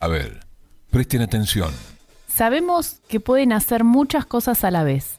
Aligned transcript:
A 0.00 0.08
ver, 0.08 0.40
presten 0.90 1.20
atención. 1.20 1.70
Sabemos 2.26 3.00
que 3.06 3.20
pueden 3.20 3.52
hacer 3.52 3.84
muchas 3.84 4.24
cosas 4.24 4.64
a 4.64 4.70
la 4.70 4.82
vez, 4.82 5.18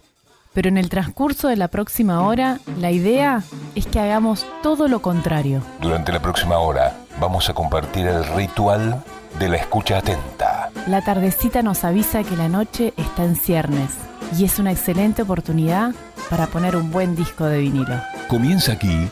pero 0.54 0.69
en 0.69 0.77
el 0.77 0.89
transcurso 0.89 1.48
de 1.48 1.56
la 1.56 1.67
próxima 1.67 2.22
hora, 2.22 2.59
la 2.80 2.90
idea 2.90 3.44
es 3.75 3.86
que 3.86 4.00
hagamos 4.00 4.44
todo 4.64 4.88
lo 4.88 5.04
contrario. 5.04 5.62
Durante 5.82 6.12
la 6.12 6.20
próxima 6.20 6.58
hora 6.58 6.98
vamos 7.20 7.48
a 7.48 7.54
compartir 7.54 8.07
el 8.07 8.25
ritual 8.36 9.04
de 9.38 9.49
la 9.49 9.57
escucha 9.57 9.99
atenta. 9.99 10.71
La 10.88 11.04
tardecita 11.04 11.61
nos 11.61 11.84
avisa 11.84 12.23
que 12.23 12.36
la 12.36 12.50
noche 12.50 12.95
está 12.98 13.23
en 13.23 13.36
ciernes 13.36 13.91
y 14.36 14.45
es 14.45 14.57
una 14.57 14.71
excelente 14.71 15.21
oportunidad 15.21 15.93
para 16.27 16.48
poner 16.48 16.75
un 16.75 16.91
buen 16.91 17.16
disco 17.16 17.45
de 17.45 17.59
vinilo. 17.59 18.02
Comienza 18.27 18.71
aquí 18.71 19.07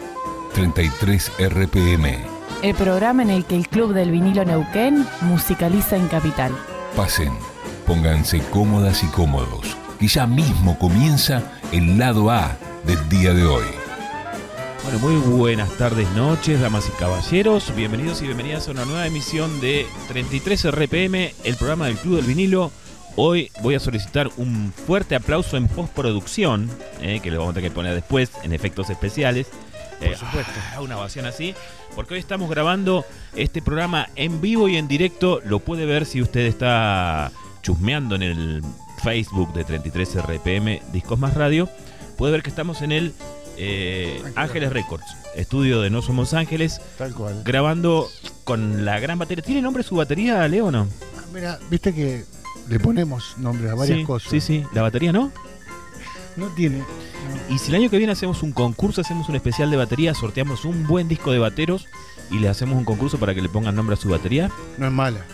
33 0.56 1.32
RPM. 1.38 2.39
El 2.62 2.76
programa 2.76 3.24
en 3.24 3.30
el 3.30 3.46
que 3.46 3.56
el 3.56 3.70
Club 3.70 3.94
del 3.94 4.12
Vinilo 4.12 4.44
Neuquén 4.44 5.08
musicaliza 5.22 5.96
en 5.96 6.10
Capital. 6.10 6.52
Pasen, 6.94 7.32
pónganse 7.88 8.42
cómodas 8.50 9.02
y 9.02 9.08
cómodos, 9.08 9.78
que 9.98 10.10
ya 10.10 10.28
mismo 10.28 10.78
comienza 10.78 11.42
el 11.72 11.98
lado 11.98 12.30
A 12.30 12.58
del 12.86 13.08
día 13.08 13.34
de 13.34 13.46
hoy. 13.46 13.64
Bueno, 14.84 15.00
muy 15.00 15.38
buenas 15.38 15.70
tardes, 15.78 16.10
noches, 16.12 16.60
damas 16.60 16.90
y 16.90 17.00
caballeros. 17.00 17.74
Bienvenidos 17.78 18.22
y 18.22 18.26
bienvenidas 18.26 18.68
a 18.68 18.72
una 18.72 18.84
nueva 18.84 19.08
emisión 19.08 19.62
de 19.62 19.88
33 20.10 20.72
RPM, 20.72 21.32
el 21.46 21.56
programa 21.56 21.86
del 21.86 21.96
Club 21.96 22.18
del 22.18 22.26
Vinilo. 22.26 22.74
Hoy 23.16 23.52
voy 23.62 23.76
a 23.76 23.80
solicitar 23.80 24.30
un 24.36 24.74
fuerte 24.86 25.16
aplauso 25.16 25.56
en 25.56 25.70
postproducción, 25.70 26.70
eh, 27.02 27.22
que 27.24 27.32
le 27.32 27.38
vamos 27.38 27.52
a 27.52 27.56
tener 27.56 27.72
que 27.72 27.76
poner 27.76 27.96
después 27.96 28.32
en 28.44 28.52
efectos 28.52 28.90
especiales. 28.90 29.48
Por 30.00 30.16
supuesto. 30.16 30.52
una 30.82 30.98
ovación 30.98 31.26
así, 31.26 31.54
porque 31.96 32.14
hoy 32.14 32.20
estamos 32.20 32.50
grabando 32.50 33.06
este 33.36 33.62
programa 33.62 34.08
en 34.16 34.42
vivo 34.42 34.70
y 34.70 34.78
en 34.78 34.88
directo. 34.88 35.42
Lo 35.46 35.60
puede 35.60 35.86
ver 35.86 36.06
si 36.06 36.22
usted 36.22 36.42
está 36.42 37.32
chusmeando 37.62 38.16
en 38.16 38.24
el 38.24 38.64
Facebook 39.04 39.54
de 39.54 39.64
33 39.64 40.16
RPM 40.24 40.82
Discos 40.92 41.20
Más 41.20 41.34
Radio. 41.34 41.70
Puede 42.18 42.32
ver 42.34 42.44
que 42.44 42.50
estamos 42.50 42.82
en 42.82 42.92
el 42.92 43.14
eh, 43.58 44.22
Ángeles 44.36 44.72
Records, 44.72 45.06
estudio 45.36 45.82
de 45.82 45.90
No 45.90 46.02
Somos 46.02 46.34
Ángeles, 46.34 46.82
Tal 46.98 47.14
cual. 47.14 47.42
grabando 47.44 48.08
con 48.46 48.86
la 48.86 49.00
gran 49.00 49.20
batería. 49.20 49.44
¿Tiene 49.44 49.62
nombre 49.62 49.84
su 49.84 49.96
batería, 49.96 50.48
Leo, 50.48 50.72
no? 50.72 50.88
Ah, 51.18 51.24
Mira, 51.34 51.60
viste 51.70 51.94
que 51.94 52.24
le 52.70 52.80
ponemos 52.80 53.36
nombres 53.38 53.72
a 53.72 53.76
varias 53.76 54.00
sí, 54.00 54.06
cosas. 54.06 54.32
Sí, 54.32 54.40
sí. 54.42 54.64
¿La 54.74 54.82
batería 54.82 55.12
no? 55.12 55.32
No 56.40 56.48
tiene. 56.48 56.80
no. 56.80 56.86
Y 57.54 57.58
si 57.60 57.70
el 57.70 57.76
año 57.76 57.90
que 57.90 57.98
viene 57.98 58.14
hacemos 58.14 58.42
un 58.44 58.52
concurso, 58.52 59.02
hacemos 59.02 59.30
un 59.30 59.36
especial 59.36 59.70
de 59.70 59.78
batería, 59.78 60.14
sorteamos 60.14 60.66
un 60.66 60.88
buen 60.88 61.08
disco 61.08 61.32
de 61.32 61.40
bateros 61.40 61.88
y 62.32 62.40
le 62.40 62.48
hacemos 62.50 62.78
un 62.78 62.86
concurso 62.86 63.18
para 63.20 63.34
que 63.36 63.42
le 63.42 63.50
pongan 63.50 63.76
nombre 63.76 63.94
a 63.96 63.98
su 63.98 64.10
batería, 64.10 64.50
No 64.78 64.86
es 64.88 64.92
mala. 64.92 65.26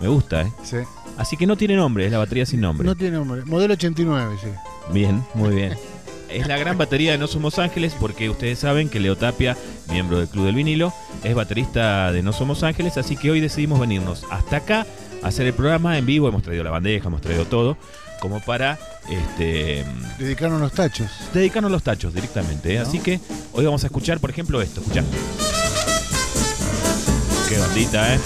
me 0.00 0.08
gusta, 0.08 0.42
¿eh? 0.42 0.52
Sí. 0.62 0.76
Así 1.16 1.36
que 1.36 1.46
no 1.46 1.56
tiene 1.56 1.74
nombre, 1.76 2.06
es 2.06 2.12
la 2.12 2.18
batería 2.18 2.46
sin 2.46 2.60
nombre. 2.60 2.86
No 2.86 2.94
tiene 2.96 3.16
nombre. 3.16 3.44
Modelo 3.44 3.74
89, 3.74 4.36
sí. 4.42 4.48
Bien, 4.92 5.22
muy 5.34 5.54
bien. 5.54 5.76
Es 6.28 6.46
la 6.46 6.58
gran 6.58 6.76
batería 6.76 7.12
de 7.12 7.16
No 7.18 7.26
Somos 7.26 7.58
Ángeles 7.58 7.96
porque 7.98 8.28
ustedes 8.28 8.58
saben 8.58 8.90
que 8.90 9.00
Leo 9.00 9.16
Tapia, 9.16 9.56
miembro 9.90 10.18
del 10.18 10.28
Club 10.28 10.44
del 10.44 10.56
Vinilo, 10.56 10.92
es 11.24 11.34
baterista 11.34 12.12
de 12.12 12.22
No 12.22 12.34
Somos 12.34 12.62
Ángeles, 12.64 12.98
así 12.98 13.16
que 13.16 13.30
hoy 13.30 13.40
decidimos 13.40 13.80
venirnos 13.80 14.24
hasta 14.30 14.56
acá 14.58 14.86
a 15.22 15.28
hacer 15.28 15.46
el 15.46 15.54
programa 15.54 15.96
en 15.96 16.04
vivo, 16.04 16.28
hemos 16.28 16.42
traído 16.42 16.62
la 16.64 16.70
bandeja, 16.70 17.08
hemos 17.08 17.22
traído 17.22 17.46
todo, 17.46 17.78
como 18.20 18.40
para 18.40 18.78
este, 19.08 19.84
Dedicaron 20.18 20.60
los 20.60 20.72
tachos. 20.72 21.10
dedicarnos 21.32 21.70
los 21.70 21.82
tachos 21.82 22.12
directamente. 22.14 22.74
¿eh? 22.74 22.78
¿No? 22.80 22.86
Así 22.86 22.98
que 23.00 23.20
hoy 23.52 23.64
vamos 23.64 23.82
a 23.84 23.86
escuchar, 23.86 24.20
por 24.20 24.30
ejemplo, 24.30 24.60
esto, 24.60 24.80
escuchá. 24.80 25.02
Qué 27.48 27.58
bandita, 27.58 28.14
¿eh? 28.14 28.18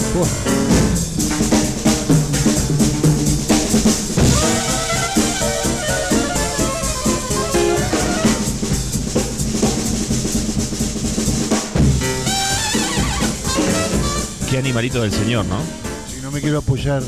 Qué 14.51 14.59
animalito 14.59 15.01
del 15.01 15.13
señor, 15.13 15.47
¿no? 15.47 15.57
Si 16.15 16.21
no 16.21 16.31
me 16.31 16.41
quiero 16.41 16.59
apoyar 16.59 17.03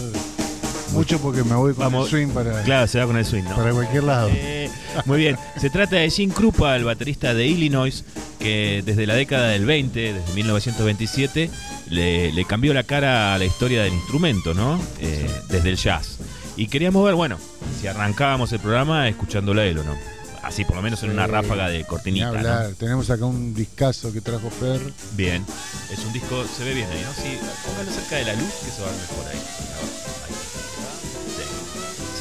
mucho 0.95 1.19
porque 1.21 1.43
me 1.45 1.55
voy 1.55 1.75
con 1.75 1.85
Vamos. 1.85 2.05
el 2.07 2.11
swing 2.11 2.29
para, 2.35 2.63
Claro, 2.63 2.87
se 2.87 2.99
va 2.99 3.07
con 3.07 3.17
el 3.17 3.25
swing, 3.27 3.43
¿no? 3.45 3.57
para 3.57 3.73
cualquier 3.73 4.05
lado. 4.05 4.29
Eh, 4.33 4.71
muy 5.05 5.19
bien. 5.19 5.37
Se 5.61 5.69
trata 5.71 5.97
de 5.97 6.09
Jim 6.11 6.31
Krupa, 6.31 6.75
el 6.77 6.85
baterista 6.85 7.35
de 7.35 7.47
Illinois, 7.47 8.05
que 8.39 8.83
desde 8.85 9.07
la 9.07 9.15
década 9.15 9.49
del 9.49 9.67
20, 9.67 10.15
desde 10.15 10.33
1927, 10.35 11.51
le, 11.91 12.33
le 12.33 12.45
cambió 12.45 12.73
la 12.73 12.85
cara 12.85 13.35
a 13.35 13.39
la 13.39 13.45
historia 13.45 13.83
del 13.83 13.93
instrumento, 13.93 14.55
¿no? 14.55 14.81
Eh, 15.01 15.29
desde 15.51 15.71
el 15.71 15.77
jazz. 15.77 16.19
Y 16.57 16.69
queríamos 16.69 17.05
ver, 17.05 17.15
bueno, 17.15 17.37
si 17.81 17.87
arrancábamos 17.89 18.53
el 18.53 18.61
programa 18.61 19.09
escuchándolo 19.09 19.61
a 19.61 19.65
él 19.67 19.79
o 19.79 19.85
no. 19.85 19.95
Así, 20.43 20.63
por 20.65 20.77
lo 20.77 20.83
menos 20.83 21.03
en 21.03 21.11
una 21.11 21.27
ráfaga 21.27 21.69
de 21.71 21.79
Ni 21.79 21.85
cortinita, 21.85 22.27
¿no? 22.31 22.37
hablar. 22.39 22.71
Tenemos 22.79 23.09
acá 23.09 23.25
un 23.25 23.55
discazo 23.55 24.13
que 24.13 24.21
trajo 24.21 24.51
Fer. 24.51 24.79
Bien. 25.17 25.43
Es 25.91 25.99
un 26.05 26.13
disco, 26.13 26.45
se 26.47 26.65
ve 26.65 26.75
bien 26.75 26.87
ahí, 26.93 27.03
¿no? 27.03 27.13
Sí, 27.15 27.39
póngalo 27.67 27.91
cerca 27.91 28.17
de 28.17 28.25
la 28.27 28.35
luz 28.35 28.53
que 28.63 28.71
se 28.71 28.83
va 28.83 28.89
a 28.89 28.91
ver 28.91 29.01
mejor 29.01 29.27
ahí. 29.33 29.39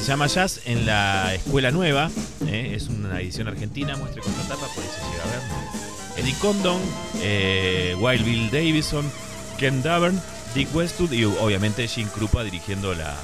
Se 0.04 0.10
llama 0.10 0.26
Jazz 0.26 0.60
en 0.66 0.84
la 0.84 1.34
Escuela 1.34 1.70
Nueva. 1.70 2.10
¿eh? 2.46 2.72
Es 2.76 2.88
una 2.88 3.20
edición 3.20 3.48
argentina, 3.48 3.96
muestre 3.96 4.20
con 4.20 4.34
tapa, 4.34 4.66
por 4.74 4.84
ahí 4.84 4.90
se 4.90 5.00
llega 5.10 5.24
a 5.24 5.30
ver. 5.30 6.22
Eddie 6.22 6.34
Condon, 6.40 6.80
eh, 7.22 7.96
Wild 7.98 8.24
Bill 8.24 8.50
Davison, 8.50 9.10
Ken 9.58 9.82
Davern, 9.82 10.20
Dick 10.54 10.74
Westwood 10.74 11.12
y 11.12 11.24
obviamente 11.24 11.88
Jim 11.88 12.06
Krupa 12.08 12.44
dirigiendo 12.44 12.94
la, 12.94 13.14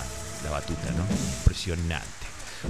la 0.42 0.50
batuta, 0.50 0.90
¿no? 0.96 1.04
Impresionante. 1.40 2.06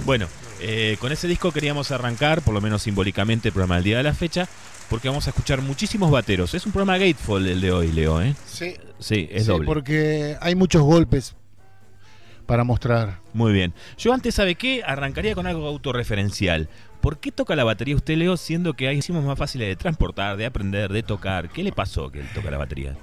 Bueno, 0.05 0.27
eh, 0.59 0.97
con 0.99 1.11
ese 1.13 1.27
disco 1.29 1.51
queríamos 1.53 1.91
arrancar, 1.91 2.41
por 2.41 2.53
lo 2.53 2.59
menos 2.61 2.81
simbólicamente, 2.83 3.47
el 3.47 3.53
programa 3.53 3.75
del 3.75 3.85
día 3.85 3.97
de 3.97 4.03
la 4.03 4.13
fecha, 4.13 4.47
porque 4.89 5.07
vamos 5.07 5.25
a 5.27 5.29
escuchar 5.29 5.61
muchísimos 5.61 6.11
bateros. 6.11 6.53
Es 6.53 6.65
un 6.65 6.73
programa 6.73 6.97
Gatefold 6.97 7.47
el 7.47 7.61
de 7.61 7.71
hoy, 7.71 7.91
Leo, 7.93 8.21
¿eh? 8.21 8.35
Sí. 8.45 8.75
Sí, 8.99 9.27
es 9.31 9.43
Sí, 9.43 9.47
doble. 9.49 9.65
porque 9.65 10.37
hay 10.41 10.53
muchos 10.53 10.83
golpes 10.83 11.33
para 12.51 12.65
mostrar. 12.65 13.19
Muy 13.33 13.53
bien. 13.53 13.73
Yo 13.97 14.13
antes, 14.13 14.35
¿sabe 14.35 14.55
qué? 14.55 14.83
Arrancaría 14.85 15.33
con 15.35 15.47
algo 15.47 15.65
autorreferencial. 15.69 16.67
¿Por 16.99 17.17
qué 17.17 17.31
toca 17.31 17.55
la 17.55 17.63
batería 17.63 17.95
usted, 17.95 18.17
Leo, 18.17 18.35
siendo 18.35 18.73
que 18.73 18.89
hay 18.89 18.97
hicimos 18.97 19.23
más 19.23 19.37
fáciles 19.39 19.69
de 19.69 19.77
transportar, 19.77 20.35
de 20.35 20.45
aprender, 20.45 20.91
de 20.91 21.01
tocar? 21.01 21.47
¿Qué 21.49 21.63
le 21.63 21.71
pasó 21.71 22.11
que 22.11 22.19
él 22.19 22.27
toca 22.35 22.51
la 22.51 22.57
batería? 22.57 22.97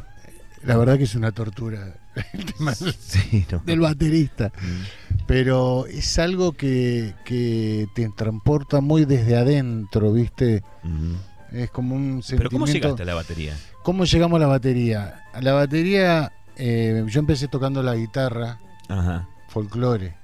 La 0.64 0.76
verdad 0.76 0.98
que 0.98 1.04
es 1.04 1.14
una 1.14 1.32
tortura 1.32 1.94
el 2.34 2.44
tema 2.44 2.74
Sí, 2.74 3.46
no. 3.50 3.62
del 3.64 3.80
baterista. 3.80 4.52
Mm. 4.60 5.16
Pero 5.26 5.86
es 5.86 6.18
algo 6.18 6.52
que, 6.52 7.14
que 7.24 7.86
te 7.94 8.06
transporta 8.14 8.82
muy 8.82 9.06
desde 9.06 9.34
adentro, 9.34 10.12
¿viste? 10.12 10.62
Mm. 10.82 11.14
Es 11.56 11.70
como 11.70 11.94
un 11.94 12.22
Pero 12.28 12.50
¿cómo 12.50 12.66
sentimiento- 12.66 12.88
llegaste 12.88 13.02
a 13.02 13.06
la 13.06 13.14
batería? 13.14 13.56
¿Cómo 13.82 14.04
llegamos 14.04 14.36
a 14.36 14.40
la 14.40 14.46
batería? 14.48 15.22
A 15.32 15.40
la 15.40 15.54
batería, 15.54 16.32
eh, 16.58 17.02
yo 17.06 17.20
empecé 17.20 17.48
tocando 17.48 17.82
la 17.82 17.94
guitarra, 17.94 18.58
Ajá. 18.90 19.26
Folclore, 19.48 20.14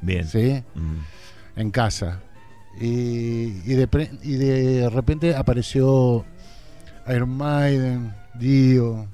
Bien. 0.00 0.26
¿sí? 0.28 0.62
Mm. 0.74 1.60
En 1.60 1.70
casa. 1.70 2.20
Y, 2.80 3.62
y, 3.64 3.74
de, 3.74 4.10
y 4.22 4.34
repente 4.88 5.34
apareció 5.34 6.24
Iron 7.08 7.30
Maiden, 7.36 8.14
Dio. 8.34 9.08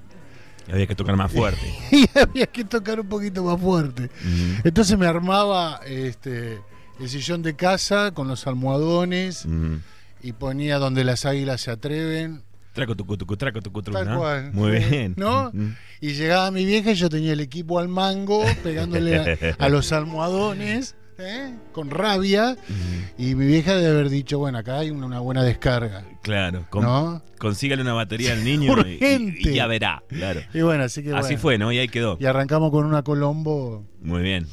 Había 0.72 0.86
que 0.86 0.94
tocar 0.94 1.16
más 1.16 1.32
fuerte. 1.32 1.60
Y 1.90 2.06
había 2.18 2.46
que 2.46 2.64
tocar 2.64 3.00
un 3.00 3.08
poquito 3.08 3.42
más 3.44 3.60
fuerte. 3.60 4.04
Mm. 4.24 4.54
Entonces 4.64 4.96
me 4.96 5.06
armaba 5.06 5.80
este, 5.86 6.58
el 7.00 7.08
sillón 7.08 7.42
de 7.42 7.54
casa 7.56 8.12
con 8.12 8.28
los 8.28 8.46
almohadones 8.46 9.44
Mm. 9.46 9.76
y 10.22 10.32
ponía 10.32 10.78
donde 10.78 11.04
las 11.04 11.24
águilas 11.26 11.60
se 11.62 11.70
atreven. 11.70 12.42
Traco, 12.72 12.94
tucu, 12.96 13.16
tucu, 13.16 13.36
traco, 13.36 13.60
tucu, 13.60 13.82
tucu, 13.82 13.96
Tal 13.98 14.08
¿no? 14.08 14.18
cual. 14.18 14.52
Muy 14.52 14.70
bien. 14.78 15.14
¿No? 15.16 15.50
Mm. 15.52 15.70
Y 16.00 16.12
llegaba 16.12 16.50
mi 16.50 16.64
vieja 16.64 16.92
y 16.92 16.94
yo 16.94 17.08
tenía 17.08 17.32
el 17.32 17.40
equipo 17.40 17.78
al 17.78 17.88
mango, 17.88 18.44
pegándole 18.62 19.16
a, 19.18 19.36
a 19.58 19.68
los 19.68 19.90
almohadones, 19.92 20.94
¿eh? 21.18 21.52
con 21.72 21.90
rabia. 21.90 22.56
Mm. 22.68 23.22
Y 23.22 23.34
mi 23.34 23.46
vieja 23.46 23.74
debe 23.74 23.90
haber 23.90 24.08
dicho, 24.08 24.38
bueno, 24.38 24.58
acá 24.58 24.78
hay 24.78 24.90
una, 24.90 25.18
buena 25.18 25.42
descarga. 25.42 26.04
Claro. 26.22 26.66
con- 26.70 26.84
¿No? 26.84 27.22
Consígale 27.38 27.82
una 27.82 27.94
batería 27.94 28.34
al 28.34 28.44
niño 28.44 28.66
y, 28.66 28.70
Urgente. 28.70 29.50
y 29.50 29.54
ya 29.54 29.66
verá. 29.66 30.02
Claro. 30.08 30.40
Y 30.54 30.60
bueno, 30.60 30.84
así 30.84 31.02
que 31.02 31.12
Así 31.14 31.28
bueno. 31.34 31.40
fue, 31.40 31.58
¿no? 31.58 31.72
Y 31.72 31.78
ahí 31.78 31.88
quedó. 31.88 32.18
Y 32.20 32.26
arrancamos 32.26 32.70
con 32.70 32.84
una 32.84 33.02
Colombo 33.02 33.84
Muy 34.00 34.22
bien. 34.22 34.46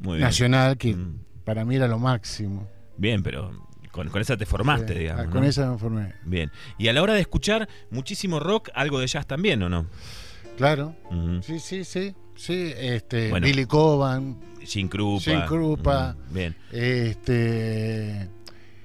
Muy 0.00 0.16
bien. 0.18 0.22
nacional 0.26 0.78
que 0.78 0.94
Mm. 0.94 1.18
para 1.44 1.64
mí 1.64 1.76
era 1.76 1.86
lo 1.88 1.98
máximo. 1.98 2.66
Bien, 2.96 3.22
pero 3.22 3.50
con, 3.90 4.08
con 4.08 4.20
esa 4.22 4.36
te 4.36 4.46
formaste, 4.46 4.92
Sí, 4.94 4.98
digamos. 5.00 5.26
Con 5.28 5.40
¿no? 5.42 5.46
esa 5.46 5.70
me 5.70 5.78
formé. 5.78 6.14
Bien. 6.24 6.50
Y 6.78 6.88
a 6.88 6.92
la 6.92 7.02
hora 7.02 7.14
de 7.14 7.20
escuchar 7.20 7.68
muchísimo 7.90 8.40
rock, 8.40 8.70
algo 8.74 9.00
de 9.00 9.06
jazz 9.06 9.26
también, 9.26 9.62
¿o 9.62 9.68
no? 9.68 9.86
Claro. 10.56 10.94
Sí, 11.42 11.58
sí, 11.60 11.84
sí. 11.84 12.14
Sí, 12.36 12.72
este, 12.76 13.30
Bueno. 13.30 13.46
Billy 13.46 13.66
Coban, 13.66 14.38
Jim 14.62 14.88
Krupa. 14.88 15.20
Jim 15.22 15.40
Krupa. 15.46 16.16
Bien. 16.30 16.54
este, 16.72 18.28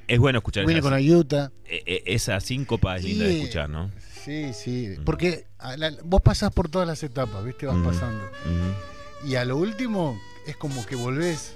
Es 0.07 0.19
bueno 0.19 0.39
escuchar 0.39 0.65
jazz. 0.65 0.81
con 0.81 0.93
Ayuta. 0.93 1.51
E- 1.65 1.83
e- 1.85 2.03
esa 2.13 2.39
síncopa 2.39 2.97
es 2.97 3.03
linda 3.03 3.25
de 3.25 3.31
Sí. 3.31 3.39
escuchar, 3.41 3.69
¿no? 3.69 3.91
Sí, 4.23 4.53
sí. 4.53 4.95
Porque 5.05 5.45
la- 5.77 5.91
vos 6.03 6.21
pasás 6.21 6.51
por 6.53 6.69
todas 6.69 6.87
las 6.87 7.03
etapas, 7.03 7.43
¿viste? 7.43 7.65
Vas 7.65 7.77
pasando. 7.85 8.23
Y 9.27 9.35
a 9.35 9.45
lo 9.45 9.57
último 9.57 10.19
es 10.47 10.55
como 10.57 10.85
que 10.85 10.95
volvés, 10.95 11.55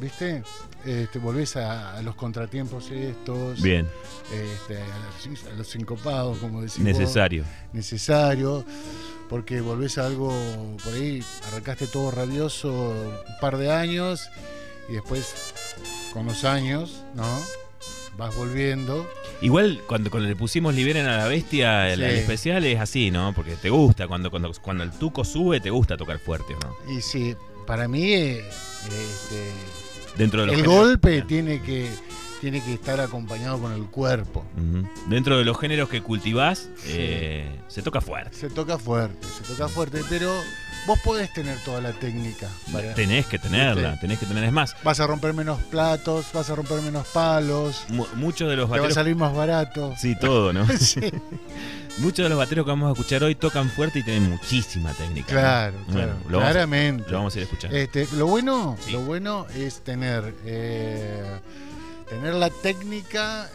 ¿viste? 0.00 0.42
Este, 0.84 1.18
volvés 1.18 1.56
a, 1.56 1.96
a 1.96 2.02
los 2.02 2.14
contratiempos 2.14 2.90
estos. 2.90 3.60
Bien, 3.62 3.86
este, 4.32 4.78
a, 4.78 5.28
los, 5.28 5.44
a 5.46 5.56
los 5.56 5.66
sincopados, 5.68 6.38
como 6.38 6.60
decimos. 6.62 6.92
necesario. 6.98 7.44
Necesario. 7.72 8.64
Porque 9.30 9.60
volvés 9.62 9.96
a 9.98 10.06
algo 10.06 10.30
por 10.84 10.92
ahí, 10.94 11.24
arrancaste 11.48 11.86
todo 11.86 12.10
rabioso 12.10 12.70
un 12.70 13.40
par 13.40 13.56
de 13.56 13.72
años 13.72 14.28
y 14.88 14.92
después, 14.92 15.34
con 16.12 16.26
los 16.26 16.44
años, 16.44 17.02
¿no? 17.14 17.24
Vas 18.18 18.36
volviendo. 18.36 19.08
Igual 19.40 19.80
cuando, 19.88 20.10
cuando 20.10 20.28
le 20.28 20.36
pusimos 20.36 20.74
Liberen 20.74 21.06
a 21.06 21.16
la 21.16 21.26
Bestia, 21.26 21.90
el, 21.92 21.98
Sí. 22.00 22.04
el 22.04 22.10
especial 22.16 22.64
es 22.66 22.78
así, 22.78 23.10
¿no? 23.10 23.32
Porque 23.34 23.56
te 23.56 23.70
gusta, 23.70 24.06
cuando, 24.06 24.30
cuando, 24.30 24.52
cuando 24.60 24.84
el 24.84 24.90
tuco 24.92 25.24
sube, 25.24 25.58
te 25.60 25.70
gusta 25.70 25.96
tocar 25.96 26.18
fuerte, 26.18 26.54
¿o 26.54 26.58
no? 26.60 26.92
Y 26.92 27.00
sí, 27.00 27.34
para 27.66 27.88
mí, 27.88 28.12
eh, 28.12 28.44
este, 28.86 29.50
Dentro 30.16 30.40
de 30.42 30.46
los 30.48 30.56
el 30.56 30.62
géneros- 30.64 30.78
golpe 30.86 31.22
tiene 31.22 31.60
que, 31.62 31.90
tiene 32.40 32.62
que 32.62 32.74
estar 32.74 33.00
acompañado 33.00 33.58
con 33.58 33.72
el 33.72 33.84
cuerpo. 33.86 34.44
Dentro 35.08 35.36
de 35.38 35.44
los 35.44 35.58
géneros 35.58 35.88
que 35.88 36.02
cultivás, 36.02 36.68
eh, 36.86 37.48
se 37.68 37.82
toca 37.82 38.00
fuerte. 38.00 38.36
Se 38.36 38.48
toca 38.50 38.78
fuerte, 38.78 39.26
se 39.26 39.42
toca 39.52 39.68
fuerte, 39.68 40.02
pero 40.08 40.30
vos 40.86 40.98
podés 41.00 41.32
tener 41.32 41.58
toda 41.64 41.80
la 41.80 41.92
técnica. 41.92 42.48
para- 42.72 42.94
Tenés 42.94 43.26
que 43.26 43.38
tenerla, 43.38 43.90
¿Viste? 43.92 44.00
tenés 44.02 44.18
que 44.18 44.26
tener. 44.26 44.44
Es 44.44 44.52
más, 44.52 44.76
Vas 44.82 45.00
a 45.00 45.06
romper 45.06 45.32
menos 45.34 45.60
platos, 45.62 46.26
vas 46.32 46.48
a 46.50 46.54
romper 46.54 46.80
menos 46.82 47.06
palos, 47.08 47.84
mu- 47.88 48.06
muchos 48.16 48.48
de 48.50 48.56
los 48.56 48.66
te 48.66 48.70
va 48.70 48.76
a 48.76 48.80
bateros. 48.80 48.94
salir 48.94 49.16
más 49.16 49.34
barato. 49.34 49.94
Sí, 49.98 50.14
todo, 50.18 50.52
¿no? 50.52 50.66
Sí, 50.78 51.00
Muchos 51.98 52.24
de 52.24 52.28
los 52.28 52.36
bateros 52.38 52.64
que 52.64 52.70
vamos 52.72 52.88
a 52.88 52.92
escuchar 52.92 53.22
hoy 53.22 53.36
tocan 53.36 53.70
fuerte 53.70 54.00
y 54.00 54.02
tienen 54.02 54.28
muchísima 54.28 54.92
técnica. 54.94 55.32
¿no? 55.32 55.40
claro, 55.40 55.72
Bueno, 55.86 55.92
claro, 55.92 56.12
lo, 56.28 56.38
vamos 56.38 56.48
a, 56.48 56.52
claramente. 56.52 57.10
lo 57.10 57.16
vamos 57.18 57.34
a 57.34 57.38
ir 57.38 57.42
escuchando. 57.44 57.76
Este, 57.76 58.08
lo 58.16 58.26
bueno, 58.26 58.76
Sí. 58.84 58.90
lo 58.90 59.00
bueno 59.02 59.46
es 59.54 59.78
tener, 59.84 60.34
eh, 60.44 61.38
tener 62.08 62.34
la 62.34 62.50
técnica, 62.50 63.48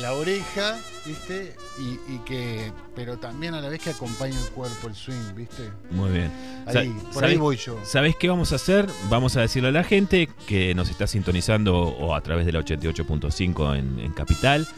la 0.00 0.12
oreja, 0.14 0.78
¿viste? 1.06 1.56
Y, 1.78 1.98
y 2.12 2.18
que, 2.24 2.72
pero 2.94 3.18
también 3.18 3.54
a 3.54 3.60
la 3.60 3.68
vez 3.68 3.80
que 3.80 3.90
acompañe 3.90 4.36
el 4.38 4.48
cuerpo, 4.50 4.88
el 4.88 4.94
swing, 4.94 5.34
¿viste? 5.34 5.70
Muy 5.90 6.10
bien. 6.10 6.30
Ahí, 6.66 6.88
por 7.12 7.22
¿sabés- 7.22 7.30
ahí 7.30 7.36
voy 7.36 7.56
yo. 7.56 7.78
¿Sabés 7.84 8.14
qué 8.16 8.28
vamos 8.28 8.52
a 8.52 8.56
hacer? 8.56 8.88
Vamos 9.08 9.36
a 9.36 9.40
decirle 9.40 9.70
a 9.70 9.72
la 9.72 9.84
gente 9.84 10.28
que 10.46 10.74
nos 10.74 10.90
está 10.90 11.06
sintonizando 11.06 11.76
o 11.78 12.14
a 12.14 12.20
través 12.20 12.46
de 12.46 12.52
la 12.52 12.60
88.5 12.60 13.76
en, 13.78 13.98
en 14.00 14.12
Capital, 14.12 14.68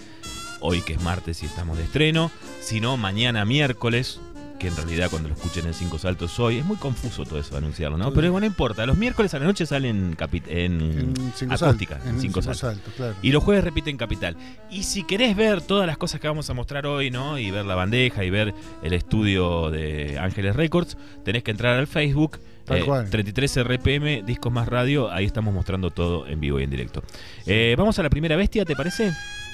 hoy 0.60 0.80
que 0.82 0.94
es 0.94 1.02
martes 1.02 1.42
y 1.42 1.46
estamos 1.46 1.76
de 1.78 1.84
estreno, 1.84 2.30
si 2.60 2.80
no, 2.80 2.96
mañana 2.96 3.44
miércoles, 3.44 4.20
que 4.60 4.68
en 4.68 4.76
realidad 4.76 5.08
cuando 5.10 5.28
lo 5.30 5.34
escuchen 5.34 5.66
en 5.66 5.72
Cinco 5.74 5.98
Saltos 5.98 6.38
hoy, 6.38 6.58
es 6.58 6.64
muy 6.66 6.76
confuso 6.76 7.24
todo 7.24 7.40
eso 7.40 7.56
anunciarlo, 7.56 7.96
¿no? 7.96 8.12
Pero 8.12 8.30
bueno, 8.30 8.46
no 8.46 8.46
importa, 8.46 8.84
los 8.84 8.96
miércoles 8.96 9.32
a 9.34 9.38
la 9.38 9.46
noche 9.46 9.64
salen 9.64 10.14
en, 10.18 10.44
En 10.48 11.14
cinco 11.34 11.54
acústica, 11.54 11.96
en 12.04 12.20
Cinco 12.20 12.42
cinco 12.42 12.54
Saltos. 12.54 12.92
claro. 12.94 13.14
Y 13.22 13.32
los 13.32 13.42
jueves 13.42 13.64
repiten 13.64 13.96
Capital. 13.96 14.36
Y 14.70 14.82
si 14.82 15.04
querés 15.04 15.34
ver 15.34 15.62
todas 15.62 15.86
las 15.86 15.96
cosas 15.96 16.20
que 16.20 16.28
vamos 16.28 16.48
a 16.50 16.54
mostrar 16.54 16.86
hoy, 16.86 17.10
¿no? 17.10 17.38
Y 17.38 17.50
ver 17.50 17.64
la 17.64 17.74
bandeja 17.74 18.22
y 18.22 18.30
ver 18.30 18.54
el 18.82 18.92
estudio 18.92 19.70
de 19.70 20.18
Ángeles 20.20 20.54
Records, 20.54 20.96
tenés 21.24 21.42
que 21.42 21.50
entrar 21.50 21.78
al 21.78 21.86
Facebook. 21.86 22.38
Cual. 22.84 23.10
33 23.10 23.64
RPM, 23.64 24.22
Discos 24.24 24.52
Más 24.52 24.68
Radio, 24.68 25.10
ahí 25.10 25.24
estamos 25.24 25.52
mostrando 25.52 25.90
todo 25.90 26.28
en 26.28 26.38
vivo 26.38 26.60
y 26.60 26.62
en 26.62 26.70
directo. 26.70 27.02
Eh, 27.44 27.74
Vamos 27.76 27.98
a 27.98 28.02
la 28.04 28.10
primera 28.10 28.36
bestia, 28.36 28.64
¿te 28.64 28.76
parece? 28.76 29.10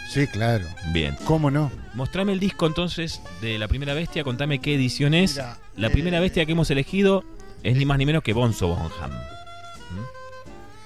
Sí, 0.09 0.27
claro. 0.27 0.65
Bien. 0.93 1.17
¿Cómo 1.25 1.51
no? 1.51 1.71
Mostrame 1.95 2.33
el 2.33 2.41
disco 2.41 2.67
entonces 2.67 3.21
de 3.41 3.59
la 3.59 3.69
primera 3.69 3.93
bestia, 3.95 4.23
contame 4.25 4.61
qué 4.61 4.75
edición 4.75 5.15
es. 5.15 5.33
Mira, 5.33 5.59
la 5.77 5.89
eh, 5.89 5.91
primera 5.91 6.21
bestia 6.21 6.47
que 6.47 6.53
hemos 6.53 6.71
elegido 6.71 7.25
es 7.63 7.77
ni 7.77 7.85
más 7.85 7.99
ni 7.99 8.07
menos 8.07 8.23
que 8.23 8.33
Bonzo 8.33 8.69
Bonham. 8.69 9.11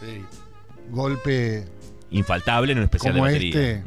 Sí. 0.00 0.24
Golpe 0.90 1.66
Infaltable 2.10 2.72
en 2.72 2.78
un 2.78 2.84
especial 2.84 3.12
Como 3.12 3.26
de 3.26 3.32
batería. 3.32 3.50
este. 3.50 3.84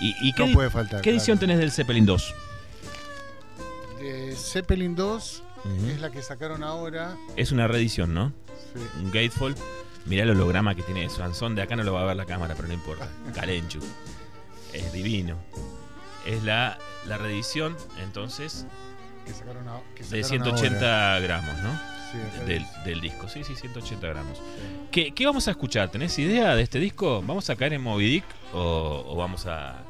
¿Y, 0.00 0.28
y 0.28 0.32
qué, 0.34 0.46
no 0.46 0.52
puede 0.52 0.70
faltar. 0.70 1.00
qué 1.00 1.10
edición 1.10 1.38
claro. 1.38 1.52
tenés 1.52 1.58
del 1.60 1.70
Zeppelin 1.70 2.04
2? 2.04 2.34
De 4.00 4.34
Zeppelin 4.36 4.94
2 4.96 5.42
Ujú. 5.64 5.86
es 5.86 6.00
la 6.00 6.10
que 6.10 6.20
sacaron 6.20 6.62
ahora. 6.62 7.16
Es 7.36 7.52
una 7.52 7.68
reedición, 7.68 8.12
¿no? 8.12 8.32
Sí. 8.74 8.80
Un 9.02 9.06
Gateful. 9.06 9.54
Mirá 10.04 10.24
el 10.24 10.30
holograma 10.30 10.74
que 10.74 10.82
tiene 10.82 11.08
Sansón. 11.08 11.54
De 11.54 11.62
acá 11.62 11.76
no 11.76 11.84
lo 11.84 11.94
va 11.94 12.02
a 12.02 12.04
ver 12.06 12.16
la 12.16 12.26
cámara, 12.26 12.54
pero 12.54 12.68
no 12.68 12.74
importa. 12.74 13.08
Calenchu. 13.34 13.78
Es 14.74 14.92
divino. 14.92 15.36
Es 16.26 16.42
la, 16.42 16.78
la 17.06 17.18
reedición, 17.18 17.76
entonces, 18.02 18.66
Que 19.26 19.32
sacaron, 19.32 19.68
a- 19.68 19.80
que 19.94 20.02
de 20.04 20.22
sacaron 20.24 20.56
180 20.56 21.14
ahora. 21.14 21.20
gramos, 21.20 21.58
¿no? 21.62 21.70
Sí, 22.12 22.18
Del, 22.46 22.64
del 22.84 23.00
disco. 23.00 23.28
Sí, 23.28 23.42
sí, 23.44 23.54
180 23.56 24.06
gramos. 24.06 24.38
Sí. 24.38 24.42
¿Qué, 24.90 25.12
qué 25.14 25.26
vamos 25.26 25.48
a 25.48 25.50
escuchar? 25.50 25.88
¿Tenés 25.90 26.16
idea 26.18 26.54
de 26.54 26.62
este 26.62 26.78
disco? 26.78 27.22
¿Vamos 27.26 27.48
a 27.50 27.56
caer 27.56 27.72
en 27.74 27.82
Moby 27.82 28.08
Dick 28.08 28.24
o, 28.52 29.04
o 29.08 29.16
vamos 29.16 29.46
a. 29.46 29.82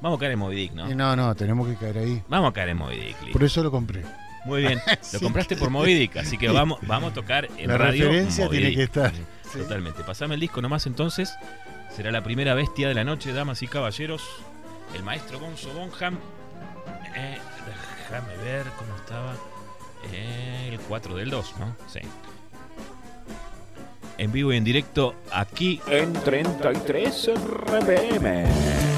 Vamos 0.00 0.18
a 0.18 0.20
caer 0.20 0.32
en 0.32 0.38
Moby 0.38 0.56
Dick, 0.56 0.72
¿no? 0.72 0.88
No, 0.94 1.14
no, 1.16 1.34
tenemos 1.34 1.68
que 1.68 1.74
caer 1.76 1.98
ahí. 1.98 2.22
Vamos 2.28 2.50
a 2.50 2.52
caer 2.52 2.70
en 2.70 2.76
Moby 2.78 2.96
Dick, 2.96 3.16
listo. 3.20 3.32
Por 3.32 3.44
eso 3.44 3.62
lo 3.62 3.70
compré. 3.70 4.02
Muy 4.46 4.62
bien. 4.62 4.78
Lo 5.12 5.20
compraste 5.20 5.56
por 5.56 5.70
Moby 5.70 5.92
Dick, 5.94 6.16
así 6.18 6.38
que 6.38 6.48
vamos, 6.48 6.78
vamos 6.82 7.10
a 7.10 7.14
tocar 7.14 7.48
en 7.58 7.68
La 7.68 7.76
radio. 7.78 8.04
referencia 8.04 8.44
Moby 8.44 8.56
tiene 8.58 8.70
Dick. 8.70 8.76
que 8.78 8.84
estar. 8.84 9.12
Sí. 9.52 9.58
Totalmente. 9.60 10.02
Pasame 10.04 10.34
el 10.34 10.40
disco 10.40 10.60
nomás 10.60 10.86
entonces. 10.86 11.36
Será 11.94 12.10
la 12.10 12.22
primera 12.22 12.54
bestia 12.54 12.88
de 12.88 12.94
la 12.94 13.04
noche, 13.04 13.32
damas 13.32 13.62
y 13.62 13.68
caballeros. 13.68 14.22
El 14.94 15.02
maestro 15.02 15.38
Gonzo 15.38 15.72
Bonham. 15.72 16.18
Eh, 17.14 17.38
déjame 18.08 18.36
ver 18.44 18.66
cómo 18.78 18.94
estaba. 18.96 19.34
Eh, 20.12 20.70
el 20.72 20.80
4 20.80 21.16
del 21.16 21.30
2, 21.30 21.54
¿no? 21.58 21.76
Sí. 21.88 22.00
En 24.18 24.32
vivo 24.32 24.52
y 24.52 24.56
en 24.56 24.64
directo 24.64 25.14
aquí 25.30 25.80
en 25.88 26.12
33 26.12 27.30
RPM. 27.34 28.95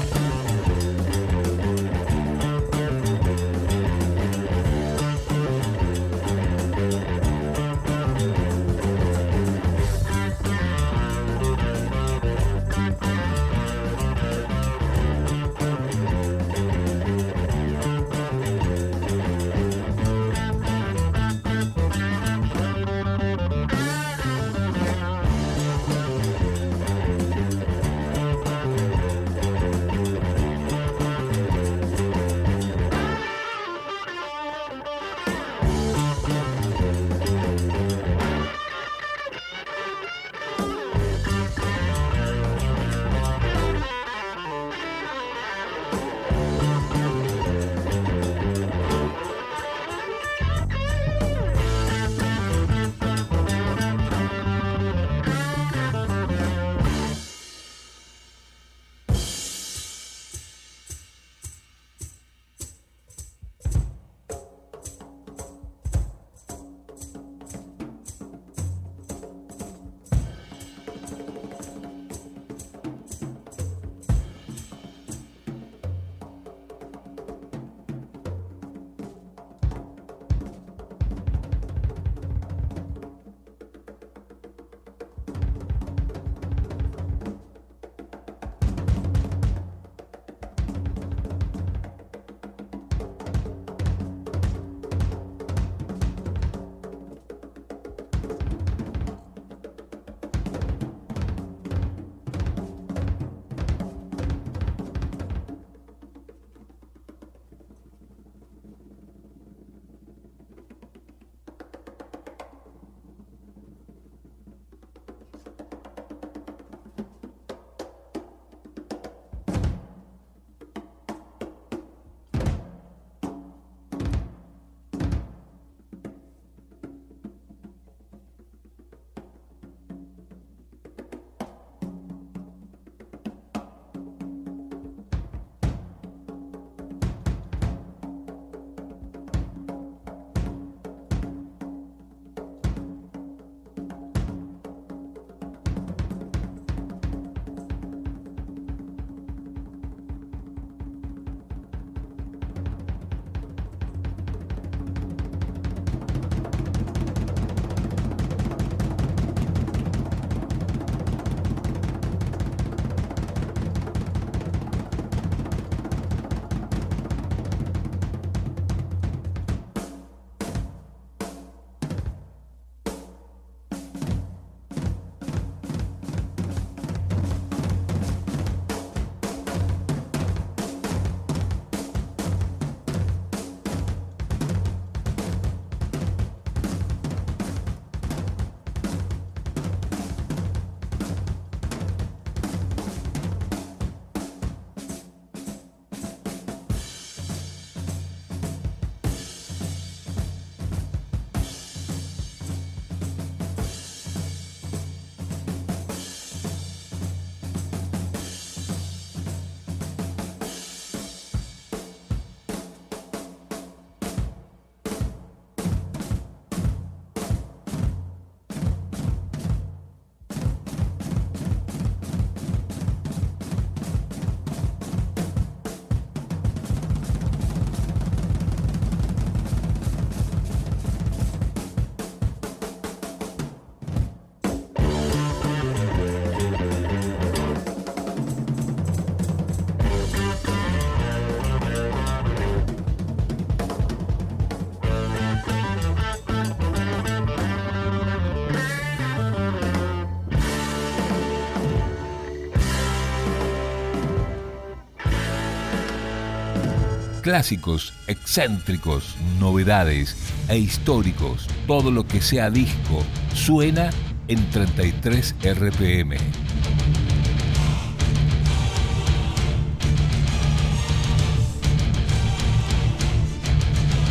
Clásicos, 257.29 257.93
excéntricos, 258.07 259.15
novedades 259.39 260.15
e 260.47 260.57
históricos. 260.57 261.47
Todo 261.67 261.91
lo 261.91 262.07
que 262.07 262.21
sea 262.21 262.49
disco 262.49 263.03
suena 263.35 263.91
en 264.27 264.49
33 264.49 265.35
RPM. 265.43 266.17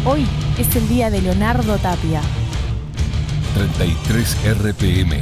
Hoy 0.06 0.24
es 0.56 0.76
el 0.76 0.88
día 0.88 1.10
de 1.10 1.20
Leonardo 1.20 1.76
Tapia. 1.78 2.20
33 3.54 4.36
RPM, 4.62 5.14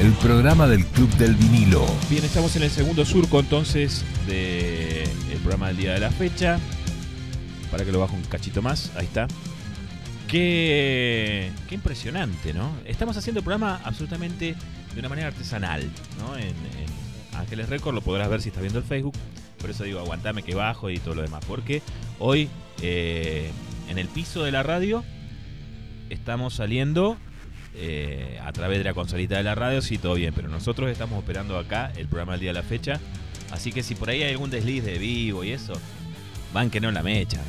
el 0.00 0.12
programa 0.22 0.66
del 0.66 0.86
Club 0.86 1.10
del 1.16 1.34
Vinilo. 1.34 1.84
Bien, 2.08 2.24
estamos 2.24 2.56
en 2.56 2.62
el 2.62 2.70
segundo 2.70 3.04
surco 3.04 3.40
entonces 3.40 4.06
del 4.26 5.38
programa 5.42 5.68
del 5.68 5.76
día 5.76 5.92
de 5.92 6.00
la 6.00 6.10
fecha. 6.10 6.58
Para 7.72 7.84
que 7.84 7.90
lo 7.90 7.98
bajo 7.98 8.14
un 8.14 8.22
cachito 8.22 8.62
más, 8.62 8.92
ahí 8.94 9.06
está. 9.06 9.26
Qué, 10.28 11.50
impresionante, 11.70 12.54
¿no? 12.54 12.70
Estamos 12.86 13.16
haciendo 13.16 13.40
el 13.40 13.44
programa 13.44 13.80
absolutamente 13.84 14.54
de 14.94 15.00
una 15.00 15.08
manera 15.08 15.28
artesanal, 15.28 15.90
¿no? 16.18 16.36
En 16.36 16.54
Ángeles 17.36 17.68
Record 17.68 17.94
lo 17.94 18.02
podrás 18.02 18.30
ver 18.30 18.40
si 18.40 18.48
estás 18.48 18.62
viendo 18.62 18.78
el 18.78 18.84
Facebook. 18.84 19.14
Por 19.58 19.70
eso 19.70 19.84
digo, 19.84 19.98
aguantame 20.00 20.42
que 20.42 20.54
bajo 20.54 20.90
y 20.90 20.98
todo 20.98 21.16
lo 21.16 21.22
demás. 21.22 21.44
Porque 21.46 21.82
hoy 22.18 22.48
eh, 22.82 23.50
en 23.88 23.98
el 23.98 24.08
piso 24.08 24.42
de 24.42 24.52
la 24.52 24.62
radio 24.62 25.04
estamos 26.10 26.54
saliendo 26.54 27.16
eh, 27.74 28.38
a 28.42 28.52
través 28.52 28.78
de 28.78 28.84
la 28.84 28.94
consolita 28.94 29.36
de 29.36 29.42
la 29.42 29.54
radio, 29.54 29.80
sí, 29.82 29.98
todo 29.98 30.14
bien, 30.14 30.34
pero 30.34 30.48
nosotros 30.48 30.90
estamos 30.90 31.22
operando 31.22 31.58
acá 31.58 31.92
el 31.96 32.06
programa 32.06 32.32
del 32.32 32.40
día 32.40 32.50
de 32.50 32.60
la 32.60 32.62
fecha, 32.62 33.00
así 33.50 33.72
que 33.72 33.82
si 33.82 33.94
por 33.94 34.10
ahí 34.10 34.22
hay 34.22 34.32
algún 34.32 34.50
desliz 34.50 34.84
de 34.84 34.98
vivo 34.98 35.42
y 35.44 35.50
eso, 35.52 35.74
van 36.52 36.70
que 36.70 36.80
no 36.80 36.90
la 36.90 37.02
mecha. 37.02 37.40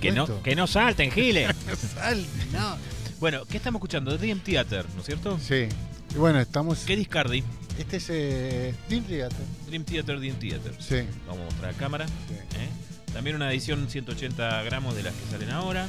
Que 0.00 0.12
no, 0.12 0.42
que 0.42 0.54
no 0.54 0.66
salten, 0.66 1.10
Giles. 1.10 1.50
Sal, 1.94 2.24
no. 2.52 2.76
bueno, 3.20 3.44
¿qué 3.46 3.56
estamos 3.56 3.80
escuchando? 3.80 4.16
Dream 4.16 4.40
Theater, 4.40 4.86
¿no 4.94 5.00
es 5.00 5.06
cierto? 5.06 5.38
Sí. 5.40 5.66
Y 6.14 6.18
bueno, 6.18 6.40
estamos. 6.40 6.80
¿Qué 6.86 6.96
discardi? 6.96 7.42
Este 7.78 7.96
es 7.98 8.06
eh, 8.10 8.74
Dream 8.88 9.04
Theater. 9.04 9.38
Dream 9.66 9.84
Theater, 9.84 10.18
Dream 10.18 10.36
Theater. 10.36 10.72
Sí. 10.78 10.96
Vamos 11.26 11.42
a 11.42 11.44
mostrar 11.46 11.74
a 11.74 11.76
cámara. 11.76 12.06
sí. 12.06 12.34
¿eh? 12.34 12.68
También 13.12 13.36
una 13.36 13.50
edición 13.50 13.88
180 13.88 14.62
gramos 14.64 14.94
de 14.94 15.02
las 15.02 15.14
que 15.14 15.30
salen 15.30 15.50
ahora. 15.50 15.88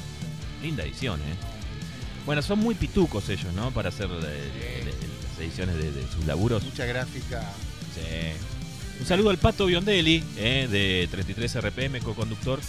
Linda 0.63 0.84
edición, 0.84 1.20
¿eh? 1.20 1.36
Bueno, 2.25 2.42
son 2.42 2.60
muy 2.60 2.75
pitucos 2.75 3.28
ellos, 3.30 3.54
¿no? 3.54 3.72
Para 3.72 3.89
hacer 3.89 4.08
eh, 4.10 4.84
las 4.86 5.39
ediciones 5.39 5.75
de, 5.75 5.92
de 5.92 6.01
sus 6.12 6.25
laburos. 6.25 6.63
Mucha 6.63 6.86
gráfica. 6.86 7.42
Sí. 7.96 8.01
Un 9.00 9.06
saludo 9.06 9.30
al 9.30 9.38
Pato 9.38 9.66
Biondelli, 9.66 10.24
eh, 10.38 10.68
de 10.70 11.08
33 11.12 11.62
RPM, 11.62 12.00
co-conductor, 12.01 12.60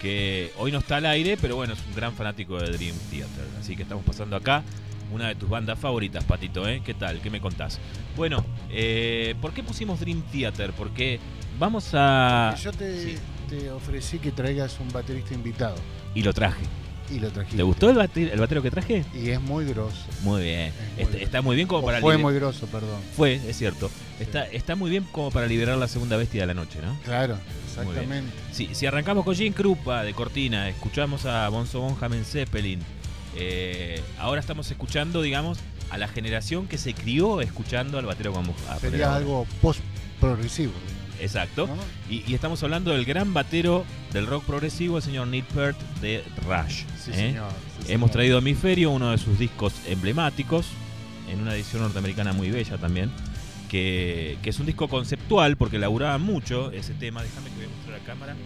que 0.00 0.52
hoy 0.58 0.72
no 0.72 0.78
está 0.78 0.96
al 0.96 1.06
aire, 1.06 1.36
pero 1.40 1.56
bueno, 1.56 1.74
es 1.74 1.80
un 1.86 1.94
gran 1.94 2.14
fanático 2.14 2.58
de 2.58 2.70
Dream 2.72 2.96
Theater. 3.10 3.44
Así 3.60 3.76
que 3.76 3.82
estamos 3.82 4.04
pasando 4.04 4.36
acá 4.36 4.62
una 5.12 5.28
de 5.28 5.34
tus 5.34 5.48
bandas 5.48 5.78
favoritas, 5.78 6.24
Patito, 6.24 6.66
¿eh? 6.68 6.82
¿Qué 6.84 6.94
tal? 6.94 7.20
¿Qué 7.20 7.30
me 7.30 7.40
contás? 7.40 7.78
Bueno, 8.16 8.44
eh, 8.70 9.34
¿por 9.40 9.52
qué 9.52 9.62
pusimos 9.62 10.00
Dream 10.00 10.22
Theater? 10.32 10.72
Porque 10.72 11.18
vamos 11.58 11.90
a... 11.94 12.54
Yo 12.62 12.72
te, 12.72 13.02
Sí. 13.02 13.18
te 13.48 13.70
ofrecí 13.70 14.18
que 14.18 14.30
traigas 14.32 14.78
un 14.80 14.88
baterista 14.90 15.34
invitado. 15.34 15.74
Y 16.14 16.22
lo 16.22 16.32
traje. 16.32 16.62
Y 17.10 17.18
lo 17.20 17.30
trajiste. 17.30 17.56
¿Te 17.56 17.62
gustó 17.62 17.90
el, 17.90 17.96
bate- 17.96 18.32
el 18.32 18.38
batero 18.38 18.62
que 18.62 18.70
traje? 18.70 19.04
Y 19.14 19.30
es 19.30 19.40
muy 19.40 19.64
grosso. 19.64 19.96
Muy 20.22 20.42
bien. 20.42 20.72
Es 20.96 21.08
muy 21.10 21.22
Está, 21.22 21.42
muy 21.42 21.56
bien 21.56 21.66
como 21.68 21.80
O 21.82 21.84
para 21.86 22.00
fue 22.00 22.16
muy 22.18 22.34
grosso, 22.34 22.66
perdón. 22.66 23.00
Fue, 23.16 23.34
es 23.34 23.56
cierto. 23.58 23.90
Está, 24.20 24.46
está 24.46 24.76
muy 24.76 24.90
bien 24.90 25.04
como 25.12 25.30
para 25.30 25.46
liberar 25.46 25.76
la 25.78 25.88
segunda 25.88 26.16
bestia 26.16 26.42
de 26.42 26.46
la 26.46 26.54
noche, 26.54 26.78
¿no? 26.82 26.96
Claro, 27.04 27.36
exactamente. 27.68 28.32
Si, 28.52 28.74
si 28.74 28.86
arrancamos 28.86 29.24
con 29.24 29.34
Jim 29.34 29.52
Krupa 29.52 30.02
de 30.04 30.12
Cortina, 30.14 30.68
escuchamos 30.68 31.24
a 31.26 31.48
Bonzo 31.48 31.80
Bonham 31.80 32.12
en 32.14 32.24
Zeppelin, 32.24 32.80
eh, 33.36 34.00
ahora 34.18 34.40
estamos 34.40 34.70
escuchando, 34.70 35.22
digamos, 35.22 35.58
a 35.90 35.98
la 35.98 36.06
generación 36.08 36.66
que 36.68 36.78
se 36.78 36.94
crió 36.94 37.40
escuchando 37.40 37.98
al 37.98 38.06
batero 38.06 38.32
poner 38.74 38.90
Sería 38.92 39.14
algo 39.16 39.46
post-progresivo. 39.62 40.72
Exacto. 41.20 41.66
¿no? 41.66 41.76
Y, 42.08 42.24
y 42.30 42.34
estamos 42.34 42.62
hablando 42.62 42.92
del 42.92 43.04
gran 43.04 43.32
batero 43.34 43.84
del 44.12 44.26
rock 44.26 44.44
progresivo, 44.44 44.96
el 44.96 45.02
señor 45.02 45.26
Neil 45.28 45.44
Peart 45.44 45.78
de 46.00 46.24
Rush. 46.46 46.84
Sí, 46.98 47.10
¿eh? 47.12 47.14
señor. 47.14 47.50
sí, 47.84 47.92
Hemos 47.92 48.08
señor. 48.08 48.10
traído 48.10 48.36
a 48.36 48.40
Hemisferio, 48.40 48.90
uno 48.90 49.10
de 49.10 49.18
sus 49.18 49.38
discos 49.38 49.74
emblemáticos, 49.86 50.66
en 51.30 51.40
una 51.40 51.54
edición 51.54 51.82
norteamericana 51.82 52.32
muy 52.32 52.50
bella 52.50 52.76
también, 52.78 53.10
que, 53.68 54.38
que 54.42 54.50
es 54.50 54.58
un 54.58 54.66
disco 54.66 54.88
conceptual 54.88 55.56
porque 55.56 55.78
laburaba 55.78 56.18
mucho 56.18 56.72
ese 56.72 56.94
tema. 56.94 57.22
Déjame 57.22 57.50
que 57.50 57.56
voy 57.56 57.64
a 57.66 57.68
mostrar 57.68 58.00
a 58.00 58.04
cámara. 58.04 58.36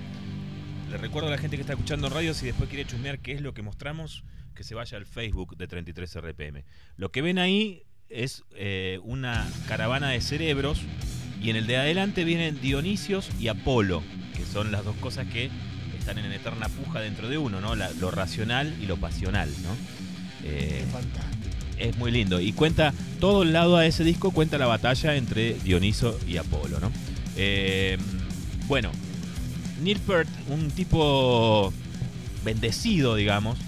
Le 0.91 0.99
recuerdo 0.99 1.29
a 1.29 1.31
la 1.31 1.39
gente 1.39 1.57
que 1.57 1.63
está 1.63 1.73
escuchando 1.73 2.09
radio, 2.11 2.35
si 2.35 2.47
después 2.47 2.69
quiere 2.69 2.85
chusmear 2.85 3.19
qué 3.21 3.33
es 3.33 3.41
lo 3.41 3.55
que 3.55 3.63
mostramos, 3.63 4.23
que 4.55 4.63
se 4.65 4.75
vaya 4.75 4.99
al 4.99 5.07
Facebook 5.07 5.57
de 5.57 5.67
33 5.67 6.21
RPM. 6.21 6.65
Lo 6.97 7.11
que 7.11 7.23
ven 7.23 7.39
ahí 7.39 7.83
es 8.11 8.45
eh, 8.55 9.01
una 9.03 9.51
caravana 9.67 10.11
de 10.11 10.21
cerebros 10.21 10.83
y 11.45 11.51
en 11.51 11.57
el 11.57 11.67
de 11.67 11.77
adelante 11.77 12.25
vienen 12.25 12.59
Dionisios 12.61 13.29
y 13.39 13.49
Apolo, 13.49 14.03
que 14.37 14.45
son 14.47 14.73
las 14.73 14.85
dos 14.85 14.97
cosas 14.97 15.27
que 15.27 15.51
están 15.99 16.19
en 16.19 16.33
eterna 16.33 16.69
puja 16.69 17.01
dentro 17.01 17.29
de 17.29 17.39
uno, 17.39 17.61
¿no? 17.61 17.77
La- 17.77 17.91
lo 17.93 18.11
racional 18.11 18.75
y 18.83 18.87
lo 18.87 18.97
pasional, 18.97 19.49
¿no? 19.63 19.71
Eh, 20.49 20.83
Es 20.87 20.93
fantástico. 20.93 21.57
es 21.79 21.97
muy 21.99 22.11
lindo. 22.11 22.41
Y 22.41 22.53
cuenta, 22.53 22.93
todo 23.21 23.43
el 23.43 23.53
lado 23.53 23.77
a 23.77 23.87
ese 23.87 24.05
disco 24.05 24.31
cuenta 24.31 24.59
la 24.59 24.67
batalla 24.67 25.17
entre 25.17 25.55
Dioniso 25.55 26.19
y 26.27 26.37
Apolo, 26.39 26.81
¿no? 26.81 26.91
Eh, 27.37 27.99
bueno, 28.67 28.91
Neil 29.83 29.99
Peart, 30.01 30.29
un 30.49 30.71
tipo 30.71 31.73
bendecido, 32.45 33.17
digamos, 33.17 33.59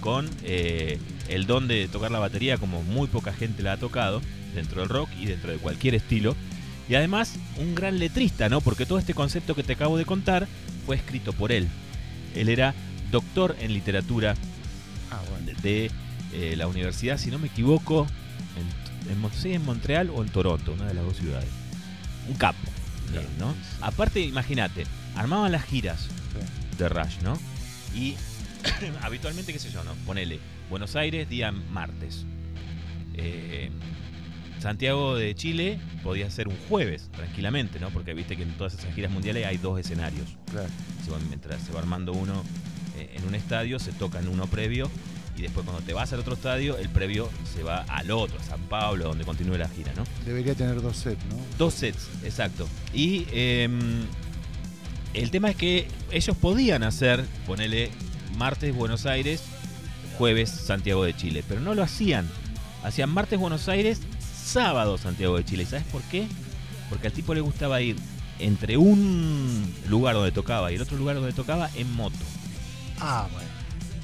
con 0.00 0.28
eh, 0.44 0.98
el 1.28 1.46
don 1.46 1.68
de 1.68 1.88
tocar 1.88 2.10
la 2.10 2.18
batería 2.18 2.58
como 2.58 2.82
muy 2.82 3.08
poca 3.08 3.32
gente 3.32 3.62
la 3.62 3.72
ha 3.72 3.76
tocado 3.78 4.22
dentro 4.54 4.80
del 4.80 4.88
rock 4.88 5.08
y 5.20 5.26
dentro 5.26 5.50
de 5.50 5.58
cualquier 5.58 5.94
estilo. 5.94 6.36
Y 6.88 6.94
además, 6.94 7.34
un 7.58 7.74
gran 7.74 7.98
letrista, 7.98 8.48
¿no? 8.48 8.60
Porque 8.60 8.86
todo 8.86 8.98
este 8.98 9.14
concepto 9.14 9.54
que 9.54 9.62
te 9.64 9.72
acabo 9.72 9.98
de 9.98 10.04
contar 10.04 10.46
fue 10.86 10.96
escrito 10.96 11.32
por 11.32 11.50
él. 11.52 11.66
Él 12.34 12.48
era 12.48 12.74
doctor 13.10 13.56
en 13.60 13.72
literatura 13.72 14.34
Ah, 15.10 15.20
bueno. 15.30 15.58
de 15.62 15.90
eh, 16.32 16.54
la 16.56 16.66
universidad, 16.68 17.18
si 17.18 17.30
no 17.30 17.38
me 17.38 17.48
equivoco, 17.48 18.06
en, 18.56 19.12
en, 19.24 19.30
sí, 19.32 19.52
en 19.52 19.64
Montreal 19.64 20.10
o 20.10 20.22
en 20.22 20.28
Toronto, 20.28 20.72
una 20.74 20.86
de 20.86 20.94
las 20.94 21.04
dos 21.04 21.16
ciudades. 21.16 21.48
Un 22.28 22.34
capo, 22.34 22.58
Claro. 23.10 23.28
¿no? 23.38 23.54
Aparte, 23.80 24.20
imagínate, 24.20 24.84
armaban 25.16 25.52
las 25.52 25.64
giras 25.64 26.06
de 26.78 26.88
Rush, 26.88 27.18
¿no? 27.22 27.38
Y 27.94 28.14
habitualmente, 29.02 29.52
qué 29.52 29.58
sé 29.58 29.70
yo, 29.70 29.82
¿no? 29.84 29.92
Ponele, 30.04 30.38
Buenos 30.70 30.94
Aires, 30.96 31.28
día 31.28 31.50
martes. 31.52 32.24
Eh, 33.14 33.70
Santiago 34.66 35.14
de 35.14 35.32
Chile 35.36 35.78
podía 36.02 36.28
ser 36.28 36.48
un 36.48 36.56
jueves, 36.68 37.08
tranquilamente, 37.14 37.78
¿no? 37.78 37.90
Porque 37.90 38.14
viste 38.14 38.36
que 38.36 38.42
en 38.42 38.50
todas 38.56 38.74
esas 38.74 38.92
giras 38.94 39.12
mundiales 39.12 39.46
hay 39.46 39.58
dos 39.58 39.78
escenarios 39.78 40.26
Claro. 40.50 40.68
se 41.04 41.10
va- 41.12 41.18
mientras 41.28 41.62
se 41.62 41.72
va 41.72 41.78
armando 41.78 42.12
uno 42.12 42.42
eh, 42.98 43.14
en 43.16 43.28
un 43.28 43.36
estadio, 43.36 43.78
se 43.78 43.92
toca 43.92 44.18
en 44.18 44.26
uno 44.26 44.46
previo 44.48 44.90
y 45.38 45.42
después 45.42 45.64
cuando 45.64 45.82
te 45.84 45.92
vas 45.92 46.12
al 46.12 46.18
otro 46.18 46.34
estadio, 46.34 46.76
el 46.78 46.88
previo 46.88 47.28
se 47.54 47.62
va 47.62 47.82
al 47.88 48.10
otro, 48.10 48.40
a 48.40 48.42
San 48.42 48.60
Pablo, 48.62 49.04
donde 49.04 49.24
continúe 49.24 49.56
la 49.56 49.68
gira, 49.68 49.92
¿no? 49.94 50.02
Debería 50.24 50.54
tener 50.56 50.82
dos 50.82 50.96
sets, 50.96 51.24
¿no? 51.26 51.36
Dos 51.58 51.72
sets, 51.74 52.08
exacto. 52.24 52.66
Y 52.92 53.26
em, 53.32 53.78
el 55.14 55.30
tema 55.30 55.50
es 55.50 55.56
que 55.56 55.86
ellos 56.10 56.36
podían 56.36 56.82
hacer, 56.82 57.24
ponele, 57.46 57.90
martes 58.36 58.74
Buenos 58.74 59.06
Aires, 59.06 59.42
jueves 60.18 60.50
Santiago 60.50 61.04
de 61.04 61.14
Chile, 61.14 61.44
pero 61.48 61.60
no 61.60 61.74
lo 61.74 61.82
hacían. 61.84 62.28
Hacían 62.82 63.10
martes 63.10 63.38
Buenos 63.38 63.68
Aires, 63.68 64.00
sábado 64.46 64.96
Santiago 64.98 65.36
de 65.36 65.44
Chile. 65.44 65.64
¿Y 65.64 65.66
sabes 65.66 65.84
por 65.86 66.02
qué? 66.02 66.26
Porque 66.88 67.08
al 67.08 67.12
tipo 67.12 67.34
le 67.34 67.40
gustaba 67.40 67.80
ir 67.80 67.96
entre 68.38 68.76
un 68.76 69.74
lugar 69.88 70.14
donde 70.14 70.30
tocaba 70.32 70.70
y 70.72 70.76
el 70.76 70.82
otro 70.82 70.96
lugar 70.96 71.16
donde 71.16 71.32
tocaba 71.32 71.70
en 71.74 71.92
moto. 71.94 72.16
Ah, 73.00 73.26
bueno. 73.32 73.48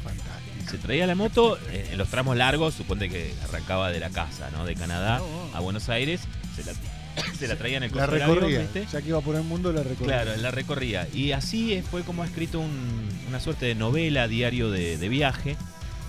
Fantástico. 0.03 0.71
Se 0.71 0.79
traía 0.79 1.07
la 1.07 1.15
moto 1.15 1.59
eh, 1.71 1.91
en 1.93 1.99
los 1.99 2.09
tramos 2.09 2.37
largos, 2.37 2.75
suponte 2.75 3.09
que 3.09 3.35
arrancaba 3.45 3.91
de 3.91 4.01
la 4.01 4.11
casa, 4.11 4.51
¿no? 4.51 4.65
De 4.65 4.75
Canadá 4.75 5.21
a 5.55 5.61
Buenos 5.61 5.89
Aires, 5.91 6.23
se 6.57 6.65
la, 6.65 6.73
se 7.39 7.47
la 7.47 7.57
traía 7.57 7.77
en 7.77 7.85
el 7.85 7.95
La 7.95 8.05
avión, 8.05 8.21
recorría. 8.35 8.59
¿viste? 8.61 8.87
Ya 8.91 9.01
que 9.03 9.09
iba 9.09 9.21
por 9.21 9.37
el 9.37 9.43
mundo, 9.45 9.73
la 9.73 9.83
recorría. 9.83 10.23
Claro, 10.23 10.37
la 10.41 10.51
recorría. 10.51 11.07
Y 11.15 11.33
así 11.33 11.75
eh, 11.75 11.83
fue 11.89 12.03
como 12.03 12.23
ha 12.23 12.27
escrito 12.27 12.59
un- 12.61 13.09
una 13.29 13.39
suerte 13.39 13.67
de 13.67 13.75
novela, 13.75 14.29
diario 14.29 14.71
de, 14.71 14.97
de 14.99 15.09
viaje. 15.09 15.57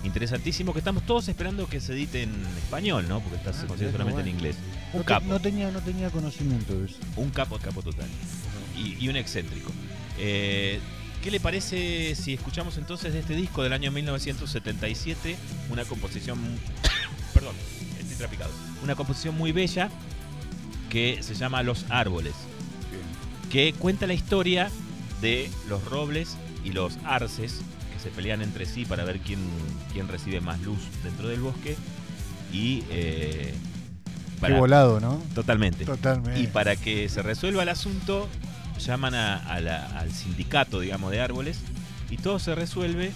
Interesantísimo, 0.04 0.72
que 0.72 0.78
estamos 0.80 1.04
todos 1.06 1.26
esperando 1.28 1.66
que 1.66 1.80
se 1.80 1.94
edite 1.94 2.22
en 2.24 2.30
español, 2.58 3.06
¿no? 3.08 3.20
Porque 3.20 3.36
está, 3.36 3.50
Ah, 3.50 3.90
solamente 3.90 4.20
en 4.20 4.28
inglés. 4.28 4.56
Un 4.92 4.98
No, 4.98 5.04
te- 5.04 5.04
capo, 5.08 5.26
no 5.26 5.40
tenía, 5.40 5.70
no 5.70 5.80
tenía 5.80 6.10
conocimiento 6.10 6.78
de 6.78 6.86
eso. 6.86 6.96
un 7.16 7.30
capo, 7.30 7.58
capo 7.58 7.82
total. 7.82 8.06
Y, 8.76 9.02
y 9.02 9.08
un 9.08 9.16
excéntrico. 9.16 9.72
Eh, 10.18 10.78
¿Qué 11.22 11.30
le 11.30 11.40
parece 11.40 12.14
si 12.16 12.34
escuchamos 12.34 12.76
entonces 12.76 13.12
de 13.14 13.20
este 13.20 13.34
disco 13.34 13.62
del 13.62 13.72
año 13.72 13.90
1977 13.90 15.36
una 15.70 15.84
composición... 15.86 16.38
perdón, 17.34 17.54
estoy 17.98 18.16
trapicado. 18.16 18.50
Una 18.82 18.94
composición 18.94 19.36
muy 19.38 19.52
bella 19.52 19.88
que 20.90 21.22
se 21.22 21.34
llama 21.34 21.62
Los 21.62 21.86
Árboles. 21.88 22.34
que 23.50 23.72
cuenta 23.72 24.06
la 24.06 24.14
historia 24.14 24.70
de 25.22 25.50
los 25.68 25.82
robles 25.86 26.36
y 26.64 26.70
los 26.72 26.98
arces, 27.04 27.60
se 28.04 28.10
pelean 28.10 28.42
entre 28.42 28.66
sí 28.66 28.84
para 28.84 29.02
ver 29.04 29.18
quién, 29.18 29.40
quién 29.92 30.06
recibe 30.06 30.40
más 30.40 30.60
luz 30.60 30.78
dentro 31.02 31.26
del 31.28 31.40
bosque. 31.40 31.76
Y. 32.52 32.84
eh, 32.90 33.52
Qué 34.44 34.52
volado, 34.52 35.00
¿no? 35.00 35.22
Totalmente. 35.34 35.84
Totalmente. 35.86 36.38
Y 36.38 36.46
para 36.48 36.76
que 36.76 37.08
se 37.08 37.22
resuelva 37.22 37.62
el 37.62 37.70
asunto, 37.70 38.28
llaman 38.78 39.14
a- 39.14 39.36
a 39.38 39.58
la- 39.60 39.86
al 39.98 40.12
sindicato, 40.12 40.80
digamos, 40.80 41.10
de 41.12 41.20
árboles 41.20 41.58
y 42.10 42.18
todo 42.18 42.38
se 42.38 42.54
resuelve 42.54 43.10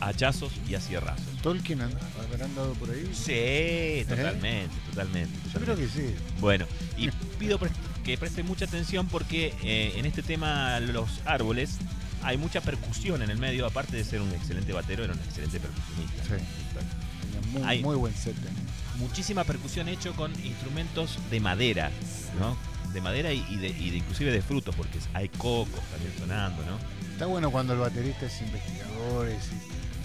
a 0.00 0.08
hachazos 0.08 0.50
y 0.68 0.74
a 0.74 0.80
cierrazos. 0.80 1.26
¿Tolkien 1.42 1.82
and- 1.82 1.94
habrá 2.18 2.46
andado 2.46 2.72
por 2.72 2.90
ahí? 2.90 3.08
Sí, 3.12 4.04
totalmente, 4.08 4.74
totalmente. 4.90 5.38
Yo 5.54 5.60
creo 5.60 5.76
que 5.76 5.86
sí. 5.86 6.14
Bueno, 6.40 6.66
y 6.96 7.10
pido 7.38 7.58
que 8.02 8.18
presten 8.18 8.46
mucha 8.46 8.64
atención 8.64 9.06
porque 9.06 9.54
eh, 9.62 9.92
en 9.96 10.06
este 10.06 10.22
tema 10.22 10.80
los 10.80 11.08
árboles 11.24 11.76
hay 12.22 12.36
mucha 12.36 12.60
percusión 12.60 13.22
en 13.22 13.30
el 13.30 13.38
medio, 13.38 13.66
aparte 13.66 13.96
de 13.96 14.04
ser 14.04 14.20
un 14.20 14.30
excelente 14.32 14.72
batero, 14.72 15.04
era 15.04 15.12
un 15.12 15.18
excelente 15.20 15.58
percusionista. 15.60 16.22
Sí. 16.24 16.30
Tenía 17.22 17.52
muy, 17.52 17.62
Hay- 17.68 17.82
muy 17.82 17.96
buen 17.96 18.14
set. 18.14 18.34
Muchísima 18.98 19.44
percusión 19.44 19.88
hecho 19.88 20.14
con 20.14 20.30
instrumentos 20.44 21.18
de 21.30 21.40
madera, 21.40 21.90
¿no? 22.38 22.56
De 22.92 23.00
madera 23.00 23.32
y, 23.32 23.44
y 23.48 23.56
de, 23.56 23.68
y 23.68 23.90
de 23.90 23.96
inclusive 23.98 24.30
de 24.32 24.42
frutos, 24.42 24.74
porque 24.74 24.98
hay 25.14 25.28
cocos 25.30 25.80
también 25.90 26.12
sonando, 26.18 26.62
¿no? 26.66 26.76
Está 27.12 27.26
bueno 27.26 27.50
cuando 27.50 27.72
el 27.72 27.78
baterista 27.78 28.26
es 28.26 28.40
investigador, 28.42 29.28
es, 29.28 29.44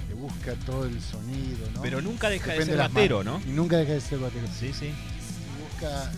que 0.07 0.13
busca 0.13 0.53
todo 0.65 0.85
el 0.85 1.01
sonido, 1.01 1.69
¿no? 1.73 1.81
Pero 1.81 2.01
nunca 2.01 2.29
deja 2.29 2.51
Depende 2.53 2.73
de 2.73 2.81
ser 2.81 2.89
batero, 2.89 3.23
¿no? 3.23 3.41
Y 3.45 3.49
nunca 3.51 3.77
deja 3.77 3.93
de 3.93 4.01
ser 4.01 4.19
batero. 4.19 4.47
Sí, 4.57 4.71
sí, 4.71 4.91
Busca, 5.73 6.11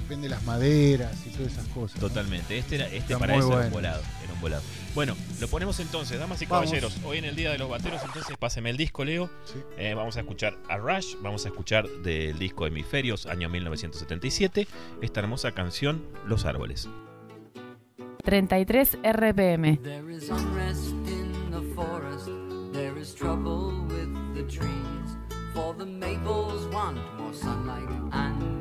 depende 0.00 0.28
de 0.28 0.34
las 0.34 0.44
maderas 0.44 1.26
y 1.26 1.30
todas 1.30 1.52
esas 1.52 1.66
cosas. 1.68 2.00
¿no? 2.00 2.08
totalmente. 2.08 2.56
Este, 2.56 2.76
era, 2.76 2.84
este 2.86 2.98
Está 2.98 3.18
para 3.18 3.36
eso 3.36 3.52
era 3.52 3.66
un 3.66 3.72
volado, 3.72 4.02
era 4.24 4.32
un 4.32 4.40
volado. 4.40 4.62
Bueno, 4.94 5.16
lo 5.40 5.48
ponemos 5.48 5.78
entonces, 5.80 6.18
damas 6.18 6.40
y 6.42 6.46
Vamos. 6.46 6.66
caballeros. 6.66 6.96
Hoy 7.04 7.18
en 7.18 7.24
el 7.24 7.36
Día 7.36 7.50
de 7.50 7.58
los 7.58 7.68
Bateros, 7.68 8.02
entonces 8.04 8.36
páseme 8.36 8.70
el 8.70 8.76
disco, 8.76 9.04
Leo. 9.04 9.28
Sí. 9.44 9.58
Eh, 9.76 9.94
vamos 9.94 10.16
a 10.16 10.20
escuchar 10.20 10.56
a 10.68 10.76
Rush, 10.76 11.16
vamos 11.22 11.44
a 11.44 11.48
escuchar 11.48 11.88
del 11.88 12.38
disco 12.38 12.66
Hemisferios, 12.66 13.26
año 13.26 13.48
1977, 13.48 14.66
esta 15.02 15.20
hermosa 15.20 15.52
canción, 15.52 16.04
Los 16.26 16.44
Árboles. 16.44 16.88
33 18.24 18.98
RPM. 19.02 19.78
There 19.82 20.10
is 20.10 20.28
unrest 20.30 20.90
in 21.06 21.50
the 21.50 21.62
forest, 21.74 22.28
there 22.72 22.98
is 23.00 23.14
trouble 23.14 23.86
with 23.88 24.34
the 24.34 24.42
trees. 24.44 25.16
For 25.54 25.74
the 25.74 25.86
maples 25.86 26.66
want 26.72 26.98
more 27.18 27.32
sunlight, 27.32 27.88
and 28.12 28.57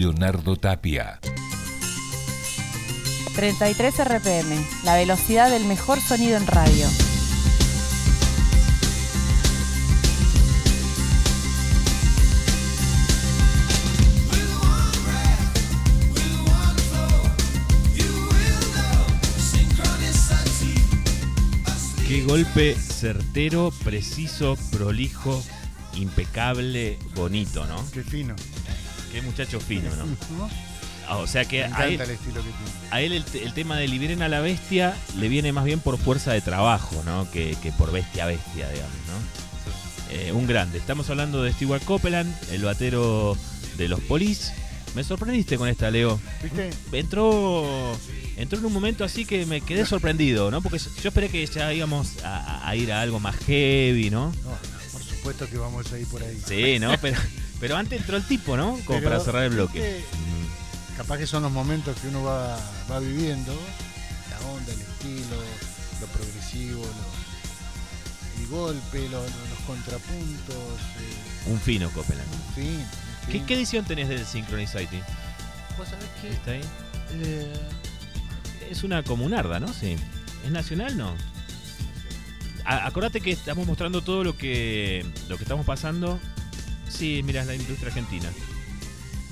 Leonardo 0.00 0.56
Tapia. 0.56 1.20
33 3.36 3.98
RPM, 3.98 4.66
la 4.82 4.94
velocidad 4.94 5.50
del 5.50 5.66
mejor 5.66 6.00
sonido 6.00 6.38
en 6.38 6.46
radio. 6.46 6.86
Qué 22.08 22.24
golpe 22.24 22.74
certero, 22.74 23.70
preciso, 23.84 24.56
prolijo, 24.72 25.44
impecable, 25.92 26.98
bonito, 27.14 27.66
¿no? 27.66 27.84
Qué 27.92 28.02
fino. 28.02 28.34
Qué 29.12 29.22
muchacho 29.22 29.60
fino, 29.60 29.90
¿no? 29.96 30.04
Ah, 31.08 31.16
o 31.16 31.26
sea 31.26 31.42
Me 31.42 31.48
que 31.48 31.64
a 31.64 31.86
él, 31.88 32.00
el 32.00 32.10
estilo 32.10 32.36
que 32.36 32.50
tiene. 32.50 32.70
a 32.90 33.00
él 33.00 33.12
el, 33.12 33.24
te- 33.24 33.42
el 33.44 33.52
tema 33.52 33.76
de 33.76 33.88
liberen 33.88 34.22
a 34.22 34.28
la 34.28 34.40
bestia 34.40 34.94
le 35.18 35.28
viene 35.28 35.52
más 35.52 35.64
bien 35.64 35.80
por 35.80 35.98
fuerza 35.98 36.32
de 36.32 36.40
trabajo, 36.40 37.02
¿no? 37.04 37.28
Que, 37.32 37.56
que 37.62 37.72
por 37.72 37.90
bestia 37.90 38.24
a 38.24 38.26
bestia, 38.28 38.68
digamos, 38.70 38.92
¿no? 39.08 40.14
Eh, 40.16 40.32
un 40.32 40.46
grande. 40.46 40.78
Estamos 40.78 41.10
hablando 41.10 41.42
de 41.42 41.52
Stewart 41.52 41.82
Copeland, 41.84 42.32
el 42.52 42.62
batero 42.64 43.36
de 43.76 43.88
los 43.88 44.00
Police. 44.00 44.52
Me 44.94 45.02
sorprendiste 45.04 45.56
con 45.56 45.68
esta, 45.68 45.90
Leo. 45.90 46.20
¿Viste? 46.42 46.70
Entró, 46.92 47.96
entró 48.36 48.58
en 48.58 48.64
un 48.66 48.72
momento 48.72 49.04
así 49.04 49.24
que 49.24 49.46
me 49.46 49.60
quedé 49.60 49.86
sorprendido, 49.86 50.50
¿no? 50.50 50.62
Porque 50.62 50.78
yo 50.78 51.08
esperé 51.08 51.28
que 51.28 51.44
ya 51.46 51.72
íbamos 51.72 52.22
a, 52.24 52.68
a 52.68 52.76
ir 52.76 52.92
a 52.92 53.00
algo 53.00 53.18
más 53.20 53.36
heavy, 53.46 54.10
¿no? 54.10 54.26
No, 54.44 54.58
por 54.92 55.02
supuesto 55.02 55.48
que 55.48 55.58
vamos 55.58 55.92
a 55.92 55.98
ir 55.98 56.06
por 56.08 56.22
ahí. 56.22 56.40
Sí, 56.46 56.78
¿no? 56.80 56.92
Pero, 57.00 57.18
pero 57.60 57.76
antes 57.76 58.00
entró 58.00 58.16
el 58.16 58.24
tipo, 58.24 58.56
¿no? 58.56 58.72
Como 58.84 58.98
Pero, 58.98 59.10
para 59.10 59.20
cerrar 59.22 59.44
el 59.44 59.50
bloque. 59.50 60.02
Capaz 60.96 61.18
que 61.18 61.26
son 61.26 61.42
los 61.42 61.52
momentos 61.52 61.96
que 62.00 62.08
uno 62.08 62.22
va, 62.24 62.58
va 62.90 62.98
viviendo, 63.00 63.54
la 64.30 64.38
onda, 64.48 64.72
el 64.72 64.80
estilo, 64.80 65.36
lo 66.00 66.06
progresivo, 66.08 66.82
lo- 66.84 68.40
el 68.42 68.48
golpe, 68.48 69.02
lo- 69.08 69.22
lo- 69.22 69.26
los 69.26 69.58
contrapuntos, 69.66 70.56
eh, 70.56 71.50
Un 71.50 71.60
fino 71.60 71.88
Copeland. 71.90 72.26
en 72.32 72.54
fin. 72.54 72.80
en 72.80 73.26
¿Qué, 73.26 73.32
fin. 73.32 73.46
qué 73.46 73.54
edición 73.54 73.84
tenés 73.84 74.08
del 74.08 74.24
Synchronicity? 74.26 74.98
¿Vos 75.78 75.88
sabés 75.88 76.06
qué? 76.20 76.30
¿Está 76.30 76.50
ahí? 76.52 76.60
Eh, 77.12 77.52
Es 78.70 78.84
una 78.84 79.02
comunarda, 79.02 79.58
¿no? 79.58 79.66
Sí. 79.72 79.96
¿Es 80.44 80.50
nacional, 80.52 80.96
no? 80.96 81.14
A- 82.64 82.86
acordate 82.86 83.20
que 83.20 83.32
estamos 83.32 83.66
mostrando 83.66 84.00
todo 84.02 84.22
lo 84.22 84.36
que 84.36 85.04
lo 85.28 85.36
que 85.38 85.42
estamos 85.44 85.66
pasando. 85.66 86.20
Sí, 86.90 87.22
mira, 87.24 87.40
es 87.42 87.46
la 87.46 87.54
industria 87.54 87.88
argentina. 87.88 88.28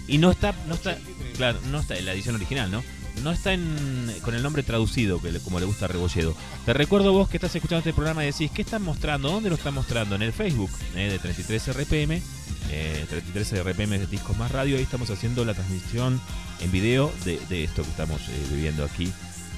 Y 0.06 0.18
no 0.18 0.30
está, 0.30 0.54
no 0.66 0.74
está, 0.74 0.96
claro, 1.36 1.58
no 1.70 1.80
está 1.80 1.96
en 1.98 2.06
la 2.06 2.12
edición 2.14 2.34
original, 2.36 2.70
¿no? 2.70 2.82
No 3.22 3.32
está 3.32 3.52
en, 3.52 4.14
con 4.22 4.34
el 4.34 4.42
nombre 4.42 4.62
traducido, 4.62 5.20
que 5.20 5.32
le- 5.32 5.40
como 5.40 5.58
le 5.58 5.66
gusta 5.66 5.84
a 5.86 5.88
Rebolledo. 5.88 6.34
Te 6.64 6.72
recuerdo 6.72 7.12
vos 7.12 7.28
que 7.28 7.36
estás 7.36 7.54
escuchando 7.54 7.80
este 7.80 7.92
programa 7.92 8.22
y 8.22 8.26
decís, 8.28 8.50
¿qué 8.54 8.62
están 8.62 8.82
mostrando? 8.82 9.28
¿Dónde 9.30 9.48
lo 9.50 9.56
están 9.56 9.74
mostrando? 9.74 10.14
En 10.14 10.22
el 10.22 10.32
Facebook 10.32 10.70
eh, 10.94 11.10
de 11.10 11.18
33 11.18 11.68
RPM. 11.76 12.22
Eh, 12.70 13.06
33 13.08 13.64
RPM 13.64 13.98
de 13.98 14.06
Discos 14.06 14.36
Más 14.38 14.52
Radio. 14.52 14.76
Ahí 14.76 14.82
estamos 14.84 15.10
haciendo 15.10 15.44
la 15.44 15.54
transmisión 15.54 16.20
en 16.60 16.70
video 16.70 17.12
de, 17.24 17.40
de 17.48 17.64
esto 17.64 17.82
que 17.82 17.90
estamos 17.90 18.20
eh, 18.28 18.46
viviendo 18.52 18.84
aquí 18.84 19.12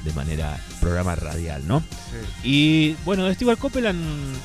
de 0.04 0.12
manera 0.12 0.58
programa 0.80 1.14
radial, 1.14 1.66
¿no? 1.66 1.80
sí, 1.80 2.48
Y 2.48 2.96
bueno, 3.04 3.24
de 3.24 3.34
Stewart 3.34 3.58
Copeland 3.58 4.00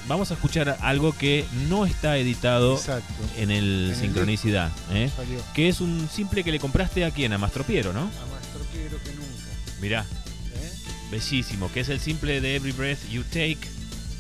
vamos 0.08 0.32
a 0.32 0.34
escuchar 0.34 0.78
algo 0.82 1.14
que 1.14 1.46
no 1.70 1.86
está 1.86 2.18
editado 2.18 2.76
exacto. 2.76 3.14
en 3.38 3.52
el 3.52 3.86
En 3.86 3.90
el 3.92 3.96
Sincronicidad, 3.96 4.72
¿eh? 4.92 5.10
Salió. 5.16 5.40
que 5.54 5.70
es 5.70 5.82
un 5.82 6.10
simple 6.12 6.44
que 6.44 6.52
le 6.52 6.60
compraste 6.60 7.06
a 7.06 7.12
quién, 7.12 7.34
a 7.34 7.38
Mastropiero, 7.38 7.94
¿no? 7.94 8.02
A 8.02 8.04
más 8.04 8.48
troquero 8.54 8.98
que 9.04 9.12
nunca. 9.12 9.80
Mirá, 9.82 10.02
¿eh? 10.02 10.72
bellísimo, 11.12 11.72
que 11.72 11.80
es 11.82 11.90
el 11.90 12.00
simple 12.00 12.42
de 12.42 12.56
Every 12.56 12.74
Breath 12.74 13.10
You 13.10 13.24
Take, 13.24 13.60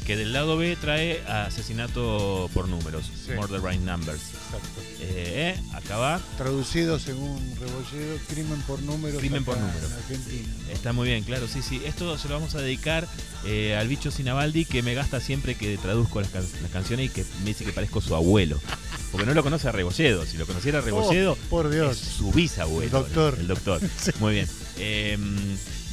que 0.06 0.15
del 0.15 0.34
lado 0.34 0.56
B 0.58 0.78
trae 0.80 1.22
asesinato 1.28 2.50
por 2.54 2.68
números, 2.68 3.06
Sí. 3.26 3.32
Murder 3.34 3.60
by 3.60 3.78
Numbers. 3.80 4.22
Exacto. 4.22 4.82
Eh, 5.02 5.56
eh, 5.58 5.62
acá 5.74 5.98
va, 5.98 6.22
Traducido 6.38 7.00
según 7.00 7.39
Rebolledo, 7.60 8.18
crimen 8.28 8.62
por 8.68 8.82
números. 8.84 9.20
Crimen 9.20 9.44
por 9.44 9.58
números. 9.58 9.84
En 9.91 9.94
Argentina. 9.98 10.48
está 10.72 10.94
muy 10.94 11.08
bien, 11.08 11.24
claro, 11.24 11.48
sí, 11.48 11.62
sí. 11.62 11.82
Esto 11.86 12.18
se 12.18 12.28
lo 12.30 12.36
vamos 12.36 12.54
a 12.56 12.60
dedicar 12.62 13.08
eh, 13.46 13.76
al 13.76 13.88
bicho 13.88 14.12
Sinabaldi 14.12 14.65
que 14.65 14.84
me 14.84 14.94
gasta 14.94 15.20
siempre 15.20 15.56
que 15.56 15.78
traduzco 15.78 16.22
las, 16.22 16.30
can- 16.30 16.48
las 16.62 16.72
canciones 16.72 17.08
y 17.08 17.10
que 17.10 17.26
me 17.39 17.46
dice 17.48 17.65
que 17.65 17.72
parezco 17.74 18.00
su 18.02 18.15
abuelo. 18.15 18.60
Porque 19.12 19.26
no 19.26 19.34
lo 19.34 19.44
conoce 19.44 19.68
a 19.70 19.72
Rebolledo. 19.72 20.26
Si 20.26 20.38
lo 20.38 20.46
conociera 20.46 20.80
a 20.80 20.82
Rebolledo, 20.82 21.34
Oh, 21.34 21.50
por 21.50 21.74
es 21.74 21.98
su 21.98 22.32
bisabuelo. 22.32 22.84
El 22.84 22.91
doctor. 22.91 23.38
El 23.39 23.48
doctor. 23.48 23.82
Muy 24.20 24.34
bien. 24.36 24.48
Eh, 24.78 25.18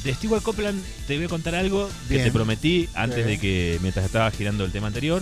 de 0.03 0.13
Stewart 0.13 0.43
Copeland 0.43 0.81
te 1.07 1.15
voy 1.15 1.25
a 1.25 1.29
contar 1.29 1.55
algo 1.55 1.89
que 2.07 2.15
Bien. 2.15 2.25
te 2.25 2.31
prometí 2.31 2.89
antes 2.93 3.17
Bien. 3.25 3.27
de 3.29 3.39
que, 3.39 3.79
mientras 3.81 4.05
estaba 4.05 4.29
girando 4.31 4.65
el 4.65 4.71
tema 4.71 4.87
anterior, 4.87 5.21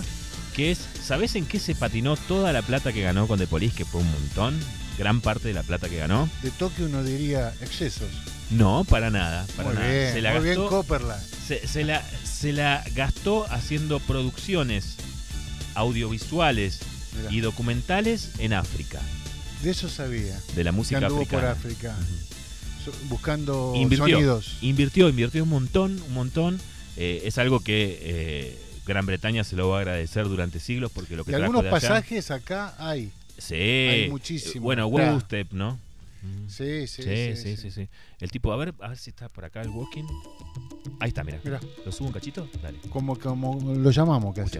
que 0.54 0.70
es, 0.70 0.80
¿sabes 1.02 1.34
en 1.36 1.46
qué 1.46 1.58
se 1.60 1.74
patinó 1.74 2.16
toda 2.16 2.52
la 2.52 2.62
plata 2.62 2.92
que 2.92 3.00
ganó 3.02 3.26
con 3.26 3.38
The 3.38 3.46
Police, 3.46 3.74
que 3.76 3.84
fue 3.84 4.00
un 4.00 4.10
montón? 4.10 4.58
Gran 4.98 5.20
parte 5.22 5.48
de 5.48 5.54
la 5.54 5.62
plata 5.62 5.88
que 5.88 5.96
ganó. 5.96 6.28
De 6.42 6.50
toque 6.50 6.82
uno 6.84 7.02
diría 7.02 7.54
excesos. 7.62 8.10
No, 8.50 8.84
para 8.84 9.08
nada, 9.10 9.46
para 9.56 9.68
muy 9.70 9.78
nada. 9.78 9.90
bien, 9.90 10.12
se 10.12 10.20
la 10.20 10.34
muy 10.34 10.42
bien 10.44 10.56
gastó, 10.56 10.68
Copperland. 10.68 11.22
se, 11.48 11.66
se 11.66 11.84
la, 11.84 12.04
se 12.24 12.52
la 12.52 12.84
gastó 12.94 13.46
haciendo 13.50 14.00
producciones 14.00 14.96
audiovisuales 15.74 16.80
Mirá, 17.16 17.32
y 17.32 17.40
documentales 17.40 18.30
en 18.38 18.52
África, 18.52 19.00
de 19.62 19.70
eso 19.70 19.88
sabía. 19.88 20.38
de 20.54 20.64
la 20.64 20.70
Que 20.70 20.76
música 20.76 20.98
anduvo 20.98 21.24
por 21.24 21.44
africana. 21.44 21.52
África. 21.52 21.96
Buscando 23.08 23.72
Invirtió. 23.76 24.06
sonidos. 24.16 24.58
Invirtió, 24.60 25.08
invirtió 25.08 25.42
un 25.42 25.48
montón, 25.48 26.00
un 26.08 26.14
montón. 26.14 26.60
Eh, 26.96 27.22
es 27.24 27.38
algo 27.38 27.60
que 27.60 27.98
eh, 28.02 28.58
Gran 28.86 29.06
Bretaña 29.06 29.44
se 29.44 29.56
lo 29.56 29.68
va 29.68 29.78
a 29.78 29.80
agradecer 29.80 30.24
durante 30.28 30.60
siglos 30.60 30.90
porque 30.92 31.16
lo 31.16 31.24
que 31.24 31.30
Y 31.30 31.34
trajo 31.34 31.44
algunos 31.44 31.62
de 31.62 31.68
allá- 31.68 31.76
pasajes 31.88 32.30
acá 32.30 32.74
hay. 32.78 33.10
Sí. 33.38 33.54
hay 33.54 34.10
muchísimo. 34.10 34.62
Bueno, 34.64 34.90
Claro. 34.90 35.20
Step, 35.20 35.52
¿no? 35.52 35.78
Sí, 36.46 36.86
sí, 36.86 37.02
Sí, 37.02 37.36
sí, 37.36 37.56
sí, 37.56 37.70
sí. 37.72 37.88
El 38.20 38.30
tipo, 38.30 38.52
a 38.52 38.56
ver, 38.56 38.72
a 38.80 38.88
ver 38.90 38.98
si 38.98 39.10
está 39.10 39.28
por 39.28 39.44
acá 39.44 39.60
el 39.62 39.70
walking. 39.70 40.04
Ahí 41.00 41.08
está, 41.08 41.24
mira. 41.24 41.40
¿Lo 41.84 41.90
subo 41.90 42.08
un 42.08 42.12
cachito? 42.12 42.48
Dale. 42.62 42.78
como, 42.90 43.18
como 43.18 43.74
lo 43.74 43.90
llamamos 43.90 44.32
casi. 44.34 44.58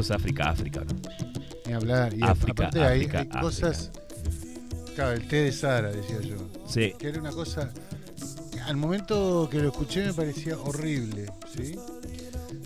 Esto 0.00 0.14
es 0.14 0.20
África, 0.20 0.50
África, 0.50 0.80
¿no? 0.80 0.94
Ni 1.66 1.72
hablar. 1.74 2.14
Y 2.14 2.22
África, 2.22 2.52
aparte 2.52 2.80
hay, 2.80 3.00
África, 3.04 3.20
hay 3.20 3.28
cosas. 3.28 3.90
Claro, 4.94 5.12
el 5.12 5.28
té 5.28 5.36
de 5.44 5.52
Sara, 5.52 5.90
decía 5.92 6.20
yo. 6.22 6.36
Sí. 6.66 6.94
Que 6.98 7.08
era 7.08 7.20
una 7.20 7.30
cosa. 7.32 7.70
Al 8.64 8.76
momento 8.76 9.48
que 9.50 9.58
lo 9.58 9.68
escuché 9.68 10.06
me 10.06 10.14
parecía 10.14 10.56
horrible, 10.58 11.26
¿sí? 11.54 11.76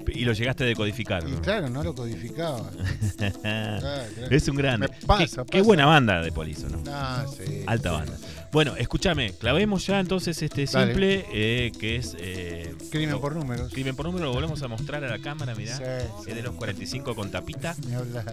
Y 0.07 0.25
lo 0.25 0.33
llegaste 0.33 0.63
a 0.63 0.67
decodificar, 0.69 1.27
Y 1.29 1.33
¿no? 1.33 1.43
claro, 1.43 1.69
no 1.69 1.83
lo 1.83 1.95
codificaba. 1.95 2.71
Claro, 3.17 3.81
claro. 3.81 4.07
es 4.31 4.49
un 4.49 4.57
grande. 4.57 4.89
Me 4.89 5.07
pasa, 5.07 5.45
qué, 5.45 5.51
qué 5.51 5.59
pasa. 5.59 5.65
buena 5.65 5.87
banda 5.87 6.21
de 6.21 6.31
Polizo, 6.31 6.69
¿no? 6.69 6.83
Ah, 6.89 7.25
sí. 7.37 7.63
Alta 7.67 7.91
sí. 7.91 7.97
banda. 7.97 8.13
Bueno, 8.55 8.77
escúchame, 8.77 9.33
clavemos 9.33 9.85
ya 9.85 9.99
entonces 9.99 10.41
este 10.41 10.69
simple 10.69 11.27
eh, 11.33 11.73
que 11.77 11.97
es 11.97 12.17
eh, 12.21 12.73
Crimen 12.89 13.19
por 13.19 13.35
números. 13.35 13.73
crimen 13.73 13.97
por 13.97 14.07
número, 14.07 14.27
lo 14.27 14.33
volvemos 14.33 14.63
a 14.63 14.69
mostrar 14.69 15.03
a 15.03 15.09
la 15.09 15.19
cámara, 15.19 15.57
mirá. 15.57 15.77
Sí, 15.77 15.83
sí. 16.23 16.31
Es 16.31 16.37
de 16.37 16.43
los 16.45 16.55
45 16.55 17.17
con 17.17 17.33
tapita. 17.33 17.75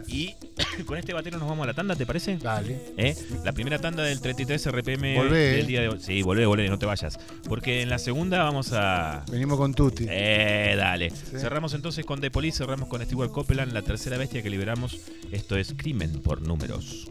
Y 0.07 0.35
con 0.85 0.99
este 0.99 1.13
batero 1.13 1.39
nos 1.39 1.49
vamos 1.49 1.63
a 1.63 1.65
la 1.65 1.73
tanda, 1.73 1.95
¿te 1.95 2.05
parece? 2.05 2.37
Dale. 2.37 2.93
¿Eh? 2.97 3.15
La 3.43 3.51
primera 3.51 3.79
tanda 3.79 4.03
del 4.03 4.21
33 4.21 4.63
RPM 4.67 5.15
Volvé, 5.15 5.53
del 5.53 5.65
día 5.65 5.81
de 5.81 5.89
hoy. 5.89 5.99
Sí, 5.99 6.21
volvé, 6.21 6.45
volvé, 6.45 6.69
no 6.69 6.77
te 6.77 6.85
vayas. 6.85 7.17
Porque 7.49 7.81
en 7.81 7.89
la 7.89 7.97
segunda 7.97 8.43
vamos 8.43 8.73
a. 8.73 9.25
Venimos 9.31 9.57
con 9.57 9.73
Tutti. 9.73 10.05
Eh, 10.07 10.75
dale. 10.77 11.09
Cerramos 11.09 11.73
entonces 11.73 12.05
con 12.05 12.21
The 12.21 12.29
Police, 12.29 12.59
cerramos 12.59 12.89
con 12.89 13.03
Stewart 13.03 13.31
Copeland, 13.31 13.73
la 13.73 13.81
tercera 13.81 14.19
bestia 14.19 14.43
que 14.43 14.51
liberamos. 14.51 14.99
Esto 15.31 15.57
es 15.57 15.73
Crimen 15.75 16.21
por 16.21 16.43
Números. 16.43 17.09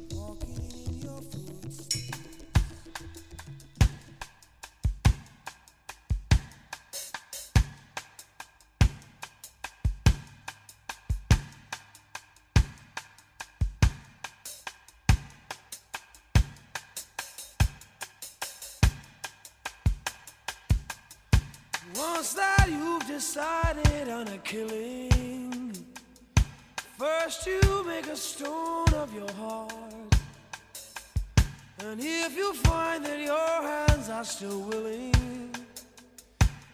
done 24.25 24.35
a 24.35 24.39
killing. 24.39 25.73
First, 26.99 27.47
you 27.47 27.85
make 27.87 28.07
a 28.07 28.17
stone 28.17 28.93
of 28.93 29.15
your 29.15 29.31
heart. 29.33 29.73
And 31.79 31.99
if 31.99 32.37
you 32.37 32.53
find 32.55 33.05
that 33.07 33.19
your 33.19 33.63
hands 33.63 34.11
are 34.11 34.25
still 34.25 34.61
willing, 34.61 35.55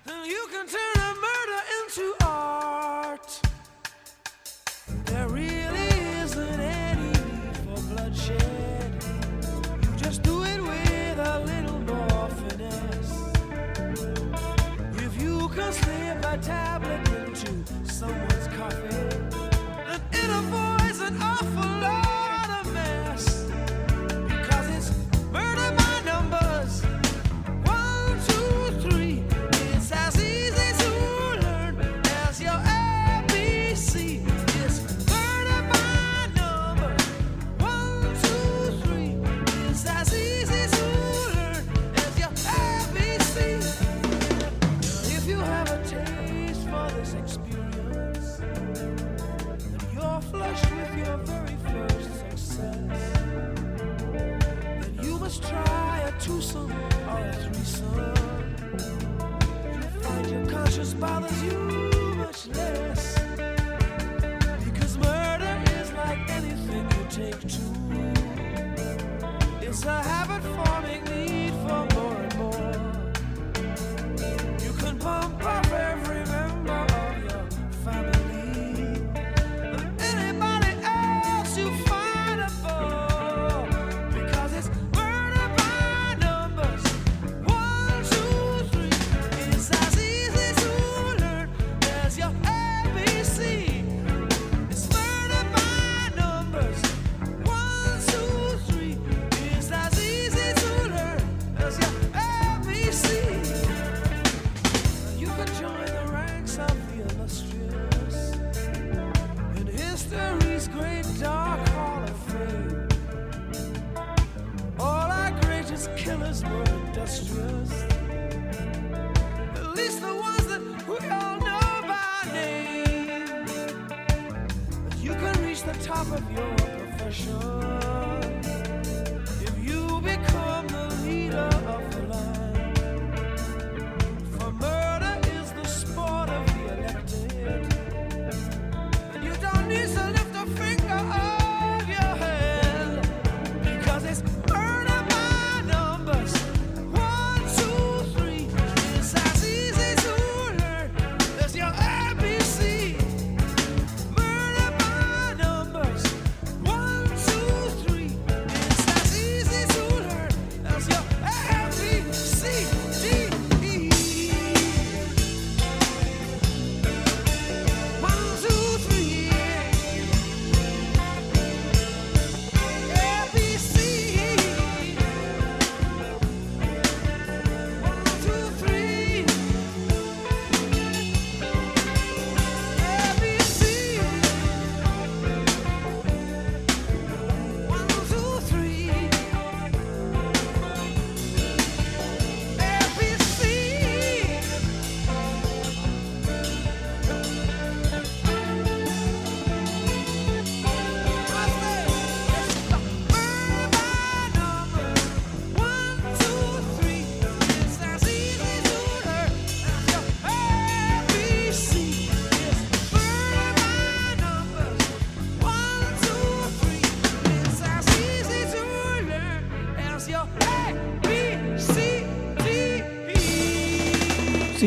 then 0.05 0.25
you 0.25 0.49
can 0.51 0.67
turn 0.67 0.97
a 0.97 1.15
murder 1.27 1.63
into 1.79 2.15
art. 2.25 3.46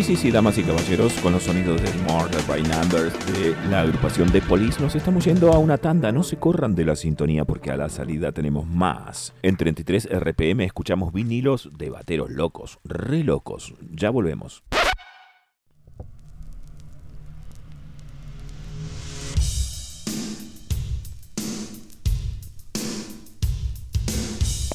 sí, 0.10 0.15
sí, 0.15 0.32
damas 0.32 0.58
y 0.58 0.63
caballeros, 0.63 1.13
con 1.22 1.34
los 1.34 1.43
sonidos 1.43 1.80
de 1.84 1.93
Murder 2.12 2.41
by 2.48 2.63
Numbers 2.63 3.13
de 3.32 3.56
la 3.69 3.82
agrupación 3.82 4.32
de 4.32 4.41
Police, 4.41 4.82
nos 4.82 4.95
estamos 4.95 5.24
yendo 5.24 5.54
a 5.54 5.60
una 5.60 5.78
tanda. 5.78 6.12
No 6.12 6.24
se 6.24 6.38
corran 6.38 6.74
de 6.74 6.84
la 6.84 6.95
sintonía 6.95 7.45
porque 7.45 7.69
a 7.69 7.78
la 7.78 7.89
salida 7.89 8.32
tenemos 8.32 8.65
más. 8.65 9.34
En 9.43 9.56
33 9.56 10.10
RPM 10.12 10.62
escuchamos 10.62 11.13
vinilos 11.13 11.69
de 11.78 11.91
bateros 11.91 12.32
locos, 12.32 12.80
re 12.84 13.24
locos. 13.24 13.76
Ya 13.91 14.10
volvemos. 14.10 14.63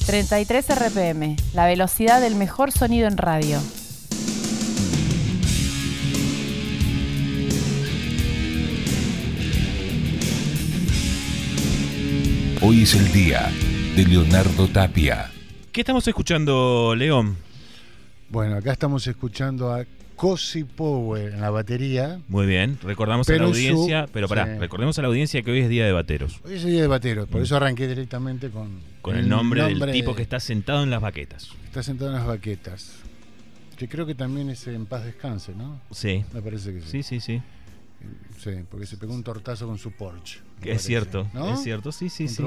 ...33 0.07 0.75
RPM... 0.75 1.35
...la 1.53 1.65
velocidad 1.65 2.21
del 2.21 2.35
mejor 2.35 2.71
sonido 2.71 3.07
en 3.07 3.17
radio... 3.17 3.59
Hoy 12.67 12.81
es 12.81 12.95
el 12.95 13.11
día 13.11 13.51
de 13.95 14.05
Leonardo 14.05 14.67
Tapia. 14.67 15.29
¿Qué 15.71 15.81
estamos 15.81 16.07
escuchando, 16.07 16.95
León? 16.97 17.37
Bueno, 18.29 18.55
acá 18.55 18.71
estamos 18.71 19.05
escuchando 19.05 19.71
a 19.71 19.85
Cosi 20.15 20.63
Power 20.63 21.33
en 21.33 21.41
la 21.41 21.51
batería. 21.51 22.19
Muy 22.27 22.47
bien, 22.47 22.79
recordamos 22.81 23.29
a 23.29 23.33
la 23.33 23.43
audiencia, 23.43 24.07
pero 24.11 24.27
pará, 24.27 24.57
recordemos 24.57 24.97
a 24.97 25.03
la 25.03 25.09
audiencia 25.09 25.43
que 25.43 25.51
hoy 25.51 25.59
es 25.59 25.69
Día 25.69 25.85
de 25.85 25.91
Bateros. 25.91 26.41
Hoy 26.43 26.55
es 26.55 26.65
Día 26.65 26.81
de 26.81 26.87
Bateros, 26.87 27.29
por 27.29 27.41
mm. 27.41 27.43
eso 27.43 27.55
arranqué 27.55 27.87
directamente 27.87 28.49
con... 28.49 28.79
Con 29.03 29.15
el, 29.15 29.29
nombre, 29.29 29.61
del 29.61 29.91
tipo 29.91 30.15
que 30.15 30.23
está 30.23 30.39
sentado 30.39 30.81
en 30.81 30.89
las 30.89 31.01
baquetas. 31.01 31.51
Está 31.65 31.83
sentado 31.83 32.09
en 32.09 32.17
las 32.17 32.25
baquetas. 32.25 32.95
Que 33.77 33.87
creo 33.87 34.07
que 34.07 34.15
también 34.15 34.49
es 34.49 34.65
en 34.65 34.87
paz 34.87 35.05
descanse, 35.05 35.53
¿no? 35.53 35.81
Sí. 35.91 36.25
Me 36.33 36.41
parece 36.41 36.73
que 36.73 36.81
sí. 36.81 36.87
Sí, 36.87 37.03
sí, 37.03 37.19
sí. 37.19 37.41
Sí, 38.37 38.51
porque 38.69 38.85
se 38.85 38.97
pegó 38.97 39.13
un 39.13 39.23
tortazo 39.23 39.65
con 39.67 39.77
su 39.77 39.91
Porsche. 39.91 40.39
Es 40.61 40.83
cierto, 40.83 41.27
¿No? 41.33 41.53
es 41.53 41.63
cierto, 41.63 41.91
sí, 41.91 42.09
sí, 42.09 42.27
sí. 42.27 42.43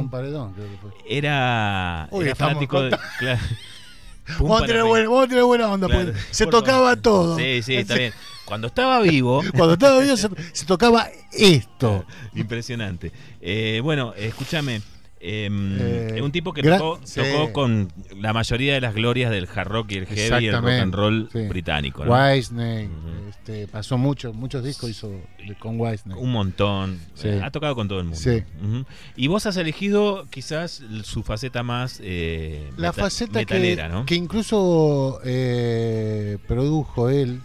Era, 1.08 2.08
Uy, 2.10 2.28
fanático 2.34 2.82
de... 2.82 2.98
Claro. 3.18 3.40
Vamos 4.38 4.62
a, 4.62 4.66
tener 4.66 4.84
buena, 4.84 5.68
onda, 5.68 5.88
porque 5.88 6.12
se 6.30 6.46
tocaba 6.46 6.96
todo. 6.96 7.38
Sí, 7.38 7.62
sí, 7.62 7.76
está 7.76 7.94
bien. 7.94 8.12
Cuando 8.44 8.66
estaba 8.66 9.00
vivo. 9.00 9.42
Cuando 9.56 9.74
estaba 9.74 10.00
vivo 10.00 10.16
se, 10.16 10.28
se 10.52 10.66
tocaba 10.66 11.08
esto. 11.32 12.04
Impresionante. 12.34 13.10
Eh, 13.40 13.80
bueno, 13.82 14.12
escúchame. 14.14 14.82
Eh, 15.20 16.12
es 16.14 16.22
un 16.22 16.30
tipo 16.30 16.52
que 16.52 16.62
tocó, 16.62 17.00
sí. 17.04 17.20
tocó 17.20 17.52
con 17.52 17.88
la 18.20 18.32
mayoría 18.32 18.74
de 18.74 18.80
las 18.80 18.94
glorias 18.94 19.30
del 19.30 19.48
hard 19.52 19.68
rock 19.68 19.90
y 19.92 19.94
el 19.96 20.06
heavy 20.06 20.44
y 20.44 20.48
el 20.48 20.54
rock 20.62 20.68
and 20.70 20.94
roll 20.94 21.28
sí. 21.32 21.40
británico. 21.48 22.04
¿no? 22.04 22.12
Ujú. 22.12 23.28
este, 23.28 23.66
pasó 23.66 23.98
mucho, 23.98 24.32
muchos 24.32 24.62
discos 24.62 24.90
hizo 24.90 25.10
con 25.58 25.80
Whitesnake. 25.80 26.20
Un 26.20 26.30
montón. 26.32 27.00
Sí. 27.14 27.28
Eh, 27.28 27.40
Ha 27.42 27.50
tocado 27.50 27.74
con 27.74 27.88
todo 27.88 27.98
el 28.00 28.06
mundo. 28.06 28.84
Y 29.16 29.26
vos 29.26 29.46
has 29.46 29.56
elegido 29.56 30.26
quizás 30.30 30.82
su 31.02 31.22
faceta 31.22 31.62
más 31.62 32.00
eh, 32.02 32.70
La 32.76 32.90
meta- 32.90 33.02
faceta 33.02 33.44
que, 33.44 33.54
metalera, 33.54 33.88
¿no? 33.88 34.06
que 34.06 34.14
incluso 34.14 35.20
eh, 35.24 36.38
produjo 36.46 37.08
él, 37.10 37.40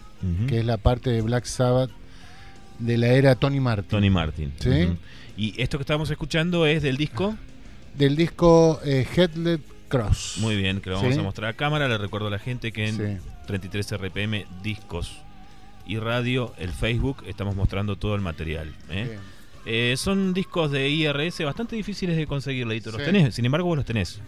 que 0.48 0.60
es 0.60 0.64
la 0.64 0.76
parte 0.78 1.10
de 1.10 1.20
Black 1.22 1.44
Sabbath 1.44 1.90
de 2.78 2.96
la 2.98 3.08
era 3.08 3.34
Tony 3.34 3.60
Martin. 3.60 3.88
Tony 3.90 4.10
Martin. 4.10 4.52
Sí. 4.58 4.88
Y 5.36 5.60
esto 5.60 5.76
que 5.78 5.82
estamos 5.82 6.08
escuchando 6.10 6.64
es 6.66 6.82
del 6.82 6.96
disco. 6.96 7.36
Del 7.94 8.16
disco 8.16 8.80
eh, 8.84 9.06
Headlet 9.16 9.60
Cross. 9.88 10.38
Muy 10.40 10.56
bien, 10.56 10.80
que 10.80 10.90
lo 10.90 10.96
vamos 10.96 11.14
Sí. 11.14 11.20
a 11.20 11.22
mostrar 11.22 11.50
a 11.50 11.52
cámara. 11.54 11.88
Le 11.88 11.98
recuerdo 11.98 12.26
a 12.28 12.30
la 12.30 12.38
gente 12.38 12.72
que 12.72 12.88
en 12.88 12.96
Sí. 13.20 13.28
33 13.46 13.92
RPM 13.92 14.46
Discos 14.62 15.18
y 15.86 15.98
Radio, 15.98 16.52
el 16.58 16.70
Facebook, 16.70 17.22
estamos 17.26 17.54
mostrando 17.54 17.96
todo 17.96 18.14
el 18.14 18.20
material. 18.20 18.72
¿eh? 18.90 19.18
Eh, 19.66 19.94
son 19.96 20.34
discos 20.34 20.70
de 20.70 20.88
IRS 20.88 21.44
bastante 21.44 21.76
difíciles 21.76 22.16
de 22.16 22.26
conseguir, 22.26 22.66
Leito. 22.66 22.90
¿Los 22.90 23.00
Sí. 23.00 23.06
tenés? 23.06 23.34
Sin 23.34 23.44
embargo, 23.44 23.68
vos 23.68 23.76
los 23.76 23.86
tenés. 23.86 24.20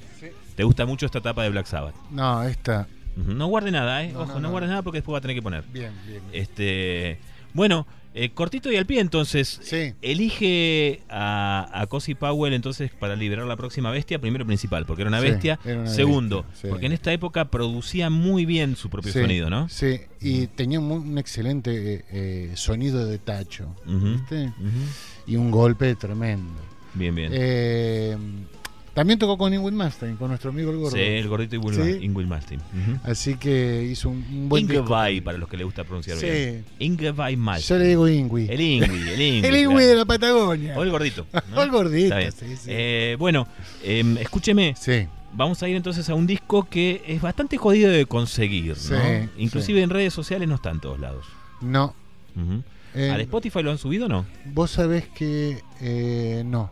¿Te 0.55 0.64
gusta 0.64 0.87
mucho 0.87 1.07
esta 1.07 1.18
etapa 1.18 1.42
de 1.42 1.50
Black 1.50 1.66
Sabbath? 1.66 1.94
No, 2.11 2.42
esta. 2.44 2.87
No 3.16 3.46
guarde 3.46 3.70
nada, 3.70 4.05
¿eh? 4.05 4.12
No, 4.12 4.20
Ojo, 4.20 4.29
no, 4.29 4.35
no, 4.35 4.40
no. 4.40 4.50
guardes 4.50 4.68
nada 4.70 4.83
porque 4.83 4.98
después 4.98 5.14
va 5.14 5.18
a 5.18 5.20
tener 5.22 5.35
que 5.37 5.42
poner. 5.42 5.64
Bien, 5.72 5.92
bien. 6.07 6.22
Este, 6.33 7.18
bueno, 7.55 7.87
eh, 8.18 8.31
cortito 8.31 8.72
y 8.72 8.76
al 8.76 8.87
pie 8.87 9.00
entonces. 9.00 9.61
Sí. 9.62 9.92
Elige 10.02 11.02
a, 11.09 11.68
a 11.72 11.87
Cozy 11.87 12.14
Powell 12.14 12.52
entonces 12.55 12.90
para 12.90 13.14
liberar 13.14 13.46
la 13.46 13.57
próxima 13.57 13.90
bestia, 13.90 14.18
primero 14.18 14.46
principal, 14.46 14.87
porque 14.87 15.02
era 15.02 15.09
una 15.11 15.20
Sí, 15.20 15.26
bestia. 15.29 15.59
era 15.64 15.81
una 15.81 15.90
Segundo, 15.90 16.42
bestia, 16.44 16.61
sí. 16.62 16.68
porque 16.68 16.87
en 16.87 16.92
esta 16.92 17.12
época 17.12 17.50
producía 17.50 18.11
muy 18.11 18.47
bien 18.47 18.74
su 18.76 18.88
propio 18.91 19.12
sonido, 19.12 19.51
¿no? 19.51 19.68
Sí, 19.68 20.01
y 20.20 20.47
tenía 20.49 20.80
un, 20.80 20.91
un 20.91 21.18
excelente 21.18 21.95
eh, 21.95 22.05
eh, 22.11 22.53
sonido 22.55 23.07
de 23.07 23.18
tacho. 23.18 23.74
¿viste? 23.86 24.53
Y 25.26 25.36
un 25.36 25.51
golpe 25.51 25.95
tremendo. 25.95 26.53
Bien, 26.95 27.14
bien. 27.14 27.30
También 28.97 29.18
tocó 29.18 29.36
con 29.38 29.53
Ingrid 29.55 29.74
Malmsteen, 29.74 30.16
con 30.16 30.28
nuestro 30.28 30.51
amigo 30.51 30.70
el 30.72 30.78
gordo. 30.78 30.97
sí, 30.97 31.03
el 31.03 31.28
gordito 31.28 31.61
Sí. 31.70 31.99
Ingrid 32.03 32.26
Malmsteen. 32.26 32.61
Ujú. 32.61 32.99
Así 33.05 33.36
que 33.36 33.84
hizo 33.92 34.09
un, 34.09 34.24
un 34.32 34.49
buen 34.49 34.66
disco. 34.66 34.82
Ingevay, 34.82 35.20
para 35.20 35.36
los 35.38 35.49
que 35.49 35.57
les 35.59 35.66
gusta 35.66 35.84
pronunciar 35.84 36.16
Sí. 36.16 36.26
bien. 36.26 36.64
Ingevay 36.78 37.34
Yo 37.36 37.40
Malmsteen. 37.42 37.78
le 37.80 37.86
digo 37.88 38.09
Ingui. 38.09 38.47
El 38.51 38.61
Ingui, 38.61 38.86
el 39.11 39.20
Ingui. 39.20 39.47
El 39.49 39.57
Ingui 39.57 39.74
claro. 39.74 39.86
de 39.88 39.94
la 39.97 40.05
Patagonia. 40.07 40.78
O 40.78 40.82
el 40.82 40.90
gordito. 40.90 41.26
¿no? 41.51 41.57
O 41.59 41.62
el 41.62 41.70
gordito, 41.70 42.16
sí, 42.32 42.57
sí. 42.57 42.68
Eh, 42.68 43.16
bueno, 43.18 43.47
em, 43.84 44.16
escúcheme. 44.18 44.74
Sí, 44.76 45.07
Vamos 45.34 45.62
a 45.62 45.68
ir 45.68 45.76
entonces 45.76 46.09
a 46.09 46.14
un 46.14 46.26
disco 46.26 46.66
que 46.70 47.03
es 47.07 47.20
bastante 47.20 47.59
jodido 47.59 47.90
de 47.90 48.07
conseguir, 48.07 48.68
¿no? 48.68 48.74
Sí, 48.74 49.28
Inclusive 49.36 49.80
sí. 49.80 49.82
en 49.82 49.90
redes 49.90 50.14
sociales 50.14 50.49
no 50.49 50.55
está 50.55 50.70
en 50.70 50.80
todos 50.80 50.99
lados. 50.99 51.26
no. 51.61 51.94
Eh, 52.94 53.11
¿Al 53.11 53.20
Spotify 53.20 53.62
lo 53.62 53.70
han 53.70 53.76
subido 53.76 54.07
o 54.07 54.09
no? 54.09 54.24
Vos 54.47 54.70
sabés 54.70 55.07
que 55.09 55.59
eh, 55.82 56.42
no. 56.47 56.70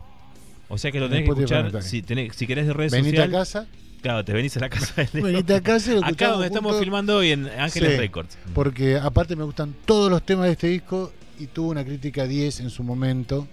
O 0.67 0.77
sea 0.77 0.91
que 0.91 0.99
lo 0.99 1.05
En 1.05 1.11
tenés 1.11 1.25
que 1.25 1.31
escuchar 1.31 1.83
si, 1.83 2.01
tenés, 2.01 2.35
si 2.35 2.47
querés 2.47 2.67
de 2.67 2.73
redes 2.73 2.91
Venite 2.91 3.17
a 3.21 3.25
sociales. 3.25 3.31
casa, 3.53 3.67
Claro, 4.01 4.23
te 4.23 4.33
venís 4.33 4.55
a 4.57 4.59
la 4.59 4.69
casa 4.69 5.01
de 5.01 5.09
Leo. 5.13 5.23
venite 5.23 5.53
a 5.55 5.61
casa 5.61 5.91
y 5.91 5.95
lo 5.99 6.05
Acá 6.05 6.27
donde 6.29 6.47
estamos 6.47 6.79
filmando 6.79 7.17
hoy 7.17 7.31
en 7.31 7.47
Ángeles 7.57 7.91
Sí, 7.93 7.97
Records. 7.97 8.37
Porque 8.53 8.97
aparte 8.97 9.35
me 9.35 9.43
gustan 9.43 9.73
todos 9.85 10.11
los 10.11 10.23
temas 10.23 10.45
de 10.45 10.51
este 10.51 10.67
disco 10.67 11.11
y 11.39 11.47
tuvo 11.47 11.69
una 11.71 11.83
crítica 11.83 12.25
10 12.27 12.59
en 12.61 12.69
su 12.69 12.83
momento 12.83 13.47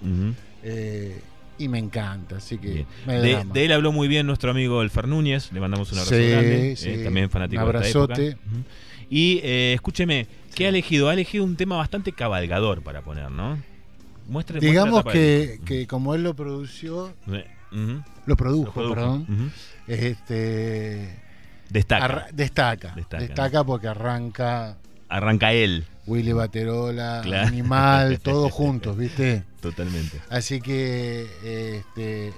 eh, 0.62 1.20
y 1.58 1.68
me 1.68 1.78
encanta, 1.78 2.36
así 2.36 2.58
que 2.58 2.86
me 3.06 3.14
De, 3.20 3.64
él 3.64 3.72
habló 3.72 3.92
muy 3.92 4.08
bien 4.08 4.26
nuestro 4.26 4.50
amigo 4.50 4.82
el 4.82 4.90
Fer 4.90 5.06
Núñez, 5.08 5.52
le 5.52 5.60
mandamos 5.60 5.90
un 5.92 5.98
abrazo 5.98 6.14
Sí, 6.16 6.28
grande, 6.28 6.74
sí. 6.76 6.88
eh, 6.90 7.04
también 7.04 7.30
fanático 7.30 7.62
Un 7.64 7.72
de 7.72 7.78
esta 7.78 7.88
época. 7.88 8.14
abrazote. 8.14 8.36
Y 9.10 9.40
eh, 9.42 9.72
escúcheme, 9.74 10.26
¿qué 10.54 10.66
ha 10.66 10.68
elegido? 10.70 11.08
Ha 11.08 11.12
elegido 11.12 11.44
un 11.44 11.56
tema 11.56 11.76
bastante 11.76 12.12
cabalgador 12.12 12.82
para 12.82 13.02
poner, 13.02 13.30
¿no? 13.30 13.58
Muestre, 14.32 14.58
Digamos 14.60 15.04
que, 15.04 15.60
que 15.64 15.86
como 15.86 16.14
él 16.14 16.22
lo 16.22 16.34
produció, 16.34 17.14
lo 18.26 18.36
produjo, 18.36 18.82
Lo 18.82 18.94
produjo. 18.94 18.94
perdón, 18.94 19.52
este 19.86 21.18
Destaca. 21.68 22.26
destaca, 22.32 22.92
Destaca, 22.94 23.22
destaca, 23.24 23.64
porque 23.64 23.88
arranca 23.88 24.76
Arranca 25.08 25.52
él, 25.52 25.84
Willy 26.06 26.32
Baterola, 26.32 27.20
Claro. 27.22 27.48
Animal, 27.48 28.18
todos 28.22 28.50
juntos, 28.50 28.96
¿viste? 28.96 29.44
totalmente. 29.60 30.20
Así 30.30 30.60
que 30.60 31.26
este 31.78 32.32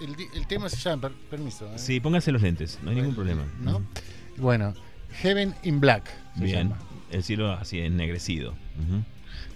el, 0.00 0.46
tema 0.46 0.68
se 0.68 0.76
llama, 0.76 1.02
per- 1.02 1.12
permiso, 1.28 1.66
¿eh? 1.66 1.78
Sí, 1.78 2.00
pónganse 2.00 2.30
los 2.32 2.40
lentes, 2.42 2.78
no 2.82 2.90
hay 2.90 2.96
ningún 2.96 3.14
problema. 3.14 3.42
¿no? 3.60 3.82
Bueno, 4.36 4.72
Heaven 5.20 5.54
in 5.64 5.80
Black 5.80 6.08
se 6.38 6.44
Bien, 6.44 6.68
llama. 6.70 6.78
el 7.10 7.22
cielo 7.24 7.52
así 7.52 7.80
ennegrecido. 7.80 8.54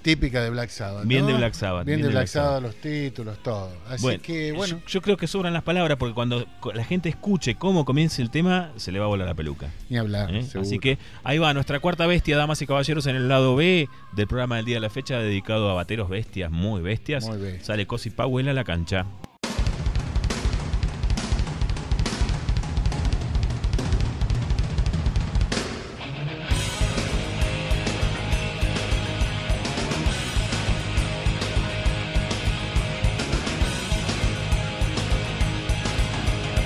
Típica 0.02 0.42
de 0.42 0.50
Black 0.50 0.70
Sabbath. 0.70 1.04
Bien 1.06 1.22
¿no? 1.22 1.28
de 1.28 1.34
Black 1.34 1.54
Sabbath, 1.54 1.84
Bien, 1.84 1.96
bien 1.98 2.06
de 2.06 2.12
Black 2.12 2.22
Black 2.24 2.28
Sabbath. 2.28 2.48
Sabbath, 2.62 2.62
los 2.62 2.74
títulos, 2.80 3.42
todo. 3.42 3.70
Así 3.88 4.02
Bueno, 4.02 4.22
que, 4.22 4.52
bueno, 4.52 4.78
yo, 4.78 4.86
yo 4.86 5.02
creo 5.02 5.16
que 5.16 5.26
sobran 5.26 5.52
las 5.52 5.62
palabras 5.62 5.98
porque 5.98 6.14
cuando 6.14 6.46
la 6.74 6.84
gente 6.84 7.08
escuche 7.08 7.54
cómo 7.56 7.84
comienza 7.84 8.22
el 8.22 8.30
tema, 8.30 8.70
se 8.76 8.92
le 8.92 8.98
va 8.98 9.04
a 9.06 9.08
volar 9.08 9.26
la 9.26 9.34
peluca. 9.34 9.68
ni 9.88 9.98
hablar. 9.98 10.34
¿eh? 10.34 10.46
Así 10.60 10.78
que 10.78 10.98
ahí 11.24 11.38
va 11.38 11.52
nuestra 11.54 11.80
cuarta 11.80 12.06
bestia, 12.06 12.36
damas 12.36 12.60
y 12.62 12.66
caballeros, 12.66 13.06
en 13.06 13.16
el 13.16 13.28
lado 13.28 13.56
B 13.56 13.88
del 14.12 14.26
programa 14.26 14.56
del 14.56 14.64
día 14.64 14.76
de 14.76 14.80
la 14.80 14.90
fecha, 14.90 15.18
dedicado 15.18 15.70
a 15.70 15.74
bateros 15.74 16.08
bestias, 16.08 16.50
muy 16.50 16.80
bestias. 16.80 17.26
Muy. 17.26 17.58
Sale 17.60 17.86
Cosi 17.86 18.10
Powell 18.10 18.48
a 18.48 18.52
la 18.54 18.64
cancha. 18.64 19.06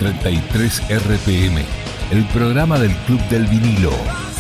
...33 0.03 0.83
RPM... 0.89 1.65
...el 2.11 2.25
programa 2.33 2.79
del 2.79 2.93
Club 3.07 3.21
del 3.29 3.47
Vinilo... 3.47 4.32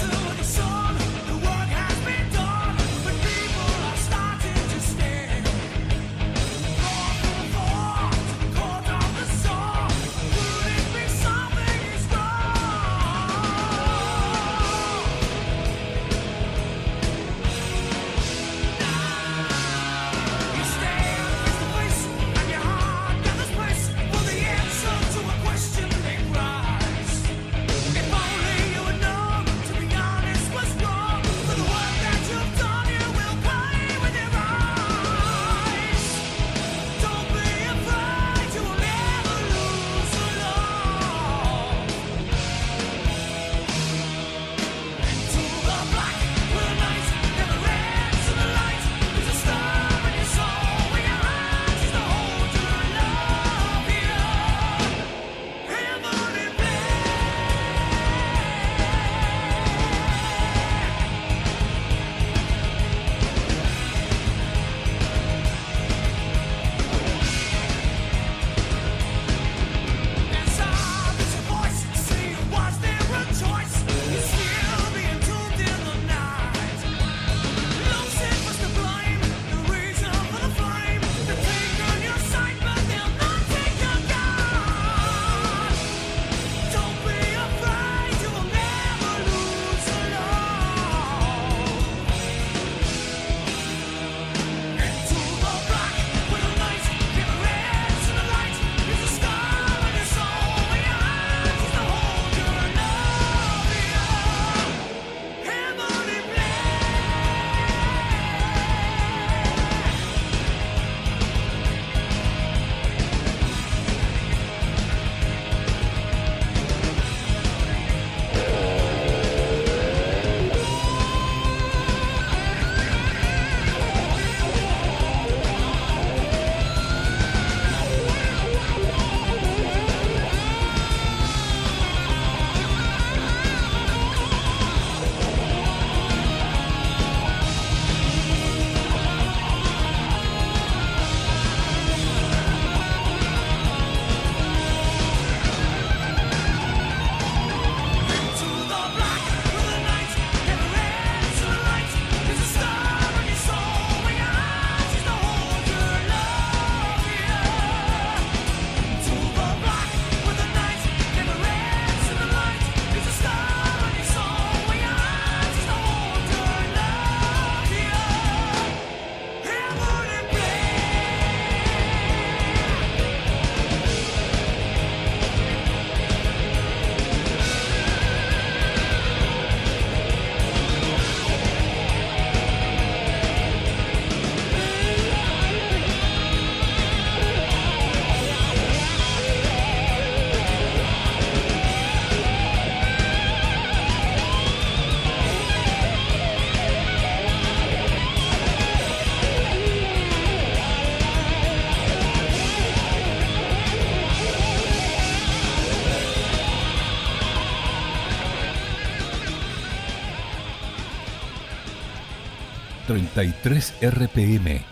33 212.92 213.74
RPM. 213.80 214.62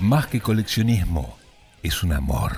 Más 0.00 0.26
que 0.26 0.40
coleccionismo, 0.40 1.38
es 1.84 2.02
un 2.02 2.12
amor. 2.12 2.56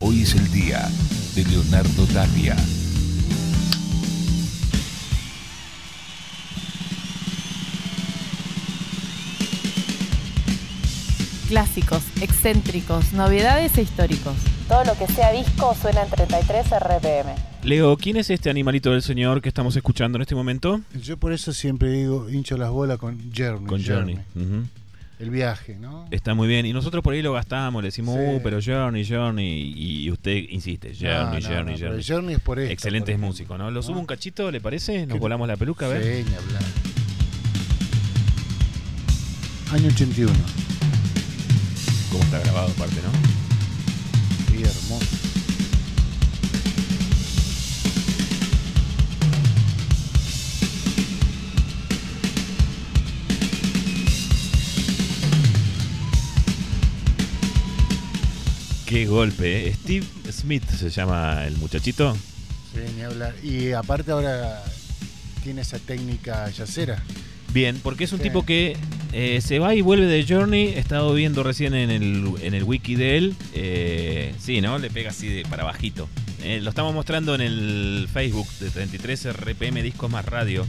Hoy 0.00 0.22
es 0.22 0.34
el 0.34 0.50
día 0.50 0.88
de 1.36 1.44
Leonardo 1.44 2.06
Tapia. 2.06 2.56
Clásicos, 11.46 12.02
excéntricos, 12.20 13.12
novedades 13.12 13.78
e 13.78 13.82
históricos. 13.82 14.34
Todo 14.66 14.82
lo 14.82 14.98
que 14.98 15.06
sea 15.06 15.30
disco 15.30 15.76
suena 15.80 16.02
en 16.02 16.10
33 16.10 16.66
RPM. 16.80 17.49
Leo, 17.62 17.96
¿quién 17.98 18.16
es 18.16 18.30
este 18.30 18.48
animalito 18.48 18.90
del 18.92 19.02
señor 19.02 19.42
que 19.42 19.48
estamos 19.48 19.76
escuchando 19.76 20.16
en 20.16 20.22
este 20.22 20.34
momento? 20.34 20.80
Yo 21.02 21.18
por 21.18 21.32
eso 21.32 21.52
siempre 21.52 21.92
digo, 21.92 22.30
hincho 22.30 22.56
las 22.56 22.70
bolas 22.70 22.98
con 22.98 23.18
Journey. 23.36 23.66
Con 23.66 23.84
Journey. 23.84 24.18
El 25.18 25.28
viaje, 25.28 25.76
¿no? 25.78 26.06
Está 26.10 26.32
muy 26.32 26.48
bien. 26.48 26.64
Y 26.64 26.72
nosotros 26.72 27.04
por 27.04 27.12
ahí 27.12 27.20
lo 27.20 27.34
gastamos, 27.34 27.82
le 27.82 27.88
decimos, 27.88 28.14
Sí. 28.16 28.22
uh, 28.36 28.40
pero 28.42 28.58
Journey, 28.64 29.04
Journey. 29.06 29.74
Y 29.76 30.10
usted 30.10 30.34
insiste, 30.48 30.94
Journey, 30.98 31.42
No, 31.42 31.48
no, 31.50 31.54
Journey, 31.54 31.74
no, 31.74 31.78
pero 31.78 31.88
Journey. 31.90 32.04
Journey 32.08 32.34
es 32.36 32.40
por 32.40 32.58
esto. 32.58 32.72
Excelentes 32.72 33.16
por 33.16 33.26
músicos, 33.26 33.58
¿no? 33.58 33.70
¿Lo 33.70 33.82
subo 33.82 34.00
un 34.00 34.06
cachito, 34.06 34.50
le 34.50 34.62
parece? 34.62 35.04
Nos 35.06 35.16
¿Qué- 35.16 35.20
volamos 35.20 35.46
la 35.46 35.58
peluca, 35.58 35.84
a 35.84 35.88
ver. 35.90 36.24
Sí. 36.24 36.32
Año 39.74 39.88
81. 39.88 40.32
Cómo 42.10 42.24
está 42.24 42.38
grabado 42.40 42.68
aparte, 42.72 42.96
¿no? 43.02 44.56
Sí, 44.56 44.62
hermoso. 44.62 45.19
Qué 58.90 59.06
golpe, 59.06 59.68
¿eh? 59.68 59.72
Steve 59.74 60.04
Smith 60.32 60.64
se 60.68 60.90
llama 60.90 61.46
el 61.46 61.56
muchachito. 61.58 62.16
Sí, 62.74 62.80
ni 62.96 63.02
hablar. 63.02 63.34
Y 63.42 63.70
aparte 63.70 64.10
ahora 64.10 64.64
tiene 65.44 65.60
esa 65.62 65.78
técnica 65.78 66.50
yacera. 66.50 67.00
Bien, 67.54 67.78
porque 67.82 68.02
es 68.04 68.12
un 68.12 68.18
Sí. 68.18 68.24
tipo 68.24 68.44
que 68.44 68.76
eh, 69.12 69.40
se 69.40 69.60
va 69.60 69.76
y 69.76 69.80
vuelve 69.80 70.06
de 70.06 70.24
Journey. 70.28 70.68
He 70.74 70.78
estado 70.80 71.14
viendo 71.14 71.44
recién 71.44 71.74
en 71.74 71.90
el, 71.90 72.32
en 72.42 72.52
el 72.54 72.64
wiki 72.64 72.96
de 72.96 73.16
él. 73.16 73.36
Eh, 73.54 74.34
sí, 74.40 74.60
¿no? 74.60 74.78
Le 74.80 74.90
pega 74.90 75.10
así 75.10 75.28
de 75.28 75.42
para 75.44 75.62
bajito. 75.64 76.08
Eh, 76.42 76.60
lo 76.60 76.70
estamos 76.70 76.92
mostrando 76.92 77.34
en 77.36 77.42
el 77.42 78.08
Facebook 78.12 78.48
de 78.58 78.70
33 78.70 79.26
RPM 79.36 79.82
Discos 79.82 80.10
Más 80.10 80.24
Radio. 80.24 80.66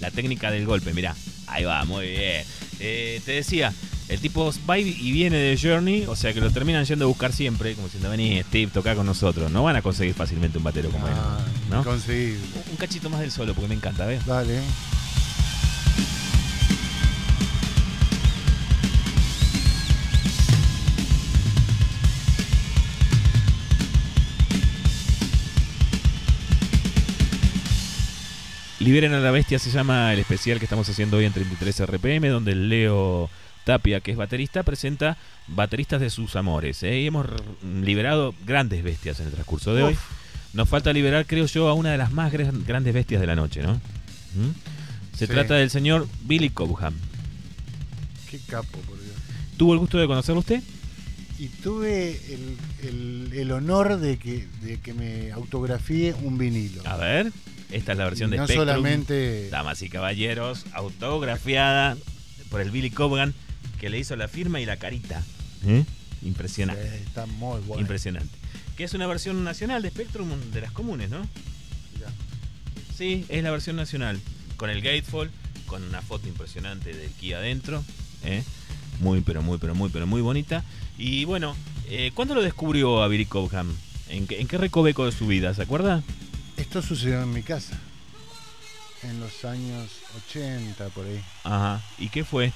La 0.00 0.10
técnica 0.10 0.50
del 0.50 0.66
golpe, 0.66 0.92
mirá. 0.92 1.14
Ahí 1.46 1.64
va, 1.64 1.84
muy 1.84 2.06
bien. 2.08 2.44
Eh, 2.80 3.20
te 3.24 3.32
decía, 3.32 3.72
el 4.08 4.20
tipo 4.20 4.52
va 4.68 4.78
y 4.78 5.12
viene 5.12 5.36
de 5.36 5.58
Journey, 5.60 6.04
o 6.06 6.16
sea 6.16 6.32
que 6.32 6.40
lo 6.40 6.50
terminan 6.50 6.84
yendo 6.84 7.04
a 7.04 7.08
buscar 7.08 7.32
siempre, 7.32 7.74
como 7.74 7.88
diciendo, 7.88 8.08
vení 8.08 8.40
Steve, 8.42 8.70
toca 8.72 8.94
con 8.94 9.06
nosotros. 9.06 9.50
No 9.50 9.62
van 9.62 9.76
a 9.76 9.82
conseguir 9.82 10.14
fácilmente 10.14 10.58
un 10.58 10.64
batero 10.64 10.90
como 10.90 11.06
él. 11.08 11.14
Ah, 11.16 11.38
¿no? 11.70 11.80
Inconcebible. 11.80 12.40
Un 12.70 12.76
cachito 12.76 13.10
más 13.10 13.20
del 13.20 13.30
solo, 13.30 13.54
porque 13.54 13.68
me 13.68 13.74
encanta, 13.74 14.06
¿ves? 14.06 14.24
Dale. 14.24 14.60
Liberen 28.88 29.12
a 29.12 29.20
la 29.20 29.30
bestia 29.30 29.58
se 29.58 29.70
llama 29.70 30.14
el 30.14 30.18
especial 30.18 30.58
que 30.58 30.64
estamos 30.64 30.88
haciendo 30.88 31.18
hoy 31.18 31.26
en 31.26 31.32
33 31.34 31.84
RPM, 31.86 32.26
donde 32.30 32.54
Leo 32.54 33.28
Tapia, 33.64 34.00
que 34.00 34.12
es 34.12 34.16
baterista, 34.16 34.62
presenta 34.62 35.18
bateristas 35.46 36.00
de 36.00 36.08
sus 36.08 36.36
amores. 36.36 36.82
¿eh? 36.84 37.00
Y 37.02 37.06
hemos 37.08 37.26
liberado 37.84 38.34
grandes 38.46 38.82
bestias 38.82 39.20
en 39.20 39.26
el 39.26 39.32
transcurso 39.32 39.74
de 39.74 39.82
hoy. 39.82 39.98
Nos 40.54 40.70
falta 40.70 40.90
liberar, 40.94 41.26
creo 41.26 41.44
yo, 41.44 41.68
a 41.68 41.74
una 41.74 41.92
de 41.92 41.98
las 41.98 42.12
más 42.12 42.32
gran- 42.32 42.64
grandes 42.64 42.94
bestias 42.94 43.20
de 43.20 43.26
la 43.26 43.36
noche, 43.36 43.60
¿no? 43.62 43.74
¿Mm? 43.74 44.54
Se 45.18 45.26
Sí. 45.26 45.32
trata 45.34 45.56
del 45.56 45.68
señor 45.68 46.08
Billy 46.22 46.48
Cobham. 46.48 46.94
Qué 48.30 48.38
capo, 48.48 48.78
por 48.78 48.96
Dios. 49.02 49.14
¿Tuvo 49.58 49.74
el 49.74 49.80
gusto 49.80 49.98
de 49.98 50.06
conocerlo 50.06 50.40
usted? 50.40 50.62
Y 51.38 51.48
tuve 51.48 52.18
el, 52.32 52.56
el- 52.88 53.32
el 53.34 53.50
honor 53.52 53.98
de 54.00 54.16
que, 54.16 54.48
de 54.62 54.80
que 54.80 54.94
me 54.94 55.30
autografíe 55.32 56.14
un 56.22 56.38
vinilo. 56.38 56.80
A 56.88 56.96
ver, 56.96 57.30
esta 57.70 57.92
es 57.92 57.98
la 57.98 58.04
versión 58.04 58.30
Y 58.30 58.32
de 58.32 58.36
no 58.38 58.44
Spectrum. 58.44 58.66
solamente. 58.66 59.48
Damas 59.50 59.82
y 59.82 59.88
caballeros, 59.88 60.64
autografiada 60.72 61.96
por 62.50 62.60
el 62.60 62.70
Billy 62.70 62.90
Cobham, 62.90 63.32
que 63.80 63.90
le 63.90 63.98
hizo 63.98 64.16
la 64.16 64.28
firma 64.28 64.60
y 64.60 64.66
la 64.66 64.76
carita. 64.76 65.22
¿Eh? 65.66 65.84
Impresionante. 66.22 66.88
Sí, 66.90 67.04
está 67.06 67.26
muy 67.26 67.60
bueno. 67.60 67.80
Impresionante. 67.80 68.36
Que 68.76 68.84
es 68.84 68.94
una 68.94 69.06
versión 69.06 69.44
nacional 69.44 69.82
de 69.82 69.90
Spectrum 69.90 70.28
de 70.52 70.60
las 70.60 70.72
comunes, 70.72 71.10
¿no? 71.10 71.18
Mirá. 71.94 72.10
Sí, 72.96 73.24
es 73.28 73.42
la 73.42 73.50
versión 73.50 73.76
nacional. 73.76 74.20
Con 74.56 74.70
el 74.70 74.80
Gatefall, 74.82 75.30
con 75.66 75.82
una 75.82 76.00
foto 76.02 76.28
impresionante 76.28 76.92
del 76.94 77.10
Kia 77.10 77.38
adentro. 77.38 77.84
¿eh? 78.24 78.42
Muy, 79.00 79.20
pero 79.20 79.42
muy, 79.42 79.58
pero 79.58 79.74
muy, 79.74 79.90
pero 79.90 80.06
muy 80.06 80.20
bonita. 80.22 80.64
Y 80.96 81.24
bueno, 81.24 81.54
eh, 81.88 82.10
¿cuándo 82.14 82.34
lo 82.34 82.42
descubrió 82.42 83.02
a 83.02 83.08
Billy 83.08 83.26
Cobham? 83.26 83.72
¿En 84.08 84.26
qué, 84.26 84.40
en 84.40 84.48
qué 84.48 84.58
recoveco 84.58 85.04
de 85.06 85.12
su 85.12 85.26
vida? 85.26 85.54
¿Se 85.54 85.62
acuerda? 85.62 86.02
Esto 86.58 86.82
sucedió 86.82 87.22
en 87.22 87.32
mi 87.32 87.42
casa. 87.42 87.78
En 89.02 89.20
los 89.20 89.44
años 89.44 89.90
80, 90.28 90.88
por 90.88 91.06
ahí. 91.06 91.22
Ajá. 91.44 91.80
¿Y 91.98 92.08
qué 92.08 92.24
fue? 92.24 92.52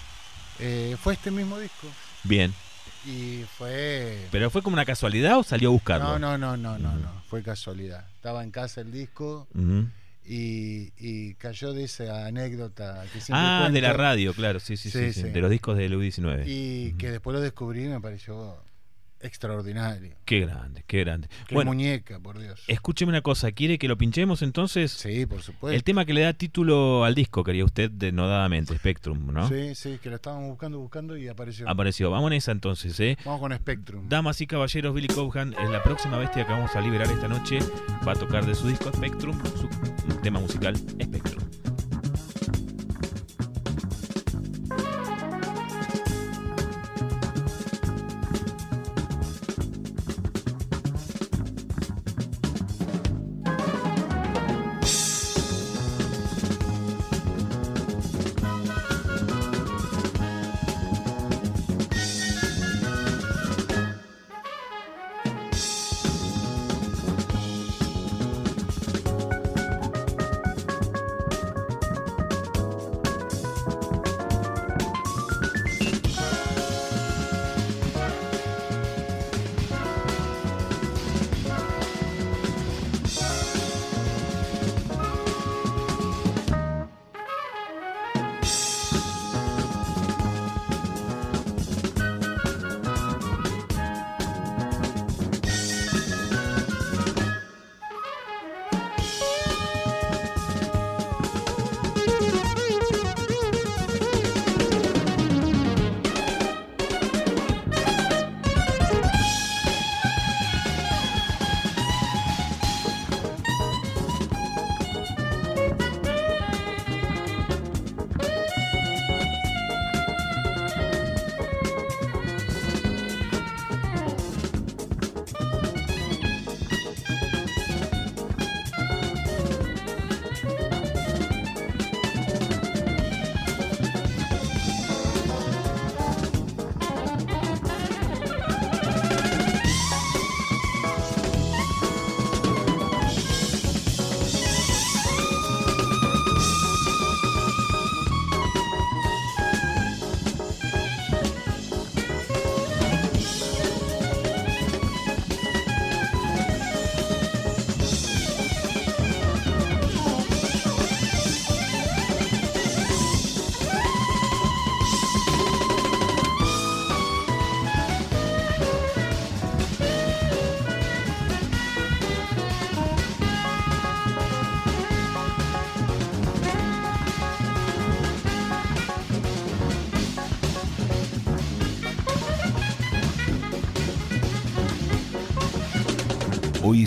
Eh, 0.58 0.96
fue 1.00 1.14
este 1.14 1.30
mismo 1.30 1.58
disco. 1.58 1.86
Bien. 2.24 2.52
Y 3.06 3.44
fue. 3.56 4.26
¿Pero 4.32 4.50
fue 4.50 4.62
como 4.62 4.74
una 4.74 4.84
casualidad 4.84 5.38
o 5.38 5.42
salió 5.44 5.68
a 5.68 5.72
buscarlo? 5.72 6.18
No, 6.18 6.18
no, 6.18 6.38
no, 6.38 6.56
no, 6.56 6.78
no, 6.78 6.96
no. 6.96 7.22
Fue 7.28 7.42
casualidad. 7.42 8.04
Estaba 8.16 8.42
en 8.42 8.50
casa 8.50 8.80
el 8.80 8.90
disco 8.92 9.46
y, 10.24 10.92
y 10.98 11.34
cayó 11.34 11.72
de 11.72 11.84
esa 11.84 12.26
anécdota 12.26 13.02
que 13.12 13.20
siempre 13.20 13.34
Ah, 13.46 13.68
de 13.72 13.80
la 13.80 13.88
cuento, 13.88 14.02
radio, 14.02 14.34
claro, 14.34 14.60
sí, 14.60 14.76
sí, 14.76 14.90
sí, 14.90 14.98
Sí, 14.98 15.12
sí, 15.12 15.22
sí. 15.22 15.28
de 15.30 15.40
los 15.40 15.50
discos 15.50 15.76
de 15.76 15.88
U19. 15.90 16.46
Y 16.46 16.88
Ujú. 16.90 16.98
que 16.98 17.10
después 17.12 17.34
lo 17.34 17.40
descubrí 17.40 17.84
y 17.84 17.88
me 17.88 18.00
pareció 18.00 18.56
extraordinario. 19.22 20.14
Qué 20.24 20.40
grande, 20.40 20.84
qué 20.86 21.00
grande. 21.00 21.28
Qué 21.46 21.54
bueno, 21.54 21.70
muñeca, 21.70 22.18
por 22.20 22.38
Dios. 22.38 22.62
escúcheme 22.66 23.10
una 23.10 23.22
cosa, 23.22 23.52
¿quiere 23.52 23.78
que 23.78 23.88
lo 23.88 23.96
pinchemos 23.96 24.42
entonces? 24.42 24.92
Sí, 24.92 25.26
por 25.26 25.42
supuesto. 25.42 25.74
El 25.74 25.84
tema 25.84 26.04
que 26.04 26.14
le 26.14 26.22
da 26.22 26.32
título 26.32 27.04
al 27.04 27.14
disco, 27.14 27.44
quería 27.44 27.64
usted 27.64 27.90
denodadamente, 27.90 28.76
Spectrum, 28.76 29.32
¿no? 29.32 29.48
Sí, 29.48 29.74
sí, 29.74 29.98
que 30.02 30.10
lo 30.10 30.16
estábamos 30.16 30.50
buscando, 30.50 30.78
buscando 30.78 31.16
y 31.16 31.28
apareció. 31.28 31.68
Apareció. 31.68 32.10
Vamos 32.10 32.30
en 32.30 32.36
esa 32.38 32.52
entonces, 32.52 32.98
¿eh? 33.00 33.16
Vamos 33.24 33.40
con 33.40 33.54
Spectrum. 33.54 34.08
Damas 34.08 34.40
y 34.40 34.46
caballeros, 34.46 34.94
Billy 34.94 35.08
Cobham 35.08 35.52
es 35.52 35.70
la 35.70 35.82
próxima 35.82 36.18
bestia 36.18 36.46
que 36.46 36.52
vamos 36.52 36.74
a 36.76 36.80
liberar 36.80 37.08
esta 37.10 37.28
noche. 37.28 37.58
Va 38.06 38.12
a 38.12 38.16
tocar 38.16 38.44
de 38.46 38.54
su 38.54 38.68
disco 38.68 38.92
Spectrum, 38.92 39.38
su 39.56 39.68
tema 40.22 40.40
musical 40.40 40.76
Spectrum. 40.76 41.71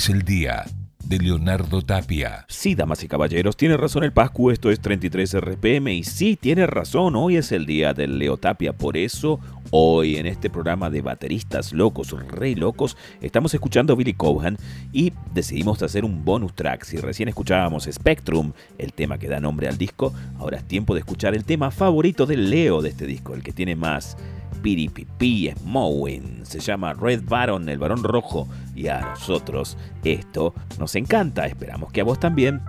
Es 0.06 0.10
el 0.10 0.22
día 0.22 0.66
de 1.06 1.18
Leonardo 1.18 1.82
Tapia. 1.82 2.46
Sí, 2.48 2.76
damas 2.76 3.04
y 3.04 3.08
caballeros, 3.08 3.58
tiene 3.58 3.76
razón 3.76 4.04
el 4.04 4.14
Pascu, 4.14 4.52
esto 4.52 4.70
es 4.70 4.80
33 4.80 5.40
RPM 5.40 5.88
y 5.94 6.04
sí, 6.04 6.38
tiene 6.40 6.68
razón, 6.68 7.16
hoy 7.16 7.38
es 7.38 7.52
el 7.52 7.66
día 7.66 7.94
del 7.96 8.20
Leo 8.20 8.38
Tapia, 8.38 8.74
por 8.74 8.98
eso 8.98 9.40
hoy 9.72 10.18
en 10.18 10.28
este 10.28 10.52
programa 10.52 10.92
de 10.92 11.02
bateristas 11.02 11.74
locos, 11.74 12.12
re 12.28 12.56
locos, 12.56 12.98
estamos 13.20 13.54
escuchando 13.56 13.94
a 13.94 13.96
Billy 13.96 14.14
Cohan 14.14 14.58
y 14.94 15.12
decidimos 15.34 15.82
hacer 15.82 16.06
un 16.06 16.24
bonus 16.24 16.54
track. 16.54 16.84
Si 16.84 16.98
recién 16.98 17.30
escuchábamos 17.30 17.90
Spectrum, 17.92 18.52
el 18.78 18.94
tema 18.94 19.18
que 19.18 19.28
da 19.28 19.40
nombre 19.40 19.68
al 19.68 19.78
disco, 19.80 20.14
ahora 20.38 20.58
es 20.58 20.68
tiempo 20.68 20.94
de 20.94 21.00
escuchar 21.00 21.34
el 21.34 21.46
tema 21.46 21.72
favorito 21.72 22.28
del 22.28 22.52
Leo 22.52 22.84
de 22.84 22.90
este 22.90 23.08
disco, 23.08 23.34
el 23.34 23.42
que 23.42 23.54
tiene 23.54 23.76
más 23.76 24.18
piripipi, 24.66 25.54
Smowin. 25.60 26.44
Se 26.44 26.60
llama 26.60 26.96
Red 26.96 27.26
Baron, 27.28 27.70
el 27.70 27.78
varón 27.78 28.04
rojo. 28.04 28.48
Y 28.76 28.88
a 28.88 29.00
nosotros 29.02 29.78
esto 30.04 30.56
nos 30.80 30.96
encanta. 30.96 31.46
Esperamos 31.46 31.92
que 31.92 32.02
a 32.02 32.04
vos 32.04 32.20
también. 32.20 32.62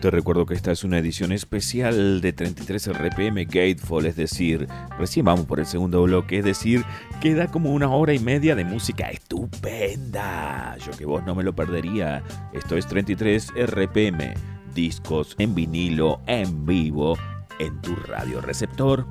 Te 0.00 0.10
recuerdo 0.10 0.46
que 0.46 0.54
esta 0.54 0.72
es 0.72 0.82
una 0.82 0.96
edición 0.96 1.30
especial 1.30 2.22
de 2.22 2.32
33 2.32 2.88
RPM 2.94 3.44
Gatefall, 3.44 4.06
es 4.06 4.16
decir, 4.16 4.66
recién 4.98 5.26
vamos 5.26 5.44
por 5.44 5.60
el 5.60 5.66
segundo 5.66 6.02
bloque, 6.04 6.38
es 6.38 6.44
decir, 6.46 6.86
queda 7.20 7.48
como 7.48 7.74
una 7.74 7.90
hora 7.90 8.14
y 8.14 8.18
media 8.18 8.54
de 8.54 8.64
música 8.64 9.10
estupenda. 9.10 10.74
Yo 10.78 10.92
que 10.92 11.04
vos 11.04 11.22
no 11.26 11.34
me 11.34 11.42
lo 11.42 11.54
perdería. 11.54 12.22
Esto 12.54 12.78
es 12.78 12.86
33 12.86 13.52
RPM, 13.66 14.32
discos 14.74 15.36
en 15.38 15.54
vinilo, 15.54 16.22
en 16.26 16.64
vivo, 16.64 17.18
en 17.58 17.78
tu 17.82 17.94
radio 17.94 18.40
receptor. 18.40 19.06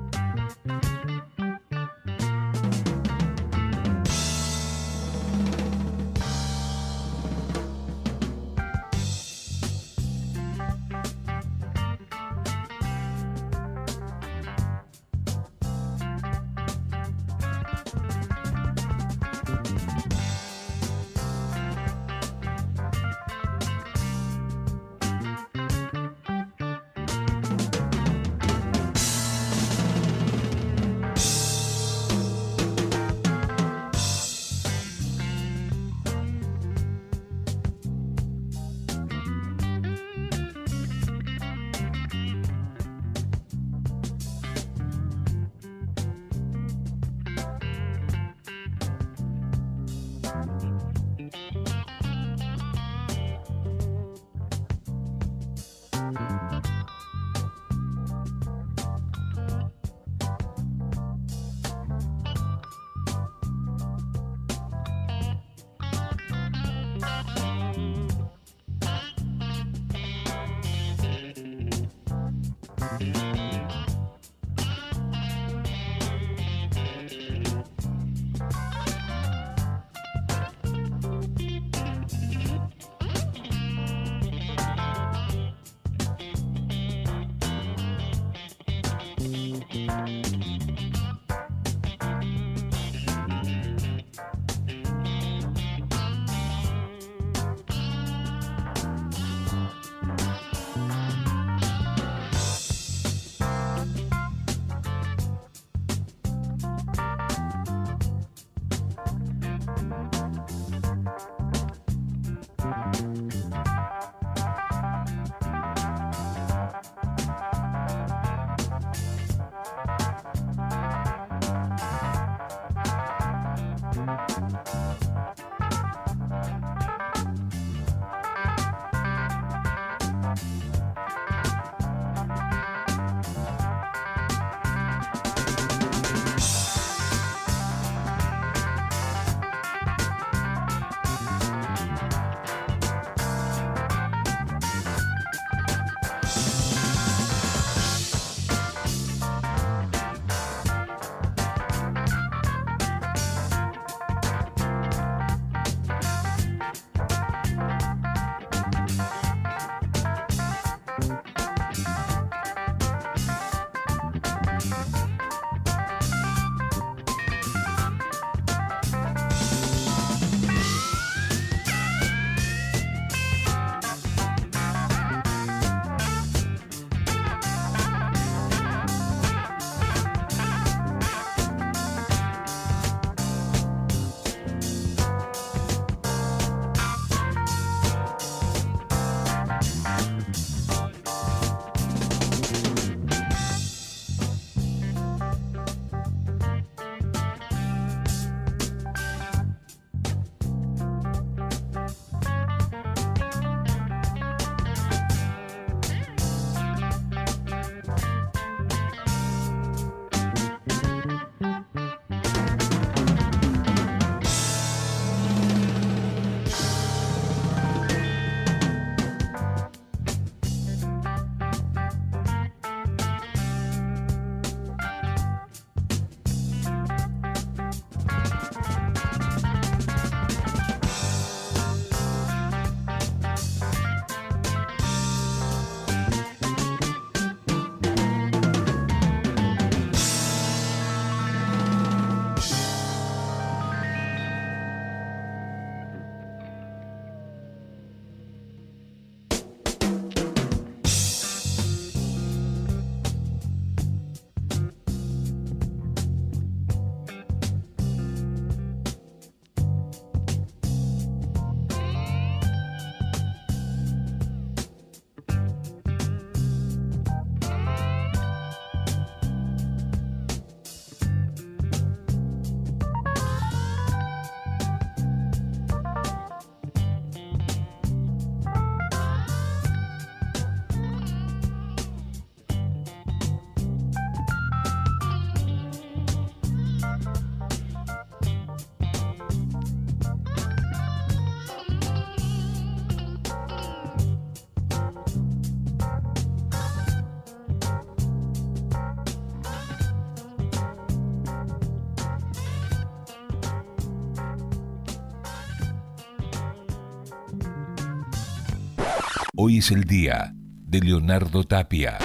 Hoy 309.42 309.56
es 309.56 309.70
el 309.70 309.84
día 309.84 310.34
de 310.34 310.80
Leonardo 310.80 311.44
Tapia. 311.44 311.96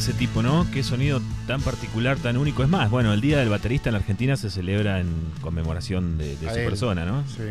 Ese 0.00 0.14
tipo, 0.14 0.42
¿no? 0.42 0.66
Qué 0.72 0.82
sonido 0.82 1.20
tan 1.46 1.60
particular, 1.60 2.16
tan 2.16 2.38
único. 2.38 2.62
Es 2.62 2.70
más, 2.70 2.90
bueno, 2.90 3.12
el 3.12 3.20
Día 3.20 3.38
del 3.38 3.50
Baterista 3.50 3.90
en 3.90 3.92
la 3.92 3.98
Argentina 3.98 4.34
se 4.34 4.48
celebra 4.48 4.98
en 4.98 5.08
conmemoración 5.42 6.16
de, 6.16 6.36
de 6.36 6.48
su 6.50 6.58
él. 6.58 6.64
persona, 6.64 7.04
¿no? 7.04 7.22
Sí. 7.28 7.42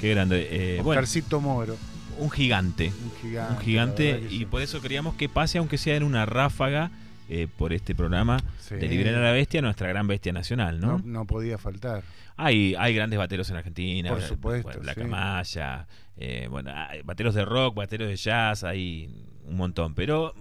Qué 0.00 0.10
grande. 0.14 0.48
Eh, 0.50 0.80
bueno, 0.82 1.00
Oscarcito 1.00 1.38
Moro. 1.42 1.76
un 2.18 2.30
gigante. 2.30 2.90
Un 3.04 3.12
gigante. 3.20 3.54
Un 3.54 3.60
gigante 3.60 4.22
y 4.30 4.38
sí. 4.38 4.44
por 4.46 4.62
eso 4.62 4.80
queríamos 4.80 5.16
que 5.16 5.28
pase, 5.28 5.58
aunque 5.58 5.76
sea 5.76 5.96
en 5.96 6.02
una 6.02 6.24
ráfaga, 6.24 6.90
eh, 7.28 7.46
por 7.58 7.74
este 7.74 7.94
programa 7.94 8.38
Sí. 8.58 8.76
de 8.76 8.88
Liberar 8.88 9.16
a 9.16 9.20
la 9.20 9.32
Bestia, 9.32 9.60
nuestra 9.60 9.86
gran 9.88 10.06
bestia 10.06 10.32
nacional, 10.32 10.80
¿no? 10.80 10.92
No, 10.98 11.02
no 11.04 11.24
podía 11.26 11.58
faltar. 11.58 12.02
Hay, 12.38 12.74
hay 12.78 12.94
grandes 12.94 13.18
bateros 13.18 13.50
en 13.50 13.56
Argentina, 13.56 14.08
Por 14.08 14.22
supuesto, 14.22 14.82
La 14.82 14.94
sí. 14.94 15.00
Camaya, 15.02 15.86
eh, 16.16 16.46
bueno, 16.50 16.70
hay 16.74 17.02
bateros 17.02 17.34
de 17.34 17.44
rock, 17.44 17.74
bateros 17.74 18.08
de 18.08 18.16
jazz, 18.16 18.64
hay 18.64 19.10
un 19.44 19.56
montón, 19.58 19.94
pero 19.94 20.32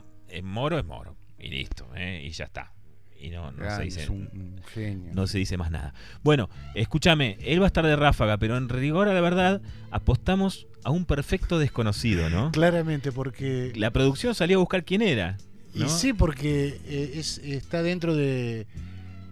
Moro 0.43 0.79
es 0.79 0.85
Moro, 0.85 1.16
y 1.39 1.49
listo, 1.49 1.87
eh, 1.95 2.23
y 2.25 2.31
ya 2.31 2.45
está. 2.45 2.73
Y 3.19 3.29
no, 3.29 3.51
no 3.51 3.75
se 3.75 3.83
dice 3.83 4.09
un, 4.09 4.61
genio. 4.73 5.11
no 5.13 5.25
se 5.25 5.39
dice 5.39 5.57
más 5.57 5.71
nada. 5.71 5.93
Bueno, 6.23 6.49
escúchame, 6.75 7.37
él 7.41 7.59
va 7.59 7.65
a 7.65 7.67
estar 7.67 7.85
de 7.85 7.95
ráfaga, 7.95 8.37
pero 8.37 8.57
en 8.57 8.69
rigor 8.69 9.07
a 9.07 9.13
la 9.13 9.21
verdad 9.21 9.61
apostamos 9.89 10.67
a 10.83 10.91
un 10.91 11.05
perfecto 11.05 11.57
desconocido, 11.57 12.29
¿no? 12.29 12.51
Claramente, 12.51 13.11
porque. 13.11 13.73
La 13.75 13.91
producción 13.91 14.35
salió 14.35 14.57
a 14.57 14.59
buscar 14.59 14.85
quién 14.85 15.01
era. 15.01 15.37
Y 15.73 15.89
sí, 15.89 16.13
porque 16.13 16.79
eh, 16.85 17.13
es, 17.15 17.39
está 17.39 17.81
dentro 17.81 18.15
de. 18.15 18.67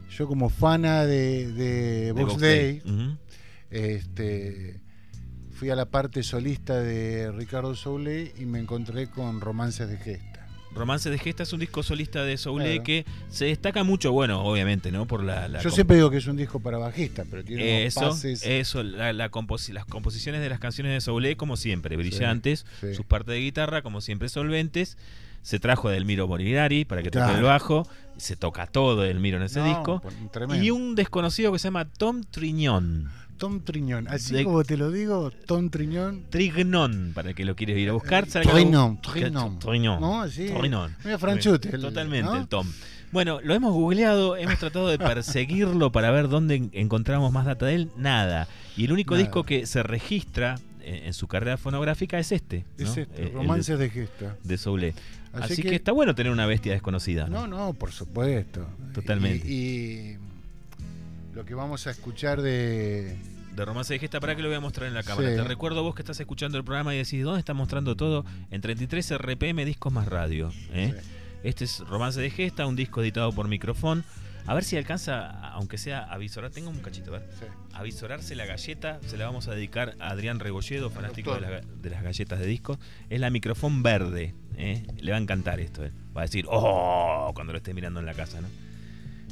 Yo, 0.09 0.27
como 0.27 0.49
fana 0.49 1.05
de, 1.05 1.51
de 1.51 2.13
Day, 2.39 2.81
este, 3.69 4.79
fui 5.51 5.69
a 5.69 5.75
la 5.75 5.85
parte 5.89 6.23
solista 6.23 6.79
de 6.79 7.31
Ricardo 7.31 7.75
Soule 7.75 8.33
y 8.37 8.45
me 8.45 8.59
encontré 8.59 9.07
con 9.09 9.41
Romances 9.41 9.89
de 9.89 9.97
Gesta. 9.97 10.34
Romance 10.75 11.09
de 11.09 11.17
Gesta 11.17 11.43
es 11.43 11.53
un 11.53 11.59
disco 11.61 11.81
solista 11.83 12.23
de 12.23 12.37
Soule 12.37 12.65
Claro. 12.65 12.83
que 12.83 13.05
se 13.29 13.45
destaca 13.45 13.83
mucho, 13.83 14.11
bueno, 14.11 14.43
obviamente, 14.43 14.91
¿no? 14.91 15.05
Por 15.07 15.23
la, 15.23 15.47
la 15.47 15.61
Yo 15.61 15.69
siempre 15.71 15.95
digo 15.95 16.11
que 16.11 16.17
es 16.17 16.27
un 16.27 16.35
disco 16.37 16.59
para 16.59 16.77
bajista, 16.77 17.23
pero 17.29 17.43
tiene 17.43 17.63
unos 17.63 17.87
Eso, 17.97 17.99
pases. 18.09 18.43
eso, 18.45 18.83
la, 18.83 19.13
la 19.13 19.31
composi- 19.31 19.71
las 19.73 19.85
composiciones 19.85 20.41
de 20.41 20.49
las 20.49 20.59
canciones 20.59 20.91
de 20.93 20.99
Soule, 21.01 21.37
como 21.37 21.55
siempre, 21.57 21.95
brillantes, 21.95 22.65
sí. 22.81 22.93
sus 22.93 23.05
partes 23.05 23.33
de 23.33 23.39
guitarra, 23.39 23.81
como 23.81 24.01
siempre, 24.01 24.27
solventes. 24.29 24.97
Se 25.41 25.59
trajo 25.59 25.89
a 25.89 25.91
Delmiro 25.91 26.27
Molinari 26.27 26.85
para 26.85 27.03
que 27.03 27.11
toque 27.11 27.31
el 27.35 27.43
bajo, 27.43 27.87
se 28.17 28.35
toca 28.35 28.65
todo 28.65 29.03
Delmiro 29.03 29.37
en 29.37 29.43
ese 29.43 29.59
No, 29.59 29.65
disco. 29.67 30.01
tremendo. 30.31 30.63
Y 30.65 30.71
un 30.71 30.95
desconocido 30.95 31.51
que 31.53 31.59
se 31.59 31.67
llama 31.67 31.85
Tom 31.85 32.23
Triñón. 32.23 33.11
Tom 33.37 33.61
Triñón. 33.61 34.07
Así 34.07 34.33
De- 34.33 34.43
como 34.43 34.63
te 34.63 34.77
lo 34.77 34.91
digo, 34.91 35.31
Tom 35.45 35.69
Triñón. 35.69 36.23
Trignon, 36.29 37.11
para 37.13 37.29
el 37.29 37.35
que 37.35 37.45
lo 37.45 37.55
quiere 37.55 37.79
ir 37.79 37.89
a 37.89 37.93
buscar. 37.93 38.27
¿sabe 38.29 38.45
que 38.45 38.51
Triñón, 38.51 38.99
lo- 39.03 39.11
Triñón. 39.11 39.59
Triñón. 39.59 39.99
¿No? 40.01 40.21
Así. 40.21 40.47
Triñón. 40.49 40.95
Mira, 41.03 41.17
Franchute. 41.19 41.75
el- 41.75 41.81
Totalmente, 41.81 42.25
¿no? 42.31 42.35
el 42.37 42.47
Tom. 42.47 42.67
Bueno, 43.11 43.39
lo 43.43 43.53
hemos 43.53 43.71
googleado, 43.73 44.35
hemos 44.35 44.57
tratado 44.59 44.87
de 44.89 44.97
perseguirlo 44.97 45.91
para 45.91 46.11
ver 46.11 46.27
dónde 46.27 46.55
en- 46.55 46.69
encontramos 46.73 47.31
más 47.31 47.45
data 47.45 47.65
de 47.65 47.75
él. 47.75 47.89
Nada. 47.97 48.47
Y 48.75 48.85
el 48.85 48.91
único 48.91 49.13
Nada. 49.13 49.23
disco 49.23 49.43
que 49.43 49.65
se 49.65 49.83
registra 49.83 50.55
en, 50.83 51.05
en 51.05 51.13
su 51.13 51.27
carrera 51.27 51.57
fonográfica 51.57 52.19
es 52.19 52.31
este. 52.31 52.65
¿no? 52.77 52.85
Es 52.85 52.97
Eh, 52.97 53.01
este, 53.03 53.21
de- 53.23 53.29
Romances 53.29 53.79
de 53.79 53.89
Gesta. 53.89 54.35
de 54.43 54.57
Soule. 54.57 54.93
Así, 55.33 55.53
Así, 55.53 55.61
que, 55.63 55.69
que, 55.69 55.75
está 55.75 55.91
bueno 55.91 56.15
tener 56.15 56.31
una 56.31 56.45
bestia 56.45 56.71
desconocida. 56.71 57.27
¿no? 57.27 57.47
No, 57.47 57.57
no, 57.67 57.73
por 57.73 57.91
supuesto. 57.91 58.65
Totalmente. 58.93 59.45
Y, 59.47 59.53
y 60.13 60.17
lo 61.35 61.45
que 61.45 61.53
vamos 61.53 61.85
a 61.87 61.91
escuchar 61.91 62.41
de. 62.41 63.17
De 63.55 63.63
Romance 63.63 63.93
de 63.93 63.99
Gesta, 63.99 64.19
para 64.19 64.35
que 64.35 64.41
lo 64.41 64.49
voy 64.49 64.57
a 64.57 64.59
mostrar 64.59 64.87
en 64.89 64.93
la 64.93 65.03
cámara. 65.03 65.29
Sí. 65.29 65.35
Te 65.37 65.43
recuerdo 65.45 65.81
vos 65.81 65.95
que 65.95 66.01
estás 66.01 66.19
escuchando 66.19 66.57
el 66.57 66.65
programa 66.65 66.93
y 66.93 66.97
decís, 66.97 67.23
¿dónde 67.23 67.39
está 67.39 67.53
mostrando 67.53 67.95
todo? 67.95 68.25
En 68.51 68.59
33 68.59 69.17
RPM 69.17 69.63
Discos 69.63 69.93
más 69.93 70.07
Radio. 70.09 70.51
¿eh? 70.73 70.93
Sí. 71.01 71.09
Este 71.43 71.63
es 71.63 71.79
Romance 71.87 72.19
de 72.19 72.29
Gesta, 72.31 72.65
un 72.65 72.75
disco 72.75 73.01
editado 73.01 73.31
por 73.31 73.47
Microfón. 73.47 74.03
A 74.45 74.53
ver 74.53 74.65
si 74.65 74.75
alcanza, 74.75 75.29
aunque 75.51 75.77
sea 75.77 75.99
a 76.03 76.17
visorar. 76.17 76.51
Tengo 76.51 76.69
un 76.69 76.79
cachito, 76.79 77.15
a 77.15 77.19
ver. 77.19 77.29
Sí. 77.39 77.45
A 77.73 77.81
visorarse 77.81 78.35
la 78.35 78.45
galleta, 78.45 78.99
se 79.07 79.15
la 79.17 79.25
vamos 79.25 79.47
a 79.47 79.55
dedicar 79.55 79.95
a 80.01 80.09
Adrián 80.09 80.41
Rebolledo, 80.41 80.89
fanático 80.89 81.33
de, 81.33 81.39
doctor. 81.39 81.63
la- 81.65 81.73
de 81.81 81.89
las 81.89 82.03
galletas 82.03 82.39
de 82.39 82.45
discos. 82.47 82.77
Es 83.09 83.21
la 83.21 83.29
Microfón 83.29 83.83
verde. 83.83 84.35
¿eh? 84.57 84.85
Le 84.99 85.11
va 85.11 85.17
a 85.17 85.21
encantar 85.21 85.61
esto. 85.61 85.85
¿eh? 85.85 85.93
Va 86.15 86.21
a 86.21 86.25
decir, 86.25 86.45
¡oh! 86.49 87.31
cuando 87.33 87.53
lo 87.53 87.57
esté 87.59 87.73
mirando 87.73 88.01
en 88.01 88.05
la 88.05 88.13
casa, 88.15 88.41
¿no? 88.41 88.49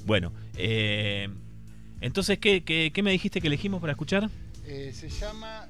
Bueno, 0.06 0.32
eh, 0.56 1.28
entonces, 2.04 2.38
¿qué, 2.40 2.64
qué, 2.64 2.92
qué 2.94 3.02
me 3.04 3.12
dijiste 3.12 3.42
que 3.42 3.48
elegimos 3.48 3.82
para 3.82 3.94
escuchar? 3.94 4.30
Eh, 4.66 4.92
se 4.94 5.10
llama 5.10 5.68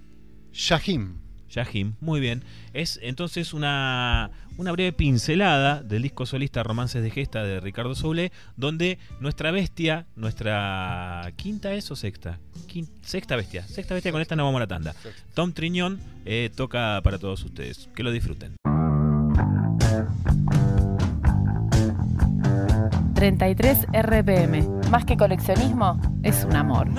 Shahim. 0.52 1.18
Yahim, 1.50 1.94
muy 2.02 2.20
bien. 2.20 2.44
Es 2.74 3.00
entonces 3.04 3.54
una, 3.54 4.32
una 4.58 4.72
breve 4.72 4.92
pincelada 4.92 5.84
del 5.84 6.02
disco 6.02 6.26
solista 6.26 6.64
Romances 6.64 7.04
de 7.04 7.12
Gesta 7.12 7.44
de 7.44 7.60
Ricardo 7.60 7.94
Soule, 7.94 8.32
donde 8.58 8.98
nuestra 9.20 9.52
bestia, 9.52 10.08
nuestra 10.16 11.32
quinta 11.36 11.72
es 11.76 11.92
o 11.92 11.96
sexta, 11.96 12.40
Quin- 12.68 12.90
sexta 13.04 13.36
bestia, 13.36 13.68
sexta 13.68 13.94
bestia, 13.94 14.12
con 14.12 14.22
esta 14.22 14.36
nos 14.36 14.46
vamos 14.46 14.58
a 14.58 14.62
la 14.62 14.68
tanda. 14.68 14.96
Tom 15.36 15.54
Triñón 15.54 16.00
eh, 16.26 16.50
toca 16.56 17.00
para 17.04 17.20
todos 17.20 17.44
ustedes. 17.44 17.88
Que 17.96 18.02
lo 18.02 18.12
disfruten. 18.12 18.56
33 23.24 23.88
RPM. 23.94 24.68
Más 24.92 25.06
que 25.06 25.16
coleccionismo, 25.16 25.98
es 26.24 26.44
un 26.44 26.58
amor. 26.58 26.90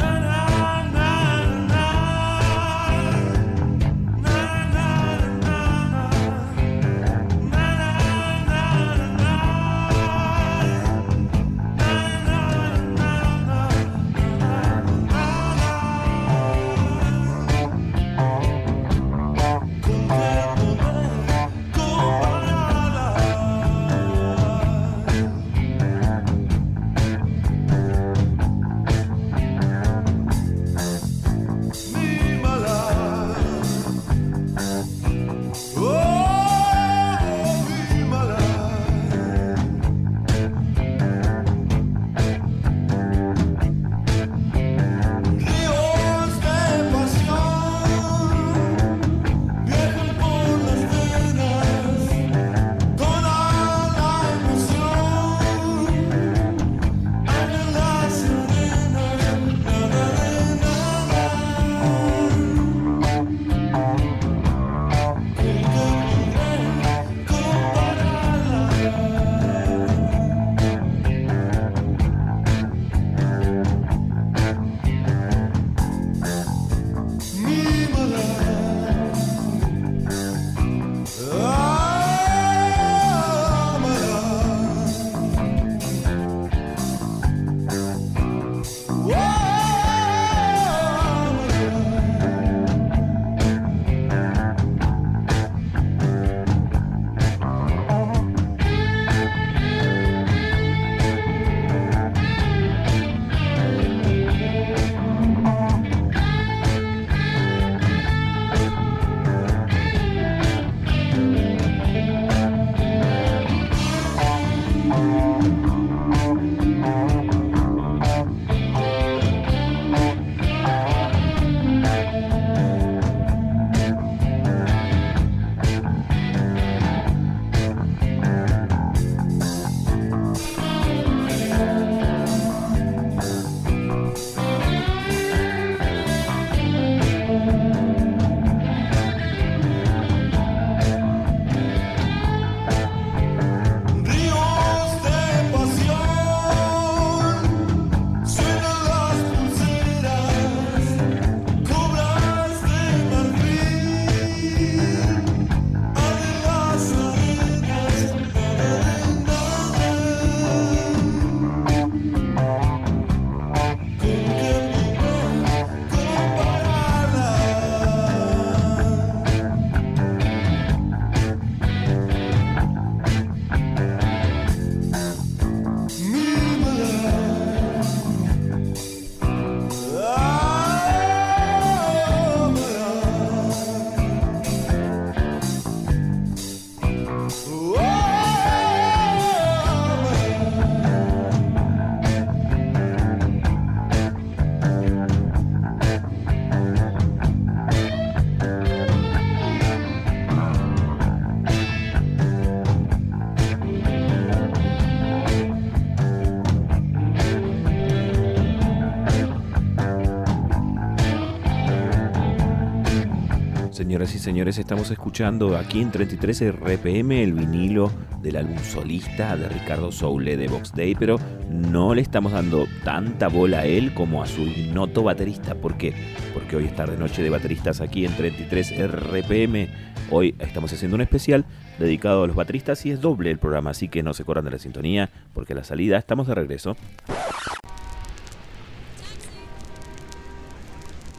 Señoras 213.94 214.14
y 214.16 214.18
señores, 214.18 214.58
estamos 214.58 214.90
escuchando 214.90 215.56
aquí 215.56 215.80
en 215.80 215.92
33 215.92 216.52
RPM 216.54 217.22
el 217.22 217.32
vinilo 217.32 217.92
del 218.20 218.34
álbum 218.34 218.58
solista 218.58 219.36
de 219.36 219.48
Ricardo 219.48 219.92
Soule 219.92 220.36
de 220.36 220.48
Box 220.48 220.72
Day, 220.72 220.96
pero 220.96 221.20
no 221.48 221.94
le 221.94 222.02
estamos 222.02 222.32
dando 222.32 222.66
tanta 222.82 223.28
bola 223.28 223.60
a 223.60 223.66
él 223.66 223.94
como 223.94 224.20
a 224.20 224.26
su 224.26 224.42
ignoto 224.42 225.04
baterista. 225.04 225.54
¿Por 225.54 225.76
qué? 225.76 225.94
Porque 226.34 226.56
hoy 226.56 226.64
es 226.64 226.74
tarde 226.74 226.96
noche 226.96 227.22
de 227.22 227.30
bateristas 227.30 227.80
aquí 227.80 228.04
en 228.04 228.16
33 228.16 228.90
RPM. 228.90 229.68
Hoy 230.10 230.34
estamos 230.40 230.72
haciendo 230.72 230.96
un 230.96 231.02
especial 231.02 231.44
dedicado 231.78 232.24
a 232.24 232.26
los 232.26 232.34
bateristas 232.34 232.84
y 232.86 232.90
es 232.90 233.00
doble 233.00 233.30
el 233.30 233.38
programa, 233.38 233.70
así 233.70 233.86
que 233.86 234.02
no 234.02 234.12
se 234.12 234.24
corran 234.24 234.44
de 234.44 234.50
la 234.50 234.58
sintonía 234.58 235.08
porque 235.32 235.52
a 235.52 235.56
la 235.56 235.62
salida 235.62 235.98
estamos 235.98 236.26
de 236.26 236.34
regreso. 236.34 236.76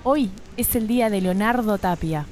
Hoy 0.03 0.29
es 0.57 0.75
el 0.75 0.87
día 0.87 1.09
de 1.09 1.21
Leonardo 1.21 1.77
Tapia. 1.77 2.25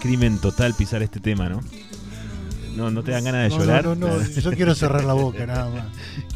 Crimen 0.00 0.38
total 0.38 0.74
pisar 0.74 1.02
este 1.02 1.20
tema, 1.20 1.48
¿no? 1.48 1.60
No, 2.76 2.90
no 2.90 3.02
te 3.02 3.10
dan 3.10 3.24
ganas 3.24 3.44
de 3.44 3.56
No, 3.56 3.62
llorar. 3.62 3.84
No, 3.84 3.94
no, 3.94 4.18
no, 4.18 4.28
yo 4.40 4.52
quiero 4.52 4.74
cerrar 4.74 5.04
la 5.04 5.12
boca 5.12 5.46
nada 5.46 5.68
más. 5.70 5.84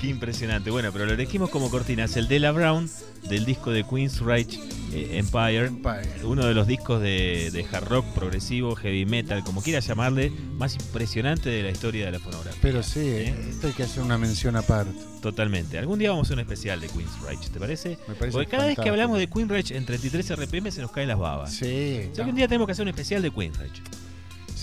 Qué 0.00 0.08
impresionante. 0.08 0.70
Bueno, 0.70 0.90
pero 0.92 1.06
lo 1.06 1.12
elegimos 1.12 1.50
como 1.50 1.70
cortina. 1.70 2.04
Es 2.04 2.16
el 2.16 2.28
Della 2.28 2.52
Brown 2.52 2.88
del 3.28 3.44
disco 3.44 3.70
de 3.70 3.84
Queen's 3.84 4.20
Reich 4.20 4.58
eh, 4.92 5.18
Empire. 5.18 5.66
Empire. 5.66 6.24
Uno 6.24 6.46
de 6.46 6.54
los 6.54 6.66
discos 6.66 7.00
de, 7.00 7.50
de 7.52 7.64
hard 7.72 7.88
rock 7.88 8.06
progresivo, 8.14 8.74
heavy 8.76 9.06
metal, 9.06 9.42
como 9.44 9.62
quieras 9.62 9.86
llamarle, 9.86 10.30
más 10.56 10.74
impresionante 10.74 11.48
de 11.48 11.62
la 11.62 11.70
historia 11.70 12.06
de 12.06 12.12
la 12.12 12.18
fonografía. 12.18 12.58
Pero 12.60 12.82
sí, 12.82 13.00
¿Eh? 13.00 13.34
esto 13.50 13.68
hay 13.68 13.72
que 13.72 13.82
hacer 13.84 14.02
una 14.02 14.18
mención 14.18 14.56
aparte. 14.56 14.92
Totalmente. 15.22 15.78
Algún 15.78 15.98
día 15.98 16.10
vamos 16.10 16.26
a 16.26 16.28
hacer 16.28 16.34
un 16.34 16.40
especial 16.40 16.80
de 16.80 16.88
Queen's 16.88 17.20
Reich, 17.22 17.48
¿te 17.48 17.58
parece? 17.58 17.98
Me 18.06 18.14
parece 18.14 18.32
Porque 18.36 18.50
cada 18.50 18.66
vez 18.66 18.78
que 18.78 18.88
hablamos 18.88 19.18
de 19.18 19.26
Queen's 19.26 19.50
Reich 19.50 19.70
en 19.70 19.86
33 19.86 20.36
RPM 20.36 20.70
se 20.70 20.82
nos 20.82 20.90
caen 20.90 21.08
las 21.08 21.18
babas. 21.18 21.52
Sí, 21.52 22.08
O 22.12 22.14
sea 22.14 22.24
que 22.24 22.30
un 22.30 22.36
día 22.36 22.46
tenemos 22.46 22.66
que 22.66 22.72
hacer 22.72 22.82
un 22.82 22.90
especial 22.90 23.22
de 23.22 23.30
Queen's 23.30 23.56
Reich. 23.58 23.80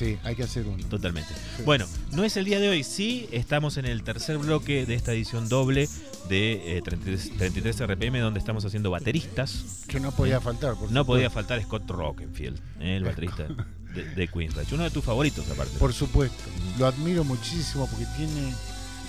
Sí, 0.05 0.17
hay 0.23 0.35
que 0.35 0.43
hacer 0.43 0.65
uno. 0.67 0.83
Totalmente. 0.87 1.31
Sí. 1.57 1.63
Bueno, 1.63 1.85
no 2.11 2.23
es 2.23 2.35
el 2.37 2.45
día 2.45 2.59
de 2.59 2.69
hoy, 2.69 2.83
sí 2.83 3.27
estamos 3.31 3.77
en 3.77 3.85
el 3.85 4.03
tercer 4.03 4.37
bloque 4.37 4.85
de 4.85 4.95
esta 4.95 5.13
edición 5.13 5.47
doble 5.49 5.87
de 6.29 6.77
eh, 6.77 6.81
33, 6.81 7.37
33 7.37 7.79
RPM 7.87 8.19
donde 8.19 8.39
estamos 8.39 8.65
haciendo 8.65 8.89
bateristas. 8.91 9.83
Que 9.87 9.99
no 9.99 10.11
podía 10.11 10.39
faltar. 10.41 10.71
Por 10.73 10.83
No 10.83 10.87
supuesto. 10.87 11.05
podía 11.05 11.29
faltar 11.29 11.61
Scott 11.61 11.89
Rockenfield, 11.89 12.57
eh, 12.79 12.95
el 12.97 13.03
baterista 13.03 13.47
de, 13.93 14.03
de 14.15 14.27
Queen's. 14.27 14.55
Uno 14.71 14.83
de 14.83 14.89
tus 14.91 15.03
favoritos 15.03 15.49
aparte. 15.49 15.77
Por 15.77 15.93
supuesto. 15.93 16.37
Lo 16.79 16.87
admiro 16.87 17.23
muchísimo 17.23 17.87
porque 17.87 18.05
tiene, 18.17 18.53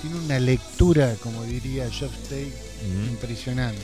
tiene 0.02 0.16
una 0.24 0.38
lectura, 0.40 1.14
como 1.22 1.44
diría 1.44 1.88
Jeff 1.90 2.12
Tate, 2.24 2.52
impresionante 3.10 3.80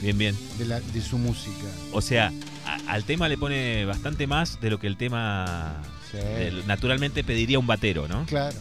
Bien, 0.00 0.16
bien. 0.16 0.36
de, 0.58 0.64
la, 0.64 0.80
de 0.80 1.00
su 1.02 1.18
música. 1.18 1.66
O 1.92 2.00
sea, 2.00 2.32
a- 2.66 2.92
al 2.92 3.04
tema 3.04 3.28
le 3.28 3.36
pone 3.36 3.84
bastante 3.84 4.26
más 4.26 4.58
de 4.60 4.70
lo 4.70 4.78
que 4.78 4.86
el 4.86 4.96
tema 4.96 5.82
Sí. 6.12 6.62
naturalmente 6.66 7.22
pediría 7.24 7.58
un 7.58 7.66
batero, 7.66 8.08
¿no? 8.08 8.26
Claro, 8.26 8.56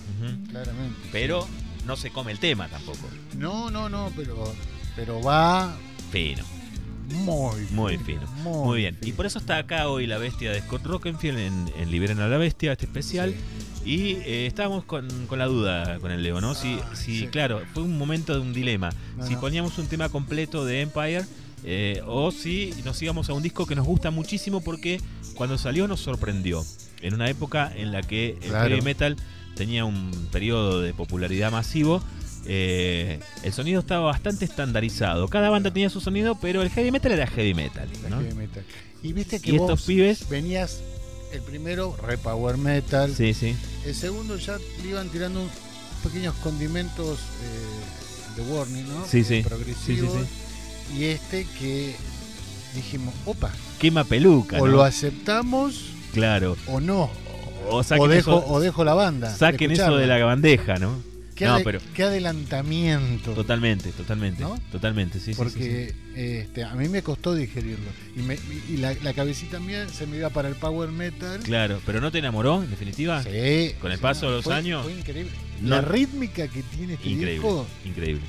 claramente. 0.50 1.00
Pero 1.12 1.48
no 1.86 1.96
se 1.96 2.12
come 2.12 2.32
el 2.32 2.40
tema 2.40 2.68
tampoco. 2.68 3.08
No, 3.38 3.70
no, 3.72 3.90
no, 3.90 4.12
pero, 4.16 4.54
pero 4.96 5.22
va 5.22 5.76
Fino. 6.12 6.44
muy 7.10 7.62
Muy 7.72 7.98
fino. 7.98 8.22
Muy 8.44 8.80
bien. 8.80 8.98
Y 9.02 9.14
por 9.14 9.26
eso 9.26 9.40
está 9.40 9.58
acá 9.58 9.88
hoy 9.90 10.06
la 10.08 10.18
bestia 10.18 10.52
de 10.52 10.62
Scott 10.62 10.86
Rockenfield 10.86 11.38
en, 11.40 11.72
en 11.78 11.92
Liberen 11.92 12.20
a 12.20 12.28
la 12.28 12.38
Bestia, 12.38 12.74
este 12.74 12.86
especial. 12.86 13.34
Y 13.86 14.12
eh, 14.26 14.46
estábamos 14.46 14.84
con, 14.84 15.08
con 15.28 15.40
la 15.40 15.46
duda 15.46 15.98
con 16.00 16.12
el 16.12 16.22
Leo, 16.22 16.42
¿no? 16.42 16.54
Si, 16.54 16.78
Ah, 16.84 16.96
si 16.96 17.28
claro, 17.28 17.62
fue 17.74 17.82
un 17.84 17.98
momento 17.98 18.34
de 18.34 18.42
un 18.42 18.54
dilema. 18.54 18.90
No, 19.18 19.26
si 19.26 19.34
no. 19.34 19.40
poníamos 19.40 19.78
un 19.80 19.88
tema 19.88 20.10
completo 20.10 20.66
de 20.66 20.82
Empire 20.82 21.26
eh, 21.64 22.02
o 22.06 22.32
si 22.32 22.74
nos 22.86 23.02
íbamos 23.02 23.30
a 23.30 23.34
un 23.34 23.42
disco 23.42 23.66
que 23.66 23.76
nos 23.76 23.86
gusta 23.88 24.12
muchísimo 24.12 24.62
porque 24.62 25.02
cuando 25.36 25.58
salió 25.58 25.88
nos 25.88 26.02
sorprendió. 26.02 26.64
En 27.02 27.14
una 27.14 27.30
época 27.30 27.72
en 27.76 27.92
la 27.92 28.02
que 28.02 28.38
el 28.42 28.50
Claro. 28.50 28.70
heavy 28.70 28.82
metal 28.82 29.16
tenía 29.56 29.86
un 29.86 30.12
periodo 30.32 30.82
de 30.82 30.94
popularidad 30.94 31.52
masivo. 31.52 32.02
eh, 32.46 33.20
el 33.44 33.54
sonido 33.54 33.80
estaba 33.82 34.06
bastante 34.06 34.46
estandarizado. 34.46 35.28
Cada 35.28 35.50
banda 35.50 35.72
tenía 35.72 35.90
su 35.90 36.00
sonido, 36.02 36.38
pero 36.42 36.62
el 36.62 36.70
heavy 36.70 36.90
metal 36.90 37.12
era 37.12 37.28
heavy 37.28 37.54
metal. 37.54 37.88
¿no? 38.10 38.22
heavy 38.22 38.34
metal. 38.34 38.64
Y 39.04 39.14
viste 39.14 39.40
que 39.42 39.52
Y 39.52 39.58
vos 39.58 39.70
estos 39.70 39.86
pibes, 39.86 40.28
venías 40.30 40.80
el 41.34 41.42
primero, 41.42 41.96
re 42.02 42.18
power 42.18 42.58
metal. 42.58 43.14
sí, 43.16 43.34
sí. 43.34 43.56
El 43.86 43.94
segundo 43.94 44.38
ya 44.38 44.58
le 44.82 44.90
iban 44.90 45.10
tirando 45.10 45.48
pequeños 46.02 46.34
condimentos 46.36 47.20
eh, 47.20 48.36
de 48.38 48.42
warning, 48.52 48.88
¿no? 48.88 49.06
Sí, 49.06 49.24
sí. 49.24 49.42
Progresivos. 49.44 50.12
Sí, 50.92 50.98
Y 51.00 51.04
este 51.06 51.46
que 51.60 51.94
dijimos, 52.74 53.14
opa, 53.26 53.52
Quema 53.80 54.06
peluca. 54.06 54.58
o 54.62 54.66
¿no? 54.66 54.72
lo 54.72 54.84
aceptamos 54.84 55.82
Claro. 56.14 56.58
o 56.68 56.80
no. 56.80 57.10
O 57.72 57.84
dejo, 57.84 58.12
eso, 58.12 58.46
o 58.48 58.60
dejo 58.60 58.84
la 58.84 58.94
banda. 58.96 59.36
saquen 59.36 59.72
eso 59.72 59.96
de 59.98 60.08
la 60.08 60.24
bandeja, 60.26 60.76
¿no? 60.78 60.98
¿Qué, 61.36 61.46
no, 61.46 61.56
ade- 61.58 61.64
pero 61.64 61.80
qué 61.94 62.04
adelantamiento. 62.04 63.32
totalmente, 63.34 63.92
totalmente. 63.92 64.42
¿No? 64.42 64.60
Totalmente, 64.72 65.20
sí, 65.20 65.26
sí, 65.28 65.34
sí, 65.34 65.38
porque 65.38 65.94
este, 66.16 66.64
a 66.66 66.74
mí 66.74 66.90
me 66.90 67.02
costó 67.02 67.34
digerirlo. 67.34 67.90
Y, 68.18 68.22
me- 68.24 68.38
y 68.70 68.78
la, 68.78 68.94
la 69.04 69.14
cabecita 69.14 69.60
mía 69.60 69.88
se 69.88 70.06
me 70.08 70.18
iba 70.18 70.30
para 70.32 70.50
el 70.50 70.56
power 70.56 70.90
metal. 70.90 71.40
Claro, 71.44 71.80
pero 71.86 72.02
¿no 72.02 72.12
te 72.12 72.18
enamoró, 72.20 72.62
en 72.64 72.70
definitiva? 72.70 73.24
Sí, 73.24 73.74
Con 73.80 73.92
el 73.92 74.00
paso 74.00 74.26
de 74.28 74.32
los 74.38 74.44
fue- 74.46 74.56
años. 74.56 74.84
Fue 74.84 74.92
increíble. 74.94 75.32
No. 75.62 75.76
La 75.76 75.82
rítmica 75.82 76.48
que 76.48 76.62
tiene 76.64 76.94
este 76.96 77.10
Increíble, 77.10 77.34
disco 77.34 77.68
increíble. 77.86 78.22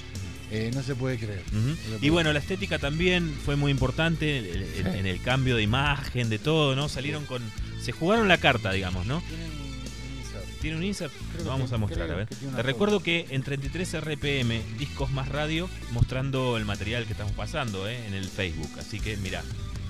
Eh, 0.50 0.70
no 0.74 0.82
se 0.82 0.94
puede 0.94 1.16
creer. 1.18 1.42
No 1.52 1.74
puede 1.76 1.98
Y 2.06 2.08
bueno, 2.10 2.32
la 2.32 2.38
estética 2.38 2.78
también 2.78 3.32
fue 3.44 3.56
muy 3.56 3.70
importante 3.70 4.38
en, 4.38 4.46
en- 4.86 4.92
Sí. 4.92 4.98
en 4.98 5.06
el 5.06 5.20
cambio 5.22 5.56
de 5.56 5.62
imagen, 5.62 6.28
de 6.28 6.38
todo, 6.38 6.74
¿no? 6.76 6.88
Salieron 6.88 7.24
con... 7.26 7.42
Se 7.82 7.92
jugaron 7.92 8.28
la 8.28 8.38
carta, 8.38 8.72
digamos, 8.72 9.06
¿no? 9.06 9.22
Tienen 9.28 9.46
un 9.50 10.18
insert. 10.18 10.60
¿Tiene 10.60 10.76
un 10.76 10.84
insert? 10.84 11.12
Lo 11.38 11.44
vamos 11.44 11.70
que- 11.70 11.74
a 11.76 11.78
mostrar, 11.78 12.10
a 12.10 12.14
ver. 12.16 12.26
Te 12.28 12.34
foto. 12.36 12.62
recuerdo 12.62 13.00
que 13.00 13.26
en 13.30 13.42
33 13.42 14.00
RPM, 14.00 14.60
Discos 14.78 15.10
Más 15.10 15.28
Radio, 15.28 15.68
mostrando 15.92 16.56
el 16.56 16.64
material 16.64 17.04
que 17.06 17.12
estamos 17.12 17.32
pasando 17.32 17.88
¿eh? 17.88 18.06
en 18.06 18.14
el 18.14 18.28
Facebook. 18.28 18.70
Así 18.78 19.00
que 19.00 19.16
mira, 19.18 19.42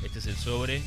este 0.04 0.18
es 0.20 0.26
el 0.26 0.36
sobre 0.36 0.82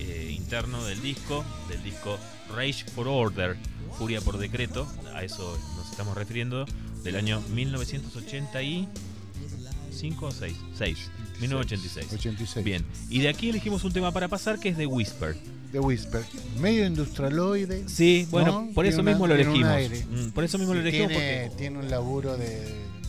eh, 0.00 0.32
interno 0.36 0.84
del 0.84 1.00
disco, 1.02 1.44
del 1.68 1.82
disco 1.84 2.18
Rage 2.54 2.84
for 2.94 3.06
Order, 3.08 3.56
Furia 3.96 4.20
por 4.20 4.38
Decreto, 4.38 4.88
a 5.14 5.22
eso 5.22 5.56
nos 5.76 5.88
estamos 5.90 6.16
refiriendo, 6.16 6.66
del 7.04 7.16
año 7.16 7.42
1985 7.52 10.26
o 10.26 10.30
6, 10.30 10.54
6, 10.78 11.10
1986. 11.40 12.06
86. 12.12 12.64
Bien, 12.64 12.84
y 13.10 13.20
de 13.20 13.28
aquí 13.28 13.50
elegimos 13.50 13.84
un 13.84 13.92
tema 13.92 14.10
para 14.12 14.28
pasar 14.28 14.58
que 14.58 14.68
es 14.70 14.76
de 14.76 14.86
Whisper. 14.86 15.36
The 15.72 15.80
Whisper. 15.80 16.22
Medio 16.60 16.86
industrialoide. 16.86 17.88
Sí, 17.88 18.26
bueno, 18.30 18.66
¿no? 18.66 18.72
por 18.74 18.86
eso 18.86 19.02
mismo 19.02 19.26
lo 19.26 19.34
elegimos. 19.34 19.68
Mm, 20.08 20.28
Por 20.30 20.44
eso 20.44 20.56
mismo 20.58 20.72
lo 20.74 20.80
elegimos 20.80 21.08
tiene, 21.08 21.46
porque 21.48 21.58
tiene 21.58 21.78
un 21.80 21.90
laburo 21.90 22.36
de, 22.36 22.62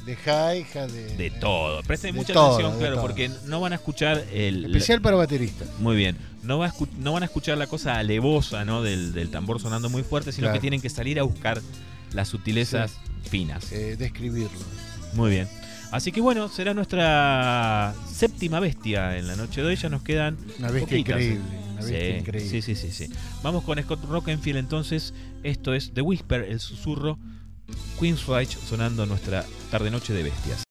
de 0.05 0.13
hi-hat, 0.13 0.89
de, 0.89 1.15
de 1.15 1.29
todo. 1.31 1.83
Presten 1.83 2.13
de 2.13 2.17
mucha 2.19 2.33
todo, 2.33 2.55
atención, 2.55 2.79
claro, 2.79 2.95
todo. 2.95 3.03
porque 3.05 3.29
no 3.45 3.61
van 3.61 3.73
a 3.73 3.75
escuchar 3.75 4.25
el 4.33 4.65
Especial 4.65 4.99
para 5.01 5.15
bateristas. 5.15 5.67
muy 5.79 5.95
bien. 5.95 6.17
No, 6.41 6.57
va 6.57 6.65
a 6.67 6.73
no 6.97 7.13
van 7.13 7.21
a 7.21 7.27
escuchar 7.27 7.57
la 7.59 7.67
cosa 7.67 7.97
alevosa, 7.99 8.65
¿no? 8.65 8.81
Del, 8.81 9.13
del 9.13 9.29
tambor 9.29 9.61
sonando 9.61 9.89
muy 9.91 10.01
fuerte, 10.03 10.31
sino 10.31 10.45
Claro. 10.45 10.55
que 10.55 10.61
tienen 10.61 10.81
que 10.81 10.89
salir 10.89 11.19
a 11.19 11.23
buscar 11.23 11.61
las 12.13 12.29
sutilezas 12.29 12.93
finas. 13.30 13.71
Eh, 13.71 13.95
describirlo. 13.97 14.59
Muy 15.13 15.32
bien. 15.32 15.47
Así 15.91 16.11
que 16.11 16.19
bueno, 16.19 16.49
será 16.49 16.73
nuestra 16.73 17.93
séptima 18.11 18.59
bestia 18.59 19.17
en 19.17 19.28
la 19.28 19.36
noche 19.36 19.61
de 19.61 19.67
hoy. 19.67 19.76
Ya 19.76 19.89
nos 19.89 20.01
quedan 20.03 20.38
Una 20.59 20.69
bestia 20.71 20.97
poquitas. 20.97 21.21
increíble. 21.21 21.41
Una 21.73 21.82
Sí, 21.82 21.91
bestia 21.91 22.17
increíble. 22.17 22.49
sí, 22.49 22.61
sí, 22.61 22.76
sí, 22.76 22.91
sí. 23.07 23.13
Vamos 23.43 23.63
con 23.63 23.82
Scott 23.82 24.03
Rockenfield 24.09 24.57
entonces. 24.57 25.13
Esto 25.43 25.73
es 25.73 25.93
The 25.93 26.01
Whisper, 26.01 26.43
el 26.43 26.59
susurro. 26.59 27.17
Queen's 27.99 28.26
Reich 28.28 28.57
sonando 28.57 29.05
nuestra 29.05 29.45
tarde-noche 29.71 30.13
de 30.13 30.23
bestias. 30.23 30.63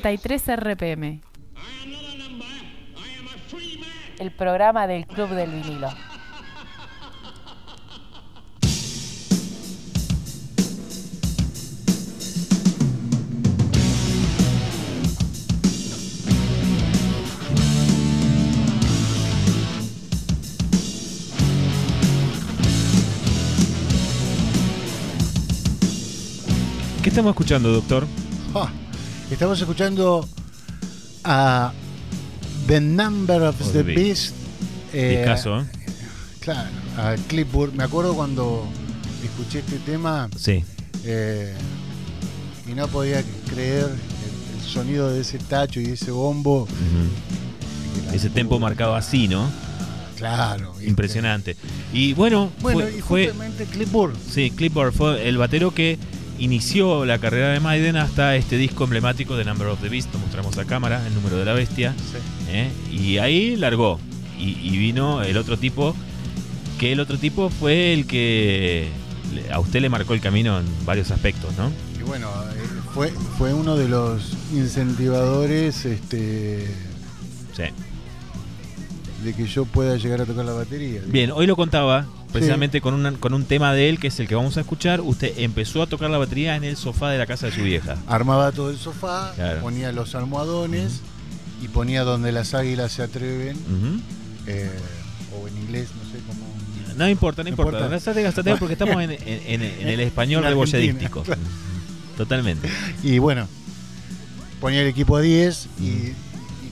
33 0.00 0.56
RPM. 0.56 1.20
El 4.18 4.30
programa 4.30 4.86
del 4.86 5.06
Club 5.06 5.28
del 5.30 5.50
Vinilo. 5.50 5.90
¿Qué 27.02 27.10
estamos 27.10 27.32
escuchando, 27.32 27.70
doctor? 27.72 28.06
Ah, 28.54 28.70
estamos 29.32 29.60
escuchando 29.60 30.26
a 31.24 31.72
The 32.66 32.80
Number 32.80 33.42
of 33.42 33.56
the 33.58 33.82
the 33.82 33.94
Beast. 33.94 34.34
eh, 34.92 35.20
Picasso, 35.22 35.60
¿eh? 35.60 35.64
Claro, 36.40 36.70
a 36.98 37.14
Clipboard. 37.28 37.72
Me 37.74 37.84
acuerdo 37.84 38.14
cuando 38.14 38.66
escuché 39.24 39.60
este 39.60 39.78
tema 39.78 40.28
Sí. 40.36 40.64
eh, 41.04 41.54
y 42.68 42.72
no 42.74 42.88
podía 42.88 43.22
creer 43.48 43.84
el, 43.84 44.60
el 44.60 44.68
sonido 44.68 45.10
de 45.10 45.20
ese 45.20 45.38
tacho 45.38 45.80
y 45.80 45.86
ese 45.86 46.10
bombo. 46.10 46.66
Ese 48.12 48.28
tempo 48.30 48.58
marcado 48.58 48.94
así, 48.94 49.28
¿no? 49.28 49.48
Claro. 50.16 50.74
Impresionante. 50.84 51.56
Y 51.92 52.12
bueno, 52.14 52.50
Bueno, 52.60 52.80
fue, 52.80 52.96
y 52.96 53.00
fue- 53.00 53.24
justamente 53.26 53.64
Clipboard. 53.66 54.14
sí, 54.30 54.50
Clipboard 54.50 54.92
fue 54.92 55.28
el 55.28 55.36
batero 55.38 55.72
que 55.72 55.98
inició 56.38 57.04
la 57.04 57.18
carrera 57.18 57.52
de 57.52 57.60
Maiden 57.60 57.96
hasta 57.96 58.36
este 58.36 58.56
disco 58.56 58.84
emblemático 58.84 59.36
de 59.36 59.44
Number 59.44 59.68
of 59.68 59.80
the 59.80 59.88
Beast, 59.88 60.12
lo 60.12 60.18
mostramos 60.20 60.58
a 60.58 60.64
cámara, 60.64 61.06
el 61.06 61.14
número 61.14 61.36
de 61.36 61.44
la 61.44 61.52
bestia, 61.52 61.94
¿eh? 62.48 62.70
y 62.90 63.18
ahí 63.18 63.56
largó. 63.56 64.00
Y, 64.38 64.56
y 64.60 64.76
vino 64.76 65.22
el 65.22 65.36
otro 65.36 65.56
tipo, 65.56 65.94
que 66.78 66.92
el 66.92 67.00
otro 67.00 67.16
tipo 67.18 67.48
fue 67.48 67.92
el 67.92 68.06
que 68.06 68.88
a 69.52 69.60
usted 69.60 69.80
le 69.80 69.88
marcó 69.88 70.14
el 70.14 70.20
camino 70.20 70.58
en 70.58 70.66
varios 70.84 71.10
aspectos, 71.12 71.56
¿no? 71.56 71.70
Y 71.98 72.02
bueno, 72.02 72.28
eh, 72.54 72.66
fue, 72.92 73.10
fue 73.38 73.54
uno 73.54 73.76
de 73.76 73.88
los 73.88 74.32
incentivadores 74.52 75.84
este, 75.84 76.66
Sí. 77.54 77.62
de 79.24 79.32
que 79.34 79.46
yo 79.46 79.64
pueda 79.64 79.96
llegar 79.96 80.20
a 80.22 80.26
tocar 80.26 80.44
la 80.44 80.52
batería. 80.52 81.00
Bien, 81.06 81.30
hoy 81.30 81.46
lo 81.46 81.54
contaba 81.54 82.06
precisamente 82.32 82.80
con, 82.80 82.94
una- 82.94 83.12
con 83.12 83.34
un 83.34 83.44
tema 83.44 83.72
de 83.74 83.88
él, 83.88 83.98
que 83.98 84.08
es 84.08 84.18
el 84.20 84.26
que 84.28 84.34
vamos 84.34 84.56
a 84.56 84.60
escuchar. 84.60 85.00
Usted 85.00 85.32
empezó 85.38 85.82
a 85.82 85.86
tocar 85.86 86.10
la 86.10 86.18
batería 86.18 86.56
en 86.56 86.64
el 86.64 86.76
sofá 86.76 87.10
de 87.10 87.18
la 87.18 87.26
casa 87.26 87.46
de 87.46 87.52
su 87.52 87.62
vieja. 87.62 87.96
Armaba 88.06 88.52
todo 88.52 88.70
el 88.70 88.78
sofá, 88.78 89.32
Claro. 89.36 89.60
ponía 89.60 89.92
los 89.92 90.14
almohadones 90.14 91.00
y 91.62 91.68
ponía 91.68 92.02
donde 92.04 92.32
las 92.32 92.54
águilas 92.54 92.92
se 92.92 93.02
atreven, 93.02 93.56
eh, 94.46 94.70
o 95.40 95.46
en 95.48 95.56
inglés, 95.58 95.88
no 96.02 96.10
sé 96.10 96.18
cómo. 96.26 96.40
No 96.96 97.08
importa, 97.08 97.42
no, 97.42 97.48
importa. 97.48 97.70
importa. 97.78 97.88
Gastate, 97.94 98.22
gastate, 98.22 98.56
porque 98.58 98.72
estamos 98.74 99.02
en, 99.02 99.12
en- 99.12 99.20
en- 99.26 99.62
en 99.62 99.88
el 99.88 100.00
español 100.00 100.44
En 100.44 100.50
de 100.54 100.60
Argentina, 100.60 100.82
bolladístico. 100.82 101.22
claro. 101.22 101.40
Totalmente. 102.16 102.68
Y 103.02 103.18
bueno, 103.18 103.46
ponía 104.60 104.82
el 104.82 104.88
equipo 104.88 105.16
a 105.16 105.20
10 105.22 105.68
y, 105.80 105.84
y 105.84 106.14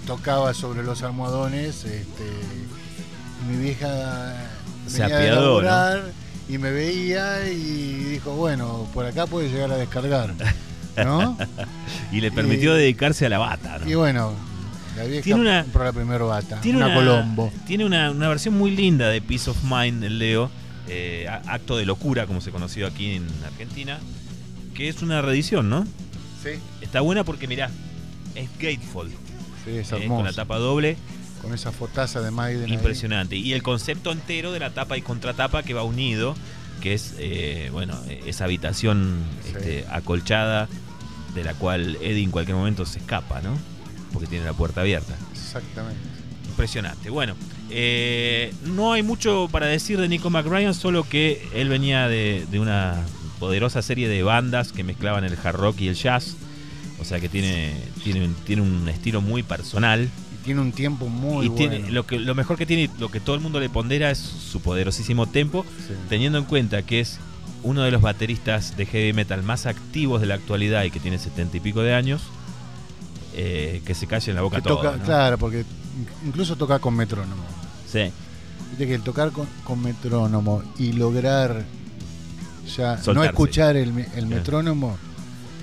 tocaba 0.06 0.52
sobre 0.54 0.82
los 0.82 1.02
almohadones. 1.02 1.84
Este, 1.84 2.24
mi 3.48 3.56
vieja 3.56 4.49
Se 4.90 5.02
venía 5.02 5.16
de 5.18 5.28
apiadó, 5.30 6.02
y 6.48 6.58
me 6.58 6.70
veía 6.72 7.48
y 7.48 8.04
dijo, 8.10 8.32
bueno, 8.34 8.88
por 8.92 9.06
acá 9.06 9.26
puede 9.26 9.48
llegar 9.48 9.70
a 9.72 9.76
descargar. 9.76 10.34
¿No? 11.04 11.36
Y 12.12 12.20
le 12.20 12.32
permitió 12.32 12.74
Y- 12.76 12.80
dedicarse 12.80 13.26
a 13.26 13.28
la 13.28 13.38
bata. 13.38 13.78
¿no? 13.78 13.88
y 13.88 13.94
bueno, 13.94 14.32
la 14.96 15.04
vieja 15.04 15.22
Tiene 15.22 15.40
una- 15.40 15.62
compró 15.62 15.84
la 15.84 15.92
primera 15.92 16.24
bata, 16.24 16.60
Tiene 16.60 16.78
una, 16.78 16.86
una, 16.88 16.94
Colombo. 16.96 17.52
Tiene 17.66 17.84
una, 17.84 18.10
una 18.10 18.28
versión 18.28 18.58
muy 18.58 18.72
linda 18.72 19.08
de 19.08 19.22
Peace 19.22 19.48
of 19.48 19.56
Mind 19.62 20.00
del 20.02 20.18
Leo, 20.18 20.50
eh, 20.88 21.28
Acto 21.46 21.76
de 21.76 21.86
Locura, 21.86 22.26
como 22.26 22.40
se 22.40 22.50
conoció 22.50 22.86
aquí 22.88 23.14
en 23.14 23.26
Argentina, 23.46 23.98
que 24.74 24.88
es 24.88 25.00
una 25.02 25.22
reedición, 25.22 25.70
¿no? 25.70 25.84
Sí, 26.42 26.50
Está 26.80 27.00
buena 27.02 27.22
porque, 27.22 27.46
mirá, 27.46 27.70
es 28.34 28.48
Gateful, 28.58 29.08
sí, 29.64 29.70
es 29.76 29.86
eh, 29.88 29.90
con 29.90 30.02
hermoso. 30.02 30.24
la 30.24 30.32
tapa 30.32 30.58
doble, 30.58 30.96
con 31.42 31.54
esa 31.54 31.72
fotaza 31.72 32.20
de 32.20 32.30
Maiden. 32.30 32.64
ahí. 32.64 32.72
impresionante. 32.74 33.36
Y 33.36 33.52
el 33.52 33.62
concepto 33.62 34.12
entero 34.12 34.52
de 34.52 34.58
la 34.60 34.70
tapa 34.70 34.96
y 34.96 35.02
contratapa 35.02 35.62
que 35.62 35.74
va 35.74 35.82
unido, 35.82 36.34
que 36.80 36.94
es, 36.94 37.14
eh, 37.18 37.68
bueno, 37.72 37.98
esa 38.26 38.44
habitación 38.44 39.22
Sí. 39.44 39.52
este, 39.56 39.84
acolchada 39.90 40.68
de 41.34 41.44
la 41.44 41.54
cual 41.54 41.96
Eddie 42.00 42.24
en 42.24 42.30
cualquier 42.30 42.56
momento 42.56 42.84
se 42.86 42.98
escapa, 42.98 43.40
¿no? 43.40 43.56
Porque 44.12 44.26
tiene 44.26 44.44
la 44.44 44.52
puerta 44.52 44.80
abierta. 44.80 45.14
Exactamente. 45.32 46.00
Impresionante. 46.48 47.10
Bueno, 47.10 47.34
eh, 47.70 48.52
no 48.64 48.92
hay 48.92 49.02
mucho 49.02 49.48
para 49.52 49.66
decir 49.66 50.00
de 50.00 50.08
Nico 50.08 50.30
McBrien, 50.30 50.74
solo 50.74 51.04
que 51.04 51.46
él 51.54 51.68
venía 51.68 52.08
de, 52.08 52.44
de 52.50 52.58
una 52.58 52.96
poderosa 53.38 53.80
serie 53.82 54.08
de 54.08 54.22
bandas 54.22 54.72
que 54.72 54.82
mezclaban 54.84 55.24
el 55.24 55.36
hard 55.42 55.56
rock 55.56 55.80
y 55.80 55.88
el 55.88 55.94
jazz. 55.94 56.36
O 57.00 57.04
sea 57.04 57.20
que 57.20 57.28
tiene, 57.30 57.72
tiene, 58.04 58.28
tiene 58.44 58.60
un 58.62 58.88
estilo 58.88 59.20
muy 59.22 59.42
personal. 59.42 60.10
Tiene 60.44 60.60
un 60.60 60.72
tiempo 60.72 61.08
muy 61.08 61.46
y 61.46 61.48
bueno. 61.48 61.70
tiene, 61.70 61.90
lo, 61.90 62.06
que, 62.06 62.18
lo 62.18 62.34
mejor 62.34 62.56
que 62.56 62.64
tiene, 62.66 62.88
lo 62.98 63.10
que 63.10 63.20
todo 63.20 63.34
el 63.36 63.40
mundo 63.42 63.60
le 63.60 63.68
pondera 63.68 64.10
es 64.10 64.18
su 64.18 64.60
poderosísimo 64.60 65.26
tempo, 65.26 65.64
Sí. 65.86 65.94
teniendo 66.08 66.38
en 66.38 66.44
cuenta 66.44 66.82
que 66.82 67.00
es 67.00 67.18
uno 67.62 67.82
de 67.82 67.90
los 67.90 68.00
bateristas 68.00 68.76
de 68.76 68.86
heavy 68.86 69.12
metal 69.12 69.42
más 69.42 69.66
activos 69.66 70.20
de 70.22 70.26
la 70.26 70.34
actualidad 70.36 70.84
y 70.84 70.90
que 70.90 70.98
tiene 70.98 71.18
setenta 71.18 71.56
y 71.56 71.60
pico 71.60 71.82
de 71.82 71.94
años. 71.94 72.22
eh, 73.32 73.80
que 73.86 73.94
se 73.94 74.08
calle 74.08 74.30
en 74.32 74.36
la 74.36 74.42
boca 74.42 74.56
Que 74.56 74.62
todo. 74.62 74.78
toca, 74.78 74.96
¿no? 74.96 75.04
Claro, 75.04 75.38
porque 75.38 75.64
incluso 76.26 76.56
toca 76.56 76.80
con 76.80 76.96
metrónomo. 76.96 77.42
Sí. 77.86 78.10
Viste 78.70 78.88
que 78.88 78.94
el 78.96 79.02
tocar 79.02 79.30
con, 79.30 79.46
con 79.62 79.80
metrónomo 79.80 80.62
y 80.78 80.92
lograr 80.94 81.64
ya 82.76 82.98
no 83.14 83.22
escuchar 83.22 83.76
el, 83.76 84.04
el 84.16 84.26
metrónomo 84.26 84.98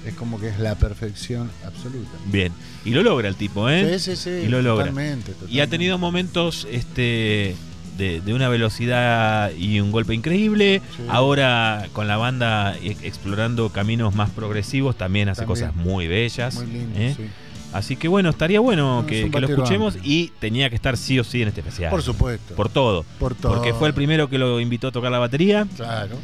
es 0.09 0.15
como 0.15 0.39
que 0.39 0.49
es 0.49 0.59
la 0.59 0.75
perfección 0.75 1.49
absoluta. 1.65 2.09
Bien. 2.25 2.51
Y 2.85 2.91
lo 2.91 3.03
logra 3.03 3.27
el 3.27 3.35
tipo, 3.35 3.69
¿eh? 3.69 3.99
Sí, 3.99 4.15
sí, 4.15 4.23
sí. 4.23 4.29
Y 4.45 4.47
lo 4.47 4.61
logra. 4.61 4.85
Totalmente, 4.87 5.33
Y 5.49 5.59
ha 5.59 5.67
tenido 5.67 5.97
momentos 5.97 6.67
este, 6.71 7.55
de, 7.97 8.21
de 8.21 8.33
una 8.33 8.49
velocidad 8.49 9.51
y 9.57 9.79
un 9.79 9.91
golpe 9.91 10.13
increíble. 10.13 10.81
Sí. 10.95 11.03
Ahora 11.09 11.87
con 11.93 12.07
la 12.07 12.17
banda 12.17 12.75
e- 12.77 12.95
explorando 13.03 13.69
caminos 13.69 14.15
más 14.15 14.29
progresivos 14.29 14.97
también 14.97 15.29
hace 15.29 15.41
También. 15.41 15.67
cosas 15.69 15.75
muy 15.75 16.07
bellas. 16.07 16.55
Muy 16.55 16.67
lindo, 16.67 16.99
¿eh? 16.99 17.13
sí. 17.17 17.23
Así 17.73 17.97
que 17.97 18.07
bueno, 18.07 18.29
estaría 18.29 18.61
bueno 18.61 19.01
No, 19.01 19.07
que, 19.07 19.27
lo 19.29 19.47
escuchemos 19.47 19.95
amplio. 19.95 20.11
y 20.13 20.31
tenía 20.39 20.69
que 20.69 20.75
estar 20.75 20.95
sí 20.95 21.19
o 21.19 21.23
sí 21.25 21.41
en 21.41 21.49
este 21.49 21.59
especial. 21.59 21.91
Por 21.91 22.01
supuesto. 22.01 22.55
Por 22.55 22.69
todo. 22.69 23.05
Por 23.19 23.35
todo. 23.35 23.53
Porque 23.53 23.73
fue 23.73 23.89
el 23.89 23.93
primero 23.93 24.29
que 24.29 24.37
lo 24.37 24.61
invitó 24.61 24.87
a 24.87 24.91
tocar 24.93 25.11
la 25.11 25.19
batería, 25.19 25.67
Claro. 25.75 26.15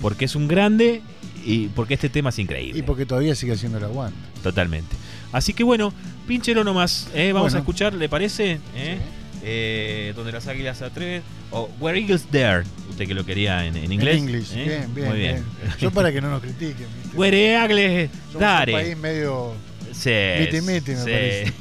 porque 0.00 0.26
es 0.26 0.36
un 0.36 0.46
grande 0.46 1.02
y 1.44 1.68
porque 1.68 1.94
este 1.94 2.08
tema 2.08 2.30
es 2.30 2.38
increíble. 2.38 2.78
Y 2.78 2.82
porque 2.82 3.06
todavía 3.06 3.34
sigue 3.34 3.52
haciendo 3.52 3.78
el 3.78 3.84
aguante. 3.84 4.16
Totalmente. 4.42 4.96
Así 5.32 5.52
que 5.54 5.64
bueno, 5.64 5.92
pinchelo 6.26 6.64
nomás. 6.64 7.08
¿eh? 7.14 7.32
Vamos 7.32 7.52
Bueno. 7.52 7.56
a 7.56 7.60
escuchar, 7.60 7.94
¿le 7.94 8.08
parece? 8.08 8.58
¿Eh? 8.74 8.98
Eh, 9.44 10.12
donde 10.14 10.30
las 10.32 10.46
águilas 10.46 10.78
se 10.78 10.84
atreven. 10.84 11.22
O 11.50 11.68
Where 11.80 11.98
Eagles 11.98 12.26
Dare. 12.30 12.64
Usted 12.90 13.06
que 13.06 13.14
lo 13.14 13.24
quería 13.26 13.66
en, 13.66 13.76
en 13.76 13.92
inglés. 13.92 14.16
En 14.18 14.22
inglés. 14.24 14.52
¿eh? 14.54 14.64
Bien, 14.64 14.94
bien, 14.94 15.08
Muy 15.08 15.18
bien. 15.18 15.44
bien. 15.62 15.74
Yo 15.80 15.90
para 15.90 16.12
que 16.12 16.20
no 16.20 16.30
nos 16.30 16.40
critiquen. 16.42 16.86
¿viste? 17.02 17.16
Where 17.16 17.52
Eagles 17.54 18.10
Somos 18.12 18.34
un 18.34 18.40
Dare. 18.40 18.72
país 18.72 18.96
medio 18.96 19.52
Sí, 19.92 20.10
miti 20.40 20.60
miti, 20.60 20.92
me 20.92 20.96
sí. 20.96 21.02
parece. 21.04 21.52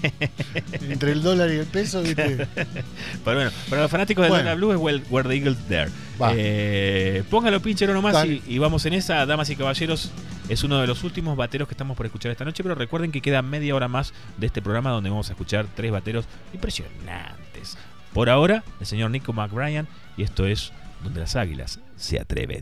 entre 0.91 1.11
el 1.11 1.21
dólar 1.21 1.51
y 1.51 1.57
el 1.57 1.65
peso, 1.65 2.01
¿viste? 2.01 2.47
Pero 2.55 3.37
bueno, 3.37 3.51
para 3.69 3.83
los 3.83 3.91
fanáticos 3.91 4.23
de 4.23 4.29
Bueno. 4.29 4.55
Blue 4.55 4.71
es 4.71 4.77
Where, 4.77 5.03
Where 5.09 5.29
the 5.29 5.35
Eagles. 5.35 5.57
Va. 6.21 6.33
Eh, 6.35 7.23
póngalo 7.29 7.61
pinchero 7.61 7.93
nomás 7.93 8.25
y, 8.25 8.41
y 8.47 8.57
vamos 8.57 8.85
en 8.85 8.93
esa, 8.93 9.25
damas 9.25 9.49
y 9.49 9.55
caballeros. 9.55 10.11
Es 10.49 10.63
uno 10.63 10.81
de 10.81 10.87
los 10.87 11.03
últimos 11.03 11.37
bateros 11.37 11.67
que 11.67 11.73
estamos 11.73 11.95
por 11.95 12.05
escuchar 12.05 12.31
esta 12.31 12.43
noche, 12.43 12.63
pero 12.63 12.75
recuerden 12.75 13.11
que 13.11 13.21
queda 13.21 13.41
media 13.41 13.73
hora 13.75 13.87
más 13.87 14.13
de 14.37 14.47
este 14.47 14.61
programa 14.61 14.89
donde 14.89 15.09
vamos 15.09 15.29
a 15.29 15.33
escuchar 15.33 15.65
tres 15.75 15.91
bateros 15.91 16.25
impresionantes. 16.53 17.77
Por 18.13 18.29
ahora, 18.29 18.63
el 18.79 18.85
señor 18.85 19.11
Nico 19.11 19.33
McBrien 19.33 19.87
y 20.17 20.23
esto 20.23 20.45
es 20.45 20.73
Donde 21.03 21.21
las 21.21 21.35
Águilas 21.35 21.79
se 21.95 22.19
atreven. 22.19 22.59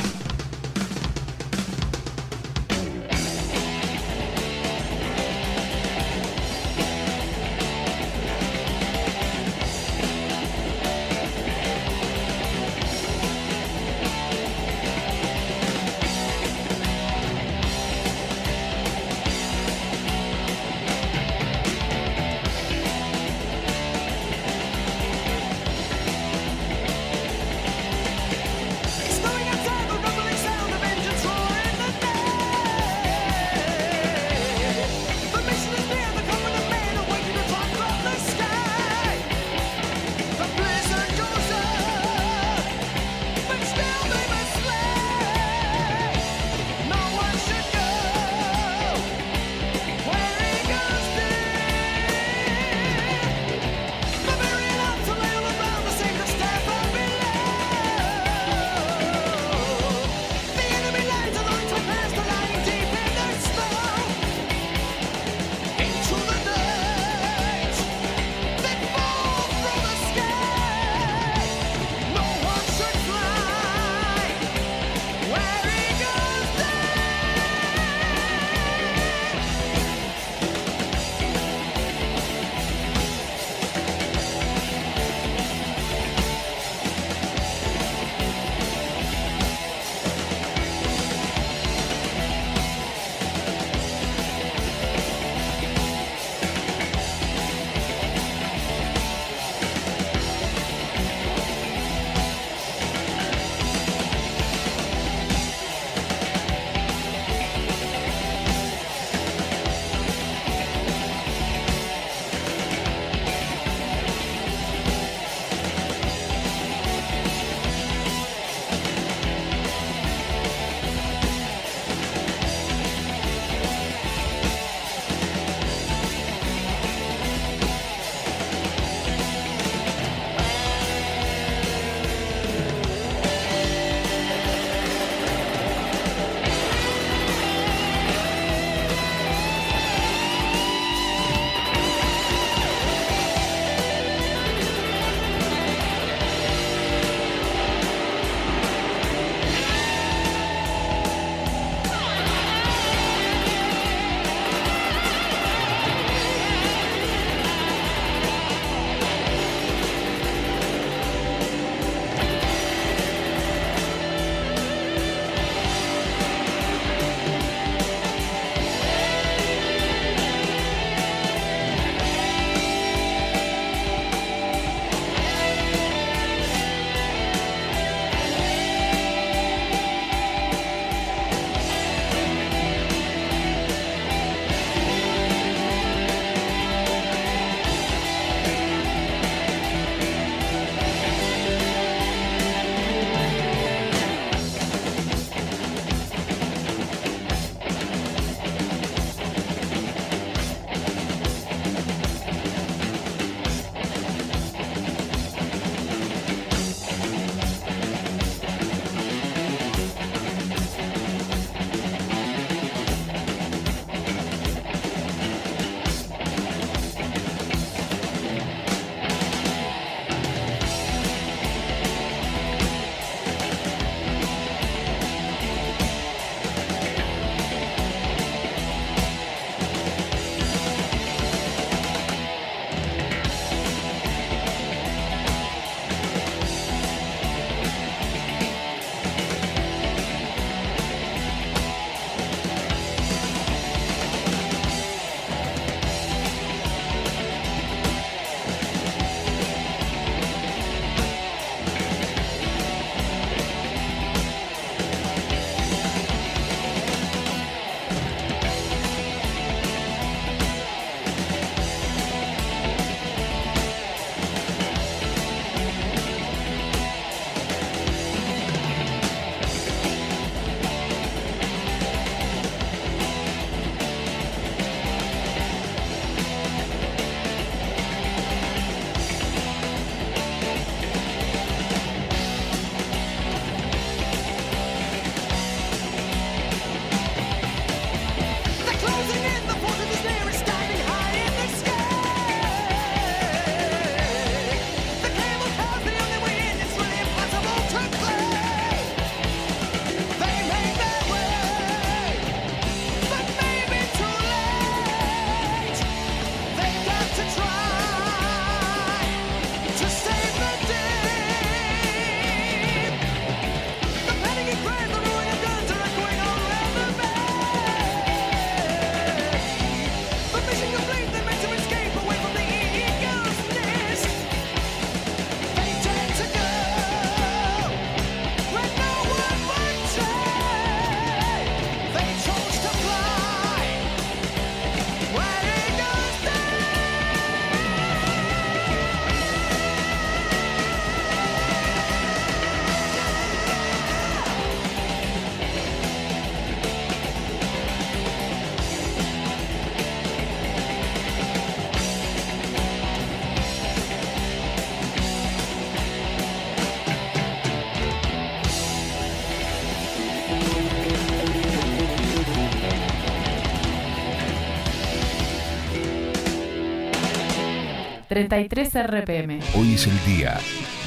33 368.28 368.74
RPM. 368.86 369.40
Hoy 369.56 369.76
es 369.76 369.88
el 369.88 370.06
día 370.06 370.38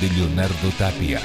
de 0.03 0.11
Leonardo 0.11 0.69
Tapia. 0.79 1.19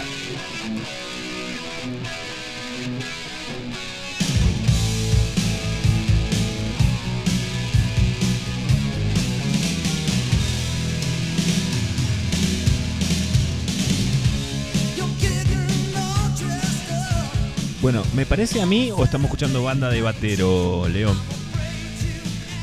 Bueno, 17.81 18.03
¿me 18.15 18.25
parece 18.25 18.61
a 18.61 18.65
mí 18.65 18.91
o 18.91 19.03
estamos 19.03 19.25
escuchando 19.25 19.61
banda 19.61 19.89
de 19.89 20.01
batero, 20.01 20.87
León? 20.87 21.36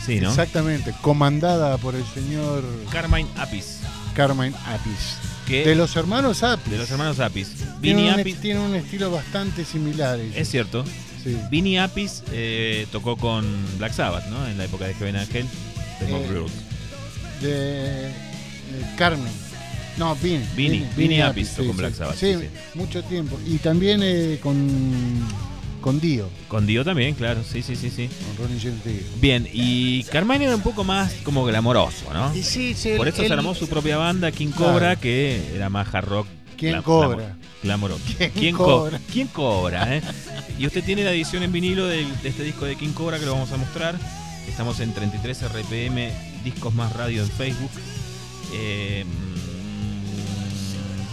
Sí, 0.05 0.21
¿no? 0.21 0.29
Exactamente, 0.31 0.93
comandada 1.01 1.79
por 1.79 1.95
el 1.95 2.05
señor 2.07 2.63
Carmine 2.91 3.29
Apis. 3.37 3.79
Carmine 4.15 4.55
Apis. 4.67 5.17
De 5.49 5.75
los 5.75 5.95
hermanos 5.97 6.43
Apis. 6.43 6.71
de 6.73 6.79
los 6.79 6.91
hermanos 6.91 7.21
Apis. 7.21 7.49
Tiene 7.81 8.03
Vinny 8.03 8.09
un, 8.15 8.21
Apis. 8.21 8.41
tiene 8.41 8.61
un 8.61 8.75
estilo 8.75 9.11
bastante 9.11 9.65
similar. 9.65 10.19
ellos. 10.19 10.37
Es 10.37 10.49
cierto. 10.51 10.85
Sí. 11.23 11.37
Vinny 11.51 11.79
Apis 11.79 12.23
eh, 12.33 12.87
tocó 12.93 13.17
con 13.17 13.45
Black 13.79 13.93
Sabbath, 13.93 14.27
¿no? 14.27 14.47
En 14.47 14.59
la 14.59 14.65
época 14.65 14.87
de 14.87 14.95
Heaven 14.95 15.17
Angel. 15.17 15.47
De 16.01 16.07
Mob 16.09 16.23
Eh. 16.23 16.47
De 17.41 18.07
eh, 18.09 18.13
Carmen. 18.97 19.33
No, 19.97 20.15
Vini. 20.17 20.45
Vini, 20.57 20.87
Vini 20.97 21.21
Apis 21.21 21.51
tocó 21.55 21.69
con 21.69 21.77
Black. 21.79 21.95
Sabbath, 21.95 22.17
Sí, 22.19 22.35
sí, 22.35 22.41
sí. 22.41 22.49
mucho 22.75 23.03
tiempo. 23.05 23.39
Y 23.47 23.59
también 23.59 24.01
eh, 24.03 24.39
con, 24.43 25.25
con 25.85 26.01
Dio, 26.01 26.31
Con 26.49 26.67
Dio 26.67 26.83
también, 26.83 27.15
claro. 27.15 27.43
Sí, 27.45 27.61
sí, 27.61 27.77
sí, 27.77 27.91
sí. 27.91 28.09
con 28.39 28.47
Ronnie 28.47 28.59
James 28.59 28.83
Dio. 28.85 29.03
Bien, 29.21 29.47
y 29.53 30.03
Carmine 30.05 30.47
era 30.47 30.57
un 30.57 30.63
poco 30.63 30.83
más 30.83 31.13
como 31.25 31.45
glamoroso, 31.45 32.11
¿no? 32.15 32.35
Y 32.35 32.43
sí, 32.43 32.73
sí, 32.75 32.95
Por 32.97 33.07
eso 33.07 33.21
él- 33.21 33.29
se 33.29 33.35
armó 33.35 33.55
su 33.55 33.69
propia 33.69 33.99
banda, 33.99 34.33
King 34.33 34.49
Claro. 34.49 34.73
Cobra, 34.73 34.97
que 34.97 35.55
era 35.55 35.69
más 35.69 35.95
hard 35.95 36.09
rock. 36.09 36.27
¿Quién 36.57 36.81
cobra? 36.81 37.17
glamo- 37.17 37.37
Glamoroso. 37.63 38.03
¿Quién 38.35 38.57
co- 38.57 38.65
cobra? 38.65 38.99
¿Quién 39.13 39.27
cobra? 39.29 39.97
eh? 39.97 40.03
Y 40.59 40.67
usted 40.67 40.83
tiene 40.85 41.05
la 41.05 41.13
edición 41.13 41.43
en 41.43 41.53
vinilo 41.53 41.87
del- 41.87 42.19
de, 42.23 42.29
este 42.31 42.45
disco 42.45 42.65
de 42.65 42.77
King 42.77 42.93
Cobra 42.95 43.19
que 43.19 43.27
lo 43.27 43.33
vamos 43.33 43.53
a 43.53 43.59
mostrar. 43.59 43.95
Estamos 44.49 44.81
en 44.81 44.95
33 44.95 45.43
RPM, 45.43 46.11
Discos 46.45 46.73
Más 46.75 46.95
Radio 46.95 47.23
en 47.23 47.29
Facebook. 47.29 47.71
Eh, 48.55 49.05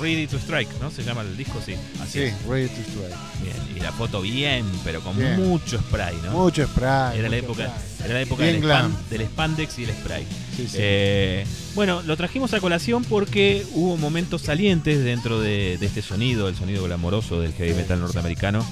Ready 0.01 0.27
to 0.27 0.37
Strike, 0.37 0.69
¿no? 0.81 0.89
Se 0.91 1.03
llama 1.03 1.21
el 1.21 1.37
disco, 1.37 1.59
sí. 1.65 1.75
Así 2.01 2.11
Sí, 2.13 2.19
es. 2.23 2.45
Ready 2.45 2.67
to 2.67 2.81
Strike. 2.81 3.15
Bien. 3.43 3.55
Y 3.77 3.79
la 3.79 3.91
foto 3.91 4.21
bien, 4.21 4.65
pero 4.83 5.01
con 5.01 5.17
Bien. 5.17 5.35
mucho 5.47 5.77
spray, 5.79 6.15
¿no? 6.23 6.31
Mucho 6.31 6.65
spray. 6.67 7.19
Era 7.19 7.29
la 7.29 7.37
época, 7.37 7.67
spray. 7.67 8.05
era 8.05 8.13
la 8.15 8.21
época 8.21 8.43
del, 8.43 8.61
span- 8.63 8.95
del 9.09 9.21
spandex 9.27 9.79
y 9.79 9.83
el 9.83 9.91
spray. 9.91 10.25
Sí, 10.57 10.67
sí. 10.67 10.77
Eh, 10.79 11.45
bueno, 11.75 12.01
lo 12.03 12.17
trajimos 12.17 12.53
a 12.53 12.59
colación 12.59 13.03
porque 13.03 13.65
hubo 13.73 13.97
momentos 13.97 14.41
salientes 14.41 15.03
dentro 15.03 15.39
de, 15.39 15.77
de 15.79 15.85
este 15.85 16.01
sonido, 16.01 16.49
el 16.49 16.55
sonido 16.55 16.83
glamoroso 16.83 17.39
del 17.39 17.53
heavy 17.53 17.73
metal 17.73 17.99
norteamericano, 17.99 18.65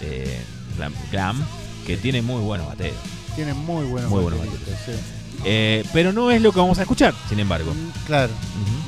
eh, 0.00 0.40
glam, 0.76 0.92
glam, 1.10 1.44
que 1.86 1.96
tiene 1.96 2.22
muy 2.22 2.40
buenos 2.42 2.66
bateros. 2.66 2.96
Tiene 3.36 3.54
muy 3.54 3.86
buenos 3.86 4.10
Muy 4.10 4.22
buenos 4.22 4.40
sí. 4.84 4.92
Eh, 5.44 5.84
pero 5.92 6.12
no 6.12 6.30
es 6.30 6.40
lo 6.40 6.52
que 6.52 6.60
vamos 6.60 6.78
a 6.78 6.82
escuchar, 6.82 7.14
sin 7.28 7.40
embargo. 7.40 7.72
Mm, 7.74 7.90
Claro. 8.06 8.32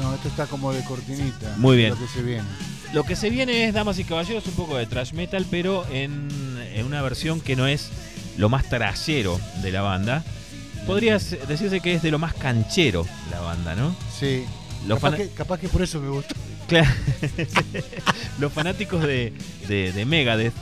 No, 0.00 0.14
esto 0.14 0.28
está 0.28 0.46
como 0.46 0.72
de 0.72 0.82
cortinita. 0.84 1.54
Muy 1.56 1.76
bien. 1.76 1.90
Lo 1.90 1.96
que 1.98 2.08
se 2.08 2.22
viene. 2.22 2.44
Lo 2.92 3.02
que 3.04 3.16
se 3.16 3.30
viene 3.30 3.64
es, 3.66 3.74
damas 3.74 3.98
y 3.98 4.04
caballeros, 4.04 4.46
un 4.46 4.54
poco 4.54 4.76
de 4.76 4.86
thrash 4.86 5.12
metal, 5.12 5.46
pero 5.50 5.84
en, 5.90 6.28
en 6.74 6.86
una 6.86 7.02
versión 7.02 7.40
que 7.40 7.56
no 7.56 7.66
es 7.66 7.88
lo 8.36 8.48
más 8.48 8.68
trashero 8.68 9.40
de 9.62 9.72
la 9.72 9.82
banda. 9.82 10.24
Podría 10.86 11.18
se- 11.18 11.38
decirse 11.48 11.80
que 11.80 11.94
es 11.94 12.02
de 12.02 12.10
lo 12.10 12.18
más 12.18 12.34
canchero 12.34 13.06
la 13.30 13.40
banda, 13.40 13.74
¿no? 13.74 13.96
Sí. 14.18 14.44
Los 14.86 15.00
capaz, 15.00 15.16
que, 15.16 15.28
capaz 15.30 15.58
que 15.58 15.68
por 15.68 15.82
eso 15.82 15.98
me 16.00 16.08
gustó. 16.10 16.34
Claro. 16.68 16.90
Los 18.38 18.52
fanáticos 18.52 19.02
de, 19.02 19.32
de, 19.68 19.92
de 19.92 20.04
Megadeth. 20.04 20.52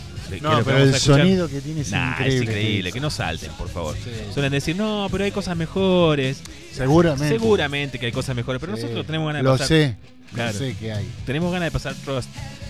No, 0.40 0.62
pero 0.64 0.78
el 0.78 0.94
sonido 0.94 1.48
que 1.48 1.60
tiene 1.60 1.80
es 1.82 1.90
Nah, 1.90 2.12
increíble. 2.12 2.36
es 2.36 2.42
increíble, 2.42 2.92
que 2.92 3.00
no 3.00 3.10
salten, 3.10 3.50
por 3.52 3.68
favor. 3.68 3.96
Sí. 4.02 4.10
Suelen 4.32 4.52
decir, 4.52 4.76
no, 4.76 5.08
pero 5.10 5.24
hay 5.24 5.30
cosas 5.32 5.56
mejores. 5.56 6.38
Seguramente. 6.72 7.28
Seguramente 7.28 7.98
que 7.98 8.06
hay 8.06 8.12
cosas 8.12 8.34
mejores, 8.36 8.60
pero 8.60 8.74
Sí. 8.76 8.82
nosotros 8.82 9.06
tenemos 9.06 9.26
ganas 9.26 9.40
de 9.40 9.44
Lo 9.44 9.52
pasar. 9.52 9.66
sé. 9.68 9.96
Claro. 10.34 10.52
Lo 10.52 10.58
sé 10.58 10.74
que 10.76 10.92
hay. 10.92 11.06
Tenemos 11.26 11.52
ganas 11.52 11.66
de 11.66 11.70
pasar 11.70 11.94
Trust. 12.04 12.28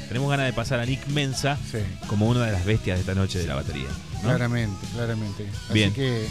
Tenemos 0.09 0.29
ganas 0.31 0.47
de 0.47 0.53
pasar 0.53 0.81
a 0.81 0.85
Nick 0.85 1.07
Mensa 1.09 1.59
Sí. 1.71 1.79
como 2.09 2.27
una 2.29 2.45
de 2.45 2.53
las 2.53 2.65
bestias 2.65 2.97
de 2.97 3.01
esta 3.01 3.15
noche 3.15 3.39
de 3.39 3.47
la 3.47 3.55
batería. 3.55 3.87
¿no? 4.17 4.23
Claramente, 4.29 4.87
claramente. 4.95 5.47
Bien. 5.73 5.91
Así 5.91 5.97
que 6.01 6.27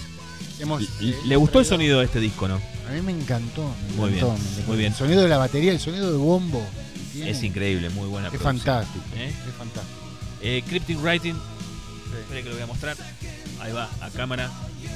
hemos. 0.59 0.81
L- 0.99 1.11
eh, 1.11 1.15
¿Le 1.25 1.35
gustó 1.37 1.59
el 1.59 1.65
sonido 1.65 1.99
de 1.99 2.05
este 2.05 2.19
disco, 2.19 2.47
no? 2.47 2.55
A 2.87 2.93
mí 2.93 3.01
me 3.01 3.11
encantó. 3.13 3.73
me 3.91 3.95
Muy 3.95 4.09
encantó, 4.09 4.33
bien, 4.35 4.55
me 4.59 4.63
muy 4.65 4.77
bien. 4.77 4.91
El 4.91 4.97
sonido 4.97 5.21
de 5.23 5.29
la 5.29 5.37
batería, 5.37 5.71
el 5.71 5.79
sonido 5.79 6.11
de 6.11 6.17
bombo. 6.17 6.63
Es 7.15 7.43
increíble, 7.43 7.89
muy 7.89 8.07
buena 8.07 8.27
Es 8.27 8.33
producción. 8.33 8.57
fantástico. 8.75 9.03
¿Eh? 9.17 9.27
Es 9.27 9.55
fantástico. 9.55 10.00
Eh, 10.41 10.63
Cryptic 10.67 10.97
Writing, 11.01 11.35
espere 12.21 12.43
que 12.43 12.49
lo 12.49 12.55
voy 12.55 12.63
a 12.63 12.67
mostrar. 12.67 12.97
Ahí 13.59 13.71
va, 13.71 13.89
a 14.01 14.09
cámara. 14.09 14.49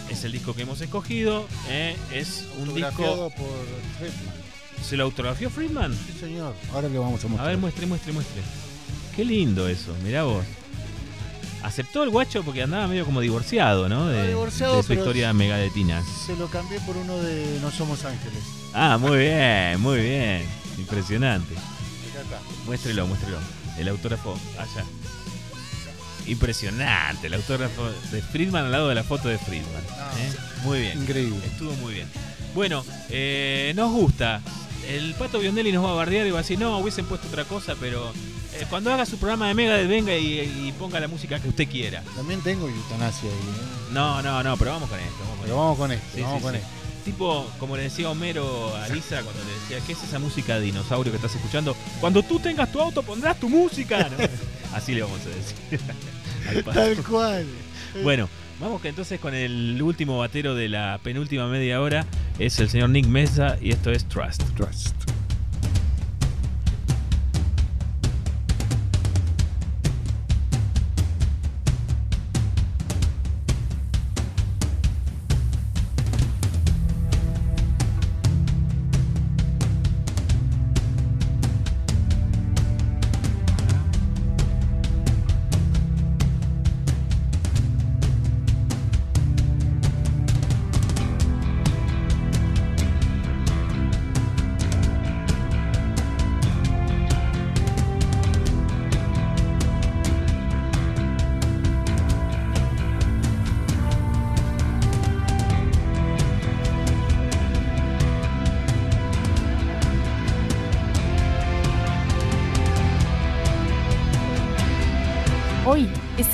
Es 0.10 0.24
el 0.24 0.32
disco 0.32 0.54
que 0.56 0.64
hemos 0.64 0.82
escogido. 0.82 1.48
¿eh? 1.70 1.96
Es 2.12 2.46
un 2.60 2.74
disco. 2.74 3.32
por 3.36 3.66
Friedman. 4.00 4.36
¿Se 4.84 4.98
lo 4.98 5.04
autografió 5.04 5.50
Friedman? 5.50 5.94
Sí, 5.94 6.18
señor. 6.20 6.54
Ahora 6.74 6.90
le 6.90 6.98
vamos 6.98 7.24
a 7.24 7.28
A 7.28 7.30
mostrar. 7.30 7.50
ver, 7.50 7.58
muestre, 7.58 7.86
muestre, 7.86 8.12
muestre. 8.14 8.42
Qué 9.16 9.24
lindo 9.24 9.68
eso, 9.68 9.96
mirá 10.04 10.24
vos. 10.24 10.44
Aceptó 11.64 12.04
el 12.04 12.10
guacho 12.12 12.44
porque 12.44 12.62
andaba 12.62 12.88
medio 12.88 13.06
como 13.06 13.22
divorciado, 13.22 13.90
¿no? 13.90 14.06
De, 14.08 14.14
Estaba 14.14 14.28
divorciado, 14.28 14.78
de 14.78 14.84
su 14.84 14.94
historia 14.94 15.34
megadetina. 15.34 16.04
Se 16.26 16.36
lo 16.36 16.48
cambié 16.48 16.80
por 16.82 16.96
uno 16.98 17.18
de 17.18 17.60
No 17.62 17.72
Somos 17.72 18.06
Ángeles. 18.06 18.44
Ah, 18.74 18.98
muy 19.00 19.18
bien, 19.18 19.80
muy 19.82 20.00
bien. 20.02 20.46
Impresionante. 20.78 21.54
Acá 21.56 22.22
está. 22.22 22.40
Muéstrelo, 22.66 23.08
muéstrelo. 23.08 23.38
El 23.80 23.88
autógrafo 23.88 24.38
allá. 24.60 24.86
Impresionante, 26.28 27.28
el 27.28 27.34
autógrafo 27.36 27.90
de 28.12 28.22
Friedman 28.22 28.66
al 28.66 28.72
lado 28.72 28.90
de 28.90 28.96
la 28.96 29.04
foto 29.04 29.28
de 29.30 29.38
Friedman. 29.38 29.84
No. 29.90 30.20
¿eh? 30.20 30.32
Muy 30.64 30.80
bien. 30.82 31.02
Increíble. 31.02 31.46
Estuvo 31.46 31.74
muy 31.74 31.94
bien. 31.94 32.08
Bueno, 32.54 32.84
eh, 33.10 33.74
nos 33.76 33.92
gusta. 33.92 34.42
El 34.88 35.14
Pato 35.16 35.40
Biondelli 35.40 35.72
nos 35.72 35.84
va 35.84 35.92
a 35.92 35.96
bardear 35.96 36.26
y 36.28 36.32
va 36.32 36.40
a 36.40 36.42
decir, 36.42 36.60
no, 36.60 36.78
hubiesen 36.78 37.06
puesto 37.06 37.28
otra 37.28 37.44
cosa, 37.46 37.76
pero 37.80 38.12
eh, 38.54 38.66
cuando 38.70 38.94
haga 38.94 39.06
su 39.06 39.18
programa 39.18 39.48
de 39.48 39.54
Mega, 39.56 39.78
venga 39.78 40.16
y, 40.16 40.40
y 40.42 40.74
ponga 40.78 41.00
la 41.00 41.08
música 41.08 41.40
que 41.40 41.50
usted 41.50 41.68
quiera. 41.68 42.04
También 42.16 42.42
tengo 42.42 42.68
eutanasia 42.68 43.30
ahí. 43.30 43.36
¿eh? 43.36 43.92
No, 43.92 44.22
no, 44.22 44.44
no, 44.44 44.58
pero 44.58 44.72
vamos 44.72 44.90
con 44.90 45.00
esto. 45.00 45.16
Vamos 45.20 45.36
con 45.38 45.42
Pero 45.42 45.54
esto. 45.54 45.58
vamos 45.58 45.78
con 45.78 45.92
esto. 45.92 46.06
Sí, 46.16 46.22
vamos 46.22 46.38
sí, 46.38 46.44
con 46.44 46.54
sí. 46.54 46.60
esto. 46.60 46.70
Tipo, 47.06 47.48
como 47.60 47.78
le 47.78 47.84
decía 47.84 48.10
Homero 48.10 48.76
a 48.76 48.88
Lisa 48.88 49.22
cuando 49.22 49.44
le 49.44 49.54
decía, 49.54 49.78
¿qué 49.86 49.94
es 49.94 50.04
esa 50.04 50.18
música 50.18 50.56
de 50.56 50.66
dinosaurio 50.66 51.12
que 51.12 51.18
estás 51.18 51.36
escuchando? 51.36 51.78
Cuando 52.02 52.24
tú 52.24 52.40
tengas 52.40 52.72
tu 52.72 52.82
auto 52.82 53.04
pondrás 53.04 53.40
tu 53.40 53.48
música. 53.48 54.10
¿no? 54.10 54.18
Así 54.76 54.96
le 54.96 55.04
vamos 55.04 55.22
a 55.22 55.30
decir. 55.30 55.80
Tal 56.66 57.04
cual. 57.04 57.46
Bueno, 58.04 58.28
vamos 58.60 58.82
que 58.82 58.90
entonces 58.90 59.20
con 59.20 59.36
el 59.36 59.80
último 59.82 60.18
batero 60.18 60.56
de 60.56 60.68
la 60.68 61.00
penúltima 61.04 61.48
media 61.48 61.80
hora. 61.80 62.08
Es 62.40 62.60
el 62.60 62.70
señor 62.70 62.90
Nick 62.90 63.06
Mesa 63.06 63.56
y 63.62 63.70
esto 63.70 63.92
es 63.92 64.06
Trust. 64.06 64.42
Trust. 64.56 65.15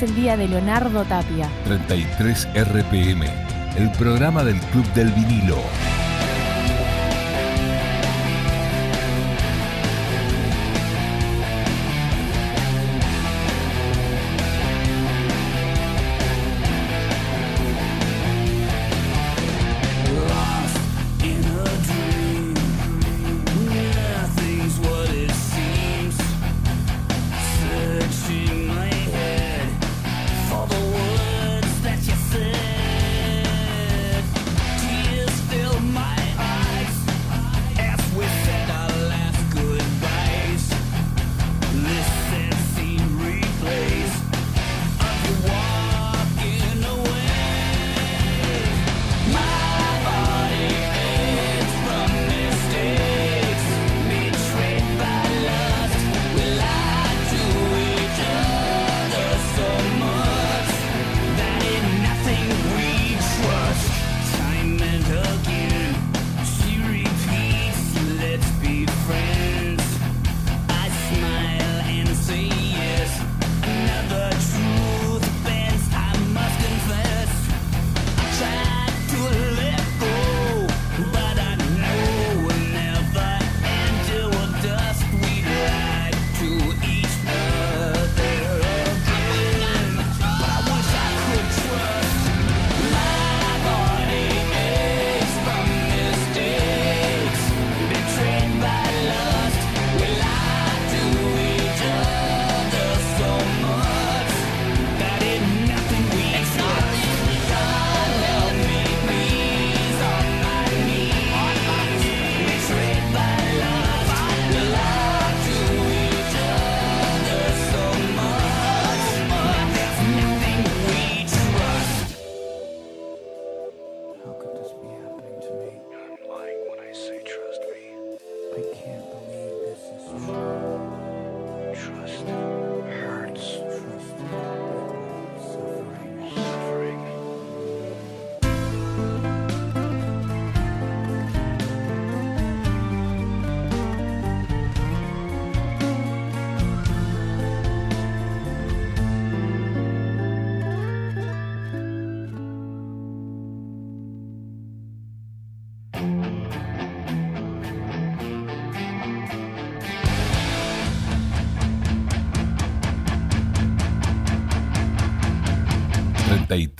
El 0.02 0.14
día 0.14 0.36
de 0.36 0.48
Leonardo 0.48 1.04
Tapia. 1.04 1.48
33 1.64 2.48
RPM, 2.54 3.24
el 3.76 3.90
programa 3.92 4.42
del 4.42 4.58
Club 4.72 4.86
del 4.94 5.10
Vinilo. 5.12 5.58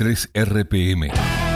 33 0.03 0.31
RPM. 0.35 1.52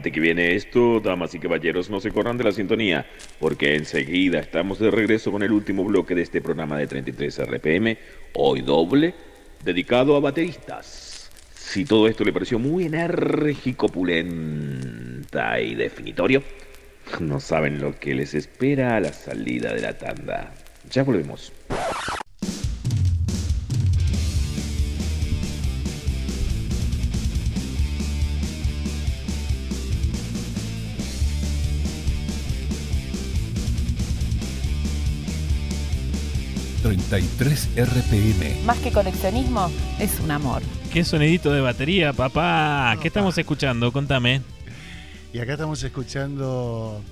Picante 0.00 0.12
que 0.12 0.20
viene 0.20 0.54
esto, 0.54 1.00
damas 1.00 1.34
y 1.34 1.38
caballeros, 1.38 1.90
no 1.90 2.00
se 2.00 2.10
corran 2.10 2.38
de 2.38 2.44
la 2.44 2.52
sintonía, 2.52 3.06
porque 3.38 3.74
enseguida 3.74 4.40
estamos 4.40 4.78
de 4.78 4.90
regreso 4.90 5.30
con 5.30 5.42
el 5.42 5.52
último 5.52 5.84
bloque 5.84 6.14
de 6.14 6.22
este 6.22 6.40
programa 6.40 6.78
de 6.78 6.86
33 6.86 7.46
RPM, 7.46 7.98
hoy 8.32 8.62
doble, 8.62 9.14
dedicado 9.62 10.16
a 10.16 10.20
bateristas. 10.20 11.30
Si 11.54 11.84
todo 11.84 12.08
esto 12.08 12.24
le 12.24 12.32
pareció 12.32 12.58
muy 12.58 12.84
enérgico, 12.84 13.88
pulenta 13.88 15.60
y 15.60 15.74
definitorio, 15.74 16.42
no 17.20 17.38
saben 17.38 17.78
lo 17.78 17.98
que 17.98 18.14
les 18.14 18.32
espera 18.32 18.96
a 18.96 19.00
la 19.00 19.12
salida 19.12 19.74
de 19.74 19.82
la 19.82 19.98
tanda. 19.98 20.54
Ya 20.90 21.02
volvemos. 21.02 21.52
RPM. 37.10 37.26
33 37.26 37.68
RPM. 37.76 38.64
Más 38.64 38.78
que 38.78 38.92
coleccionismo, 38.92 39.70
es 39.98 40.20
un 40.20 40.30
amor. 40.30 40.62
¿Qué 40.92 41.04
sonidito 41.04 41.52
de 41.52 41.60
batería, 41.60 42.12
papá? 42.12 42.96
¿Qué 43.02 43.08
estamos 43.08 43.36
escuchando? 43.36 43.90
Contame. 43.92 44.42
Y 45.32 45.38
acá 45.40 45.52
estamos 45.52 45.82
escuchando 45.82 47.02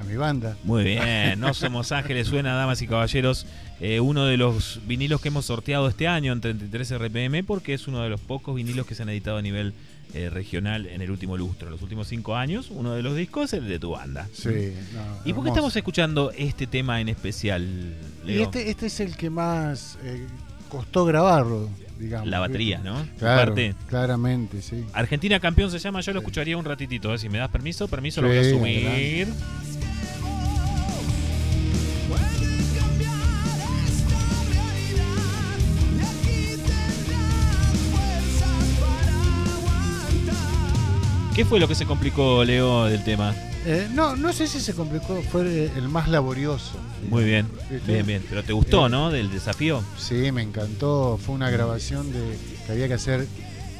a 0.00 0.04
mi 0.04 0.16
banda. 0.16 0.56
Muy 0.62 0.84
bien, 0.84 1.40
No 1.40 1.54
Somos 1.54 1.90
Ángeles 1.92 2.28
suena, 2.28 2.54
damas 2.54 2.82
y 2.82 2.86
caballeros, 2.86 3.46
eh, 3.80 4.00
uno 4.00 4.26
de 4.26 4.36
los 4.36 4.80
vinilos 4.86 5.20
que 5.20 5.28
hemos 5.28 5.46
sorteado 5.46 5.88
este 5.88 6.06
año 6.06 6.32
en 6.32 6.40
33 6.40 6.98
RPM 6.98 7.44
porque 7.44 7.74
es 7.74 7.88
uno 7.88 8.02
de 8.02 8.10
los 8.10 8.20
pocos 8.20 8.54
vinilos 8.54 8.86
que 8.86 8.94
se 8.94 9.02
han 9.02 9.08
editado 9.08 9.38
a 9.38 9.42
nivel 9.42 9.74
eh, 10.14 10.30
regional 10.30 10.86
en 10.86 11.00
el 11.02 11.10
último 11.10 11.36
lustro, 11.36 11.70
los 11.70 11.82
últimos 11.82 12.08
cinco 12.08 12.36
años. 12.36 12.68
Uno 12.70 12.92
de 12.92 13.02
los 13.02 13.16
discos 13.16 13.52
es 13.52 13.60
el 13.60 13.68
de 13.68 13.78
tu 13.78 13.90
banda. 13.90 14.28
Sí. 14.32 14.48
no, 14.48 14.52
¿Y 14.52 14.54
por 14.54 15.24
qué 15.24 15.30
hermoso. 15.30 15.48
estamos 15.48 15.76
escuchando 15.76 16.32
este 16.36 16.66
tema 16.66 17.00
en 17.00 17.08
especial, 17.08 17.94
Y 18.26 18.40
este, 18.40 18.70
este 18.70 18.86
es 18.86 19.00
el 19.00 19.16
que 19.16 19.30
más 19.30 19.98
eh, 20.04 20.26
costó 20.68 21.04
grabarlo, 21.04 21.68
digamos. 21.98 22.28
La 22.28 22.40
batería, 22.40 22.80
¿no? 22.84 23.06
Claro, 23.18 23.54
claramente, 23.88 24.62
sí. 24.62 24.84
Argentina 24.92 25.40
campeón 25.40 25.70
se 25.70 25.78
llama, 25.78 26.00
yo 26.00 26.12
lo 26.12 26.20
escucharía 26.20 26.56
un 26.56 26.64
ratitito, 26.64 27.12
¿eh? 27.14 27.18
si 27.18 27.28
me 27.28 27.38
das 27.38 27.50
permiso, 27.50 27.88
permiso, 27.88 28.22
lo 28.22 28.28
voy 28.28 28.38
a 28.38 28.44
subir. 28.44 28.86
adelante. 28.86 29.81
¿Qué 41.34 41.44
fue 41.46 41.58
lo 41.58 41.66
que 41.66 41.74
se 41.74 41.86
complicó, 41.86 42.44
Leo, 42.44 42.84
del 42.86 43.02
tema? 43.04 43.34
Eh, 43.64 43.88
no, 43.94 44.16
no 44.16 44.32
sé 44.32 44.46
si 44.46 44.60
se 44.60 44.74
complicó, 44.74 45.22
fue 45.30 45.70
el 45.76 45.88
más 45.88 46.08
laborioso. 46.08 46.72
Muy 47.08 47.24
bien, 47.24 47.46
bien, 47.86 48.04
bien. 48.06 48.22
Pero 48.28 48.42
te 48.42 48.52
gustó, 48.52 48.86
Eh, 48.86 48.90
¿no? 48.90 49.10
Del 49.10 49.30
desafío. 49.30 49.82
Sí, 49.96 50.30
me 50.30 50.42
encantó. 50.42 51.18
Fue 51.24 51.34
una 51.34 51.48
grabación 51.48 52.12
de 52.12 52.36
que 52.66 52.72
había 52.72 52.86
que 52.86 52.94
hacer 52.94 53.26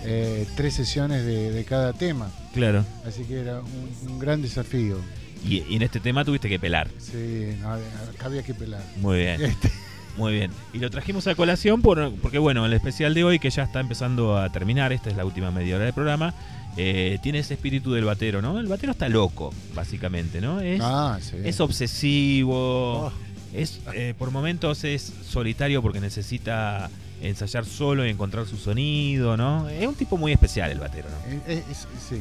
eh, 0.04 0.46
tres 0.56 0.74
sesiones 0.74 1.26
de, 1.26 1.50
de 1.50 1.64
cada 1.64 1.92
tema. 1.92 2.30
Claro. 2.54 2.84
Así 3.06 3.24
que 3.24 3.40
era 3.40 3.60
un, 3.60 4.10
un 4.12 4.18
gran 4.18 4.40
desafío. 4.40 4.96
Y, 5.44 5.62
y 5.68 5.76
en 5.76 5.82
este 5.82 6.00
tema 6.00 6.24
tuviste 6.24 6.48
que 6.48 6.58
pelar. 6.58 6.88
Sí, 6.98 7.54
no, 7.60 7.76
había 8.24 8.42
que 8.42 8.54
pelar. 8.54 8.82
Muy 9.00 9.18
bien, 9.18 9.42
Este, 9.42 9.70
muy 10.16 10.32
bien. 10.32 10.52
Y 10.72 10.78
lo 10.78 10.88
trajimos 10.88 11.26
a 11.26 11.34
colación 11.34 11.82
por, 11.82 12.14
porque, 12.22 12.38
bueno, 12.38 12.64
el 12.64 12.72
especial 12.72 13.12
de 13.12 13.24
hoy, 13.24 13.38
que 13.38 13.50
ya 13.50 13.64
está 13.64 13.80
empezando 13.80 14.38
a 14.38 14.50
terminar, 14.50 14.92
esta 14.92 15.10
es 15.10 15.16
la 15.16 15.24
última 15.26 15.50
media 15.50 15.74
hora 15.76 15.84
del 15.84 15.94
programa, 15.94 16.32
eh, 16.76 17.18
tiene 17.22 17.38
ese 17.40 17.54
espíritu 17.54 17.92
del 17.92 18.04
batero, 18.04 18.40
¿no? 18.42 18.58
El 18.58 18.66
batero 18.66 18.92
está 18.92 19.08
loco, 19.08 19.52
básicamente, 19.74 20.40
¿no? 20.40 20.60
Es, 20.60 20.80
ah, 20.82 21.18
sí. 21.20 21.36
es 21.44 21.60
obsesivo, 21.60 23.06
Oh, 23.06 23.12
es 23.52 23.80
eh, 23.94 24.14
por 24.18 24.30
momentos 24.30 24.84
es 24.84 25.12
solitario 25.28 25.82
porque 25.82 26.00
necesita 26.00 26.88
ensayar 27.20 27.64
solo 27.66 28.06
y 28.06 28.10
encontrar 28.10 28.46
su 28.46 28.56
sonido, 28.56 29.36
¿no? 29.36 29.68
Es 29.68 29.86
un 29.86 29.94
tipo 29.94 30.16
muy 30.16 30.32
especial 30.32 30.70
el 30.70 30.78
batero, 30.80 31.08
¿no? 31.08 31.52
es- 31.52 31.86
sí. 32.08 32.20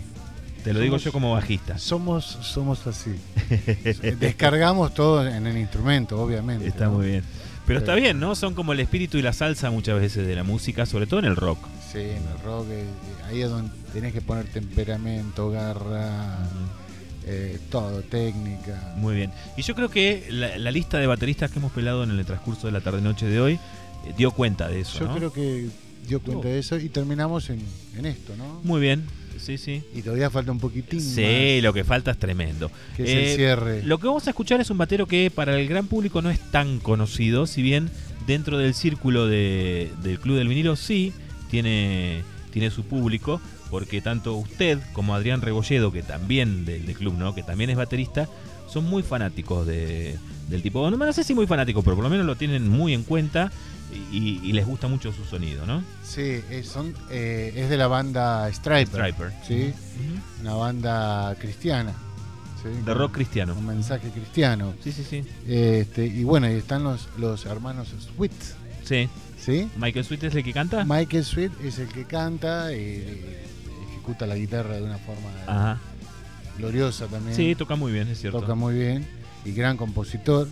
Te 0.63 0.73
lo 0.73 0.79
digo 0.79 0.97
Somos- 0.97 1.03
yo 1.05 1.11
como 1.11 1.31
bajista. 1.33 1.77
Somos, 1.79 2.23
somos 2.43 2.85
así. 2.85 3.15
Descargamos 4.19 4.93
todo 4.93 5.27
en 5.27 5.47
el 5.47 5.57
instrumento, 5.57 6.21
obviamente. 6.21 6.67
Está 6.67 6.85
¿no? 6.85 6.91
muy 6.93 7.07
bien. 7.07 7.23
Pero 7.65 7.79
está 7.79 7.95
bien, 7.95 8.19
¿no? 8.19 8.35
Son 8.35 8.53
como 8.53 8.73
el 8.73 8.79
espíritu 8.79 9.17
y 9.17 9.21
la 9.21 9.33
salsa 9.33 9.71
muchas 9.71 9.99
veces 9.99 10.27
de 10.27 10.35
la 10.35 10.43
música, 10.43 10.85
sobre 10.85 11.07
todo 11.07 11.19
en 11.19 11.25
el 11.25 11.35
rock. 11.35 11.57
Sí, 11.91 11.99
en 11.99 12.23
el 12.25 12.39
rock, 12.45 12.67
eh, 12.69 12.85
ahí 13.27 13.41
es 13.41 13.49
donde 13.49 13.69
tenés 13.91 14.13
que 14.13 14.21
poner 14.21 14.45
temperamento, 14.45 15.49
garra, 15.51 16.37
eh, 17.25 17.59
todo, 17.69 18.01
técnica. 18.01 18.93
Muy 18.97 19.15
bien. 19.15 19.31
Y 19.57 19.61
yo 19.63 19.75
creo 19.75 19.89
que 19.89 20.25
la, 20.29 20.57
la 20.57 20.71
lista 20.71 20.97
de 20.99 21.07
bateristas 21.07 21.51
que 21.51 21.59
hemos 21.59 21.71
pelado 21.71 22.03
en 22.03 22.11
el 22.11 22.25
transcurso 22.25 22.67
de 22.67 22.73
la 22.73 22.81
tarde-noche 22.81 23.25
de 23.25 23.41
hoy 23.41 23.53
eh, 23.53 24.13
dio 24.17 24.31
cuenta 24.31 24.67
de 24.69 24.81
eso, 24.81 24.99
Yo 24.99 25.07
¿no? 25.07 25.15
creo 25.15 25.33
que 25.33 25.67
dio 26.07 26.21
cuenta 26.21 26.47
Oh. 26.47 26.51
de 26.51 26.59
eso 26.59 26.77
y 26.77 26.89
terminamos 26.89 27.49
en, 27.49 27.59
en 27.97 28.05
esto, 28.05 28.33
¿no? 28.37 28.61
Muy 28.63 28.79
bien, 28.81 29.03
sí, 29.37 29.57
sí. 29.57 29.83
Y 29.93 30.01
todavía 30.01 30.29
falta 30.29 30.51
un 30.53 30.59
poquitín 30.59 31.01
Sí, 31.01 31.59
lo 31.61 31.73
que 31.73 31.83
falta 31.83 32.11
es 32.11 32.17
tremendo. 32.17 32.71
que 32.97 33.03
Eh, 33.03 33.31
el 33.31 33.35
cierre. 33.35 33.83
Lo 33.83 33.99
que 33.99 34.07
vamos 34.07 34.25
a 34.27 34.29
escuchar 34.31 34.61
es 34.61 34.69
un 34.69 34.77
batero 34.77 35.07
que 35.07 35.29
para 35.29 35.59
el 35.59 35.67
gran 35.67 35.87
público 35.87 36.21
no 36.21 36.29
es 36.31 36.39
tan 36.51 36.79
conocido, 36.79 37.45
si 37.47 37.61
bien 37.61 37.89
dentro 38.25 38.57
del 38.57 38.73
círculo 38.75 39.27
de- 39.27 39.91
del 40.01 40.19
Club 40.19 40.37
del 40.37 40.47
Vinilo 40.47 40.75
sí 40.77 41.11
tiene, 41.51 42.23
tiene 42.51 42.71
su 42.71 42.83
público, 42.85 43.39
porque 43.69 44.01
tanto 44.01 44.33
usted 44.35 44.79
como 44.93 45.13
Adrián 45.13 45.41
Rebolledo, 45.41 45.91
que 45.91 46.01
también 46.01 46.65
del, 46.65 46.85
del 46.87 46.95
club, 46.95 47.13
¿no? 47.17 47.35
que 47.35 47.43
también 47.43 47.69
es 47.69 47.77
baterista, 47.77 48.27
son 48.67 48.85
muy 48.85 49.03
fanáticos 49.03 49.67
de- 49.67 50.17
del 50.49 50.61
tipo. 50.63 50.89
No, 50.89 50.97
no 50.97 51.13
sé 51.13 51.23
si 51.23 51.33
muy 51.35 51.45
fanáticos, 51.47 51.83
pero 51.83 51.95
por 51.95 52.03
lo 52.03 52.09
menos 52.09 52.25
lo 52.25 52.35
tienen 52.35 52.67
muy 52.67 52.93
en 52.93 53.03
cuenta 53.03 53.51
y, 54.11 54.39
y 54.43 54.53
les 54.53 54.65
gusta 54.65 54.87
mucho 54.87 55.11
su 55.13 55.25
sonido, 55.25 55.65
¿no? 55.65 55.83
Sí, 56.03 56.41
es, 56.49 56.67
son, 56.67 56.93
eh, 57.09 57.51
es 57.55 57.69
de 57.69 57.75
la 57.77 57.87
banda 57.87 58.49
Striper. 58.51 58.87
Striper. 59.13 59.31
Sí, 59.45 59.73
una 60.41 60.53
banda 60.53 61.35
cristiana. 61.39 61.93
¿sí? 62.63 62.69
De 62.85 62.93
rock 62.93 63.13
cristiano. 63.13 63.53
Un 63.57 63.65
mensaje 63.65 64.09
cristiano. 64.09 64.73
Sí, 64.83 64.91
sí, 64.93 65.03
sí. 65.09 65.23
Este, 65.47 66.05
y 66.05 66.23
bueno, 66.23 66.49
y 66.49 66.53
están 66.53 66.83
los, 66.83 67.09
los 67.17 67.45
hermanos 67.45 67.89
Sweet. 68.15 68.31
Sí. 68.85 69.09
¿Sí? 69.43 69.69
Michael 69.77 70.05
Sweet 70.05 70.23
es 70.25 70.35
el 70.35 70.43
que 70.43 70.53
canta. 70.53 70.85
Michael 70.85 71.25
Sweet 71.25 71.51
es 71.63 71.79
el 71.79 71.87
que 71.87 72.05
canta, 72.05 72.71
eh, 72.71 73.43
ejecuta 73.89 74.25
la 74.27 74.35
guitarra 74.35 74.75
de 74.75 74.83
una 74.83 74.97
forma 74.97 75.29
Ajá. 75.47 75.79
gloriosa 76.57 77.07
también. 77.07 77.35
Sí, 77.35 77.55
toca 77.55 77.75
muy 77.75 77.91
bien, 77.91 78.07
es 78.07 78.19
cierto. 78.21 78.39
toca 78.39 78.55
muy 78.55 78.73
bien 78.75 79.05
y 79.45 79.51
gran 79.53 79.77
compositor. 79.77 80.47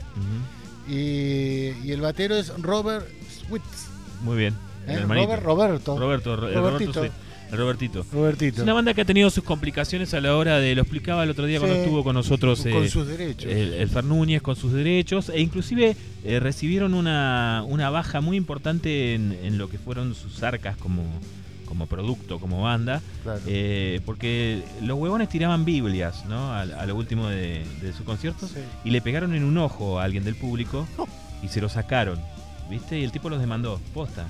Y, 0.87 1.71
y 1.83 1.91
el 1.91 2.01
batero 2.01 2.35
es 2.35 2.51
Robert 2.61 3.07
Switz. 3.47 3.87
Muy 4.23 4.37
bien. 4.37 4.55
¿eh? 4.87 4.97
Robert 5.07 5.43
Roberto. 5.43 5.97
Roberto. 5.97 6.35
Roberto 6.35 6.93
Sweet, 6.93 7.11
el 7.51 7.57
Robertito. 7.57 8.01
Es 8.01 8.11
Robertito. 8.11 8.63
una 8.63 8.73
banda 8.73 8.93
que 8.93 9.01
ha 9.01 9.05
tenido 9.05 9.29
sus 9.29 9.43
complicaciones 9.43 10.13
a 10.13 10.21
la 10.21 10.35
hora 10.35 10.59
de, 10.59 10.75
lo 10.75 10.81
explicaba 10.81 11.23
el 11.23 11.29
otro 11.31 11.45
día 11.45 11.59
cuando 11.59 11.77
estuvo 11.77 12.03
con 12.03 12.13
nosotros 12.15 12.61
con 12.61 12.83
eh, 12.83 12.89
sus 12.89 13.07
derechos. 13.07 13.51
el, 13.51 13.73
el 13.73 13.89
Fer 13.89 14.03
Núñez 14.03 14.41
con 14.41 14.55
sus 14.55 14.71
derechos 14.73 15.29
e 15.29 15.41
inclusive 15.41 15.95
eh, 16.23 16.39
recibieron 16.39 16.93
una, 16.93 17.63
una 17.67 17.89
baja 17.89 18.21
muy 18.21 18.37
importante 18.37 19.15
en, 19.15 19.37
en 19.43 19.57
lo 19.57 19.69
que 19.69 19.77
fueron 19.77 20.13
sus 20.15 20.43
arcas 20.43 20.77
como, 20.77 21.03
como 21.65 21.87
producto, 21.87 22.39
como 22.39 22.61
banda, 22.63 23.01
claro. 23.23 23.41
eh, 23.47 23.99
porque 24.05 24.61
los 24.81 24.97
huevones 24.97 25.29
tiraban 25.29 25.65
Biblias 25.65 26.25
¿no? 26.27 26.51
a, 26.53 26.61
a 26.61 26.85
lo 26.85 26.95
último 26.95 27.27
de, 27.29 27.63
de 27.81 27.93
su 27.93 28.03
concierto 28.03 28.47
Sí. 28.47 28.59
y 28.83 28.89
le 28.91 29.01
pegaron 29.01 29.33
en 29.35 29.43
un 29.43 29.57
ojo 29.57 29.99
a 29.99 30.03
alguien 30.03 30.23
del 30.23 30.35
público 30.35 30.87
y 31.43 31.47
se 31.47 31.61
lo 31.61 31.69
sacaron, 31.69 32.19
¿viste? 32.69 32.99
Y 32.99 33.03
el 33.03 33.11
tipo 33.11 33.29
los 33.29 33.39
demandó, 33.39 33.79
posta. 33.93 34.27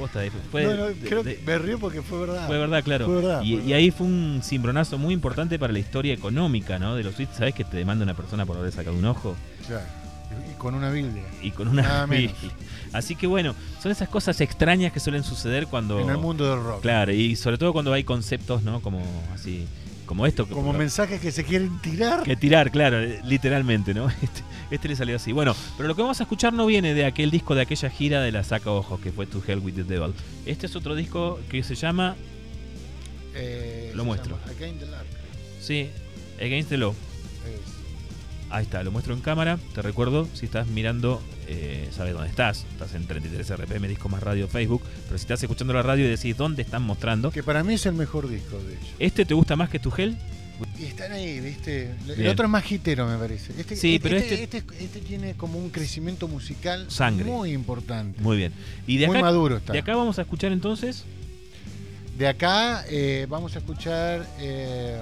Posta, 0.00 0.20
fue, 0.50 0.64
No, 0.64 0.74
no, 0.74 0.86
de- 0.86 0.94
creo 0.94 1.22
de- 1.22 1.36
que 1.36 1.42
me 1.44 1.58
río 1.58 1.78
porque 1.78 2.02
fue 2.02 2.20
verdad. 2.20 2.46
fue 2.46 2.58
verdad, 2.58 2.82
claro. 2.82 3.06
Fue 3.06 3.16
verdad, 3.16 3.42
y, 3.42 3.56
fue 3.56 3.64
y 3.66 3.72
ahí 3.74 3.90
fue 3.90 4.06
un 4.06 4.40
cimbronazo 4.42 4.98
muy 4.98 5.14
importante 5.14 5.58
para 5.58 5.72
la 5.72 5.78
historia 5.78 6.12
económica, 6.14 6.78
¿no? 6.78 6.96
De 6.96 7.04
los 7.04 7.14
suites. 7.14 7.36
¿Sabes 7.36 7.54
que 7.54 7.64
te 7.64 7.76
demanda 7.76 8.02
una 8.04 8.14
persona 8.14 8.44
por 8.46 8.56
haber 8.56 8.72
sacado 8.72 8.96
un 8.96 9.04
ojo? 9.04 9.36
Claro. 9.66 9.84
Y, 10.48 10.52
y 10.52 10.54
con 10.54 10.74
una 10.74 10.90
Biblia. 10.90 11.22
Y 11.42 11.50
con 11.50 11.68
una. 11.68 11.82
Nada 11.82 12.06
menos. 12.06 12.34
Así 12.92 13.14
que 13.16 13.26
bueno, 13.26 13.54
son 13.82 13.92
esas 13.92 14.08
cosas 14.08 14.40
extrañas 14.40 14.92
que 14.92 15.00
suelen 15.00 15.22
suceder 15.22 15.66
cuando. 15.66 16.00
En 16.00 16.10
el 16.10 16.18
mundo 16.18 16.48
del 16.48 16.62
rock. 16.64 16.82
Claro, 16.82 17.12
y 17.12 17.36
sobre 17.36 17.58
todo 17.58 17.72
cuando 17.72 17.92
hay 17.92 18.04
conceptos, 18.04 18.62
¿no? 18.62 18.80
Como 18.80 19.02
así. 19.34 19.66
Como 20.10 20.26
esto. 20.26 20.44
Como 20.48 20.72
mensajes 20.72 21.20
que 21.20 21.30
se 21.30 21.44
quieren 21.44 21.80
tirar. 21.80 22.24
que 22.24 22.34
tirar, 22.34 22.72
claro, 22.72 23.00
eh, 23.00 23.20
literalmente, 23.24 23.94
¿no? 23.94 24.08
Este, 24.20 24.42
este 24.72 24.88
le 24.88 24.96
salió 24.96 25.14
así. 25.14 25.30
Bueno, 25.30 25.54
pero 25.76 25.88
lo 25.88 25.94
que 25.94 26.02
vamos 26.02 26.18
a 26.18 26.24
escuchar 26.24 26.52
no 26.52 26.66
viene 26.66 26.94
de 26.94 27.04
aquel 27.04 27.30
disco 27.30 27.54
de 27.54 27.60
aquella 27.62 27.88
gira 27.90 28.20
de 28.20 28.32
la 28.32 28.42
Saca 28.42 28.72
Ojos, 28.72 28.98
que 29.00 29.12
fue 29.12 29.26
To 29.28 29.40
Hell 29.46 29.60
with 29.60 29.74
the 29.74 29.84
Devil. 29.84 30.12
Este 30.46 30.66
es 30.66 30.74
otro 30.74 30.96
disco 30.96 31.38
que 31.48 31.62
se 31.62 31.76
llama, 31.76 32.16
Eh, 33.36 33.92
Lo 33.94 34.02
se 34.02 34.06
muestro. 34.08 34.36
llama 34.40 34.50
Against 34.52 34.80
the 34.80 34.86
Lark. 34.86 35.06
sí, 35.60 35.90
Against 36.40 36.70
the 36.70 36.76
Law. 36.78 36.92
Ahí 38.50 38.64
está, 38.64 38.82
lo 38.82 38.90
muestro 38.90 39.14
en 39.14 39.20
cámara. 39.20 39.58
Te 39.74 39.80
recuerdo, 39.82 40.26
si 40.34 40.46
estás 40.46 40.66
mirando, 40.66 41.22
eh, 41.46 41.88
sabes 41.92 42.14
dónde 42.14 42.28
estás. 42.28 42.66
Estás 42.72 42.94
en 42.94 43.06
33 43.06 43.48
RPM, 43.56 43.86
Disco 43.86 44.08
Más 44.08 44.22
Radio, 44.22 44.48
Facebook. 44.48 44.82
Pero 45.06 45.18
si 45.18 45.22
estás 45.22 45.40
escuchando 45.42 45.72
la 45.72 45.82
radio 45.82 46.04
y 46.06 46.08
decís 46.08 46.36
dónde 46.36 46.62
están 46.62 46.82
mostrando. 46.82 47.30
Que 47.30 47.42
para 47.44 47.62
mí 47.62 47.74
es 47.74 47.86
el 47.86 47.92
mejor 47.94 48.28
disco 48.28 48.58
de 48.58 48.72
ellos. 48.74 48.86
¿Este 48.98 49.24
te 49.24 49.34
gusta 49.34 49.54
más 49.54 49.68
que 49.70 49.78
Tu 49.78 49.92
Hell? 49.96 50.16
Y 50.78 50.84
están 50.86 51.12
ahí, 51.12 51.40
¿viste? 51.40 51.94
El 52.18 52.26
otro 52.28 52.44
es 52.46 52.50
más 52.50 52.70
hitero, 52.70 53.06
me 53.06 53.16
parece. 53.16 53.52
Este, 53.58 53.76
Sí, 53.76 53.94
este- 53.94 54.08
pero 54.08 54.20
este, 54.20 54.42
este- 54.42 54.58
este, 54.58 54.84
este 54.84 55.00
tiene 55.00 55.34
como 55.34 55.58
un 55.58 55.70
crecimiento 55.70 56.26
musical 56.28 56.86
Sangre. 56.90 57.24
muy 57.24 57.52
importante. 57.52 58.20
Muy 58.20 58.36
bien. 58.36 58.52
Y 58.86 58.98
de 58.98 59.06
Muy 59.06 59.16
acá, 59.16 59.26
maduro 59.26 59.56
está. 59.58 59.72
de 59.72 59.78
acá 59.78 59.94
vamos 59.96 60.18
a 60.18 60.22
escuchar 60.22 60.50
entonces. 60.52 61.04
De 62.18 62.26
acá 62.28 62.84
eh, 62.90 63.26
vamos 63.30 63.54
a 63.54 63.60
escuchar. 63.60 64.26
eh, 64.40 65.00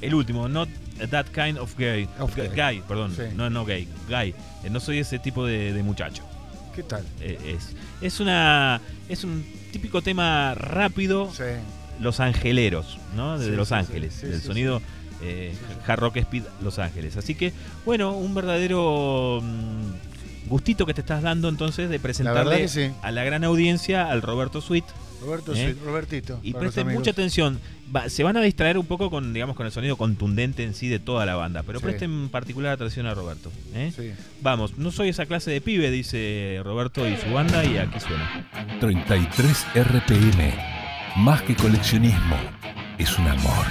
El 0.00 0.14
último, 0.14 0.48
Not 0.48 0.68
That 1.10 1.26
Kind 1.26 1.58
of 1.58 1.76
Gay. 1.76 2.08
Of 2.18 2.34
gay. 2.36 2.48
gay, 2.54 2.82
perdón. 2.86 3.14
Sí. 3.14 3.22
No, 3.34 3.50
no 3.50 3.64
gay. 3.64 3.88
Gay. 4.08 4.34
Eh, 4.62 4.70
no 4.70 4.80
soy 4.80 4.98
ese 4.98 5.18
tipo 5.18 5.44
de, 5.46 5.72
de 5.72 5.82
muchacho. 5.82 6.22
¿Qué 6.74 6.82
tal? 6.82 7.04
Eh, 7.20 7.56
es, 7.56 7.74
es 8.00 8.20
una. 8.20 8.80
Es 9.08 9.24
un 9.24 9.44
típico 9.72 10.02
tema 10.02 10.54
rápido. 10.54 11.30
Sí. 11.32 11.44
Los 12.00 12.18
Angeleros, 12.20 12.98
¿no? 13.14 13.38
Sí, 13.40 13.50
Los 13.50 13.70
Ángeles. 13.70 14.14
sí, 14.14 14.40
sonido 14.40 14.82
eh, 15.22 15.54
Hard 15.86 16.00
Rock 16.00 16.16
Speed 16.16 16.42
Los 16.60 16.78
Ángeles. 16.78 17.16
Así 17.16 17.34
que, 17.34 17.52
bueno, 17.84 18.12
un 18.12 18.34
verdadero 18.34 19.40
mm, 19.42 20.48
gustito 20.48 20.86
que 20.86 20.94
te 20.94 21.02
estás 21.02 21.22
dando 21.22 21.48
entonces 21.48 21.88
de 21.88 21.98
presentarle 21.98 22.68
sí. 22.68 22.90
a 23.02 23.10
la 23.10 23.24
gran 23.24 23.44
audiencia 23.44 24.10
al 24.10 24.22
Roberto 24.22 24.60
Sweet. 24.60 24.84
Roberto, 25.24 25.52
¿Eh? 25.54 25.74
sí, 25.74 25.80
Robertito. 25.84 26.40
Y 26.42 26.52
presten 26.52 26.88
mucha 26.88 27.10
atención. 27.12 27.58
Va- 27.94 28.08
se 28.08 28.22
van 28.22 28.36
a 28.36 28.40
distraer 28.40 28.78
un 28.78 28.86
poco 28.86 29.10
con, 29.10 29.32
digamos, 29.32 29.56
con 29.56 29.66
el 29.66 29.72
sonido 29.72 29.96
contundente 29.96 30.64
en 30.64 30.74
sí 30.74 30.88
de 30.88 30.98
toda 30.98 31.26
la 31.26 31.34
banda, 31.36 31.62
pero 31.62 31.78
Sí. 31.80 31.84
presten 31.84 32.28
particular 32.28 32.72
atención 32.72 33.06
a 33.06 33.14
Roberto. 33.14 33.50
¿eh? 33.74 33.92
Sí. 33.94 34.12
Vamos, 34.42 34.78
no 34.78 34.90
soy 34.90 35.08
esa 35.10 35.26
clase 35.26 35.50
de 35.50 35.60
pibe, 35.60 35.90
dice 35.90 36.60
Roberto 36.64 37.08
y 37.08 37.16
su 37.16 37.30
banda, 37.32 37.64
y 37.64 37.76
aquí 37.78 38.00
suena. 38.00 38.48
33 38.80 39.66
RPM. 39.74 40.54
Más 41.16 41.42
que 41.42 41.54
coleccionismo, 41.54 42.36
es 42.98 43.16
un 43.18 43.28
amor. 43.28 43.66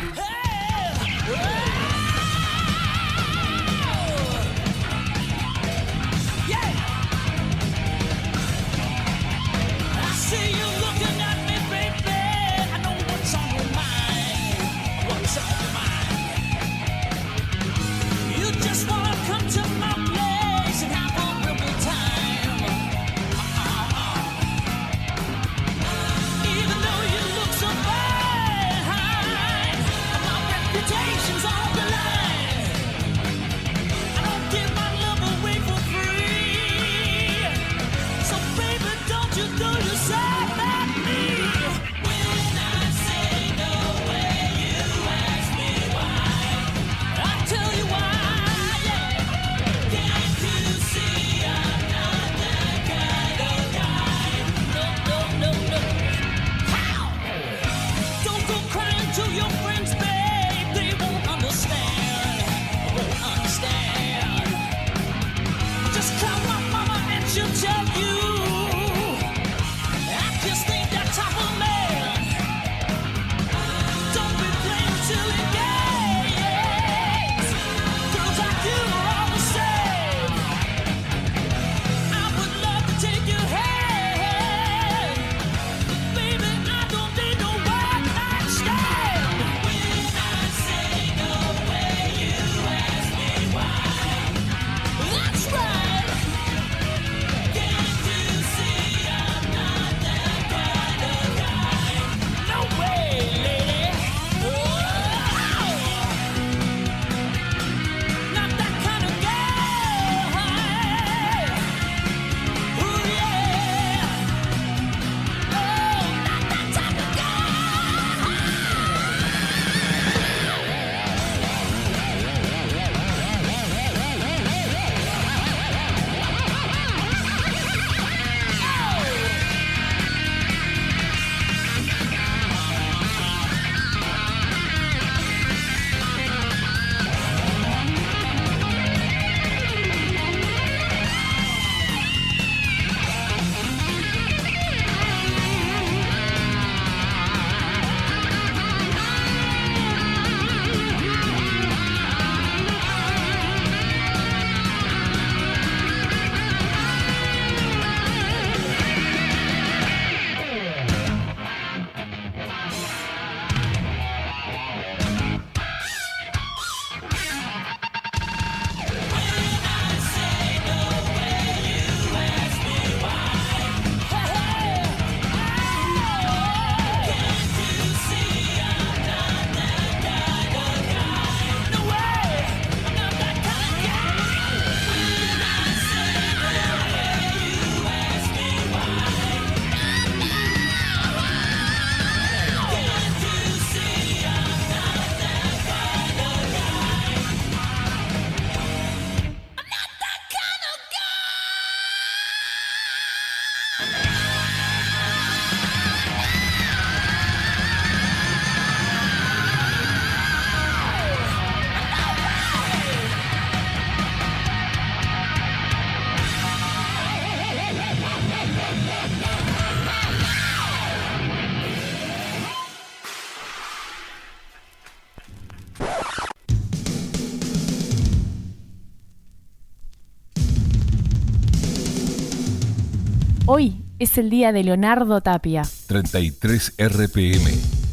Hoy 233.55 233.85
es 233.99 234.17
el 234.17 234.31
día 234.31 234.51
de 234.51 234.63
Leonardo 234.63 235.21
Tapia. 235.21 235.61
33 235.85 236.73
RPM, 236.79 237.45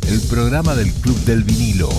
el 0.08 0.20
programa 0.30 0.74
del 0.74 0.90
Club 0.90 1.18
del 1.26 1.44
Vinilo. 1.44 1.90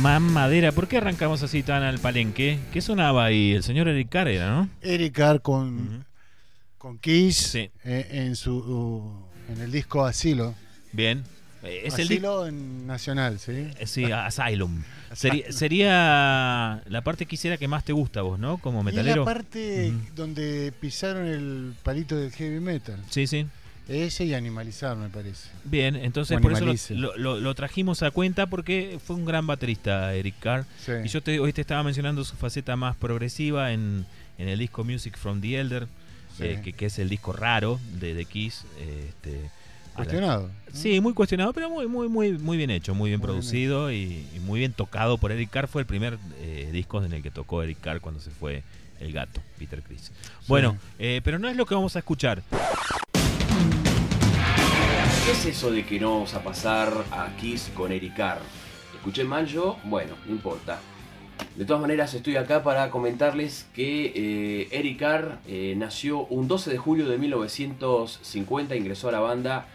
Mamadera, 0.00 0.72
¿por 0.72 0.86
qué 0.86 0.98
arrancamos 0.98 1.42
así 1.42 1.62
tan 1.62 1.82
al 1.82 1.98
palenque? 1.98 2.58
¿Qué 2.72 2.80
sonaba 2.80 3.24
ahí? 3.24 3.52
El 3.52 3.62
señor 3.62 3.88
Eric 3.88 4.08
Carr 4.10 4.28
era, 4.28 4.48
¿no? 4.50 4.68
Eric 4.82 5.14
Carr 5.14 5.42
con, 5.42 6.04
con 6.76 6.98
Kiss 6.98 7.36
Sí. 7.36 7.70
eh, 7.84 8.06
en 8.10 8.36
su 8.36 8.56
uh, 8.58 9.52
en 9.52 9.60
el 9.62 9.72
disco 9.72 10.04
Asilo. 10.04 10.54
Bien. 10.92 11.24
Eh, 11.62 11.82
Es 11.86 11.98
el 11.98 12.06
disco. 12.08 12.42
Asilo 12.42 12.46
en 12.46 12.86
Nacional, 12.86 13.38
¿sí? 13.40 13.52
Eh, 13.78 13.86
Sí, 13.86 14.04
Asylum. 14.04 14.82
Sería, 15.14 15.50
sería 15.52 16.82
la 16.86 17.00
parte 17.02 17.26
quisiera 17.26 17.56
que 17.56 17.68
más 17.68 17.84
te 17.84 17.92
gusta 17.92 18.20
a 18.20 18.22
vos, 18.22 18.38
¿no? 18.38 18.58
Como 18.58 18.78
Y 18.78 18.80
es 18.80 18.84
metalero. 18.86 19.24
la 19.24 19.32
parte 19.32 19.92
donde 20.14 20.72
pisaron 20.80 21.26
el 21.26 21.74
palito 21.82 22.16
del 22.16 22.30
heavy 22.32 22.60
metal. 22.60 23.02
Sí, 23.10 23.26
sí. 23.26 23.46
Ese 23.88 24.26
y 24.26 24.34
animalizar, 24.34 24.96
me 24.98 25.08
parece. 25.08 25.48
Bien, 25.64 25.96
entonces 25.96 26.38
por 26.42 26.52
eso 26.52 26.66
lo, 26.66 26.74
lo- 26.94 27.16
lo- 27.16 27.40
lo 27.40 27.54
trajimos 27.54 28.02
a 28.02 28.10
cuenta 28.10 28.46
porque 28.46 28.98
fue 29.02 29.16
un 29.16 29.24
gran 29.24 29.46
baterista, 29.46 30.12
Eric 30.14 30.34
Carr. 30.40 30.66
Sí. 30.84 30.92
Y 31.04 31.08
yo 31.08 31.22
te, 31.22 31.40
hoy 31.40 31.54
te 31.54 31.62
estaba 31.62 31.82
mencionando 31.82 32.22
su 32.24 32.36
faceta 32.36 32.76
más 32.76 32.96
progresiva 32.96 33.72
en, 33.72 34.04
en 34.36 34.48
el 34.48 34.58
disco 34.58 34.84
Music 34.84 35.16
from 35.16 35.40
the 35.40 35.58
Elder, 35.58 35.86
Sí. 36.36 36.44
eh, 36.44 36.60
que, 36.62 36.72
que 36.74 36.86
es 36.86 36.98
el 36.98 37.08
disco 37.08 37.32
raro 37.32 37.80
de, 37.98 38.12
de 38.14 38.24
Kiss. 38.26 38.64
eh, 38.78 39.06
este, 39.08 39.50
Cuestionado. 39.98 40.50
Sí, 40.72 41.00
muy 41.00 41.12
cuestionado, 41.12 41.52
pero 41.52 41.68
muy, 41.68 41.86
muy, 41.88 42.08
muy, 42.08 42.32
muy 42.32 42.56
bien 42.56 42.70
hecho, 42.70 42.94
muy 42.94 43.10
bien 43.10 43.20
Muy 43.20 43.26
bien 43.26 43.34
producido 43.36 43.90
y, 43.90 44.26
y 44.34 44.40
muy 44.40 44.60
bien 44.60 44.72
tocado 44.72 45.18
por 45.18 45.32
Eric 45.32 45.50
Carr. 45.50 45.66
Fue 45.66 45.82
el 45.82 45.86
primer 45.86 46.18
eh, 46.40 46.70
disco 46.72 47.02
en 47.02 47.12
el 47.12 47.22
que 47.22 47.30
tocó 47.30 47.62
Eric 47.62 47.80
Carr 47.80 48.00
cuando 48.00 48.20
se 48.20 48.30
fue 48.30 48.62
el 49.00 49.12
gato, 49.12 49.40
Peter 49.58 49.82
Chris. 49.82 50.12
Bueno, 50.46 50.76
eh, 50.98 51.20
pero 51.24 51.38
no 51.38 51.48
es 51.48 51.56
lo 51.56 51.66
que 51.66 51.74
vamos 51.74 51.96
a 51.96 51.98
escuchar. 51.98 52.42
¿Qué 55.24 55.32
es 55.32 55.46
eso 55.46 55.70
de 55.70 55.84
que 55.84 55.98
no 55.98 56.12
vamos 56.12 56.34
a 56.34 56.42
pasar 56.42 56.92
a 57.10 57.28
Kiss 57.40 57.70
con 57.74 57.92
Eric 57.92 58.16
Carr? 58.16 58.40
¿Escuché 58.94 59.24
mal 59.24 59.46
yo? 59.46 59.78
Bueno, 59.84 60.14
no 60.26 60.32
importa. 60.32 60.80
De 61.56 61.64
todas 61.64 61.80
maneras, 61.80 62.14
estoy 62.14 62.36
acá 62.36 62.62
para 62.62 62.90
comentarles 62.90 63.66
que 63.74 64.12
eh, 64.14 64.68
Eric 64.70 65.00
Carr 65.00 65.38
eh, 65.46 65.74
nació 65.76 66.24
un 66.26 66.46
12 66.48 66.70
de 66.70 66.78
julio 66.78 67.08
de 67.08 67.18
1950, 67.18 68.76
ingresó 68.76 69.08
a 69.08 69.12
la 69.12 69.20
banda 69.20 69.66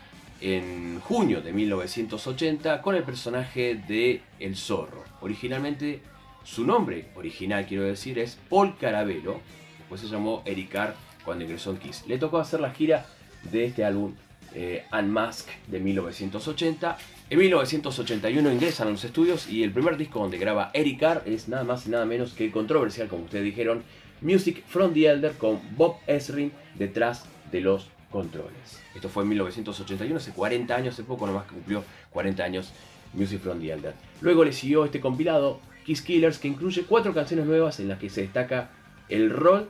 en 0.44 0.99
junio 0.99 1.41
de 1.41 1.53
1980 1.53 2.82
con 2.82 2.95
el 2.95 3.03
personaje 3.03 3.76
de 3.88 4.22
El 4.40 4.57
Zorro. 4.57 5.06
Originalmente, 5.22 6.02
su 6.44 6.65
nombre 6.65 7.06
original, 7.15 7.65
quiero 7.65 7.86
decir, 7.86 8.20
es 8.20 8.38
Paul 8.49 8.78
Carabello. 8.78 9.40
Después 9.80 10.02
se 10.02 10.07
llamó 10.07 10.44
Eric 10.45 10.70
Carr 10.70 10.95
cuando 11.24 11.45
ingresó 11.45 11.72
en 11.72 11.78
Kiss. 11.78 12.03
Le 12.07 12.18
tocó 12.18 12.40
hacer 12.40 12.60
la 12.60 12.72
gira 12.72 13.06
de 13.49 13.65
este 13.65 13.86
álbum 13.86 14.15
eh, 14.53 14.84
Unmask 14.91 15.48
de 15.68 15.80
1980. 15.80 16.98
En 17.30 17.40
1981 17.40 18.52
ingresan 18.52 18.90
a 18.90 18.91
los 18.91 19.06
estudios 19.06 19.49
y 19.49 19.64
el 19.64 19.72
primer 19.72 19.95
disco 19.95 20.20
donde 20.20 20.38
graba 20.38 20.72
Eric 20.74 20.99
Carr 20.99 21.24
es 21.26 21.48
nada 21.48 21.64
más 21.64 21.88
y 21.88 21.90
nada 21.90 22.06
menos 22.06 22.34
que 22.34 22.52
controversial, 22.52 23.07
como 23.07 23.24
ustedes 23.24 23.45
dijeron, 23.45 23.84
Music 24.20 24.61
from 24.68 24.94
the 24.94 25.07
Elder 25.07 25.32
con 25.38 25.61
Bob 25.78 25.95
Ezrin 26.06 26.52
detrás 26.76 27.24
de 27.49 27.61
los 27.61 27.88
controles. 28.11 28.82
Esto 28.95 29.10
fue 29.10 29.24
en 29.24 29.30
1981, 29.30 30.18
hace 30.18 30.32
40 30.32 30.76
años, 30.76 30.94
hace 30.94 31.03
poco 31.03 31.26
nomás 31.26 31.45
que 31.45 31.56
cumplió 31.56 31.84
40 32.11 32.44
años 32.44 32.72
Music 33.14 33.41
from 33.41 33.60
the 33.60 33.72
Elder. 33.72 33.94
Luego 34.22 34.44
le 34.44 34.53
siguió 34.53 34.86
este 34.86 34.99
compilado, 34.99 35.60
Kiss 35.86 36.02
Killers, 36.02 36.38
que 36.38 36.48
incluye 36.48 36.84
cuatro 36.84 37.14
canciones 37.14 37.45
nuevas 37.45 37.80
en 37.80 37.88
las 37.88 37.99
que 37.99 38.10
se 38.10 38.22
destaca 38.22 38.70
el 39.10 39.30
rol 39.30 39.68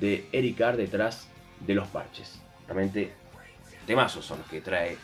de 0.00 0.26
Eric 0.32 0.58
Carr 0.58 0.76
detrás 0.76 1.28
de 1.66 1.74
los 1.74 1.88
parches. 1.88 2.40
Realmente 2.66 3.12
temazos 3.86 4.24
son 4.24 4.38
los 4.38 4.48
que 4.48 4.60
trae, 4.60 4.96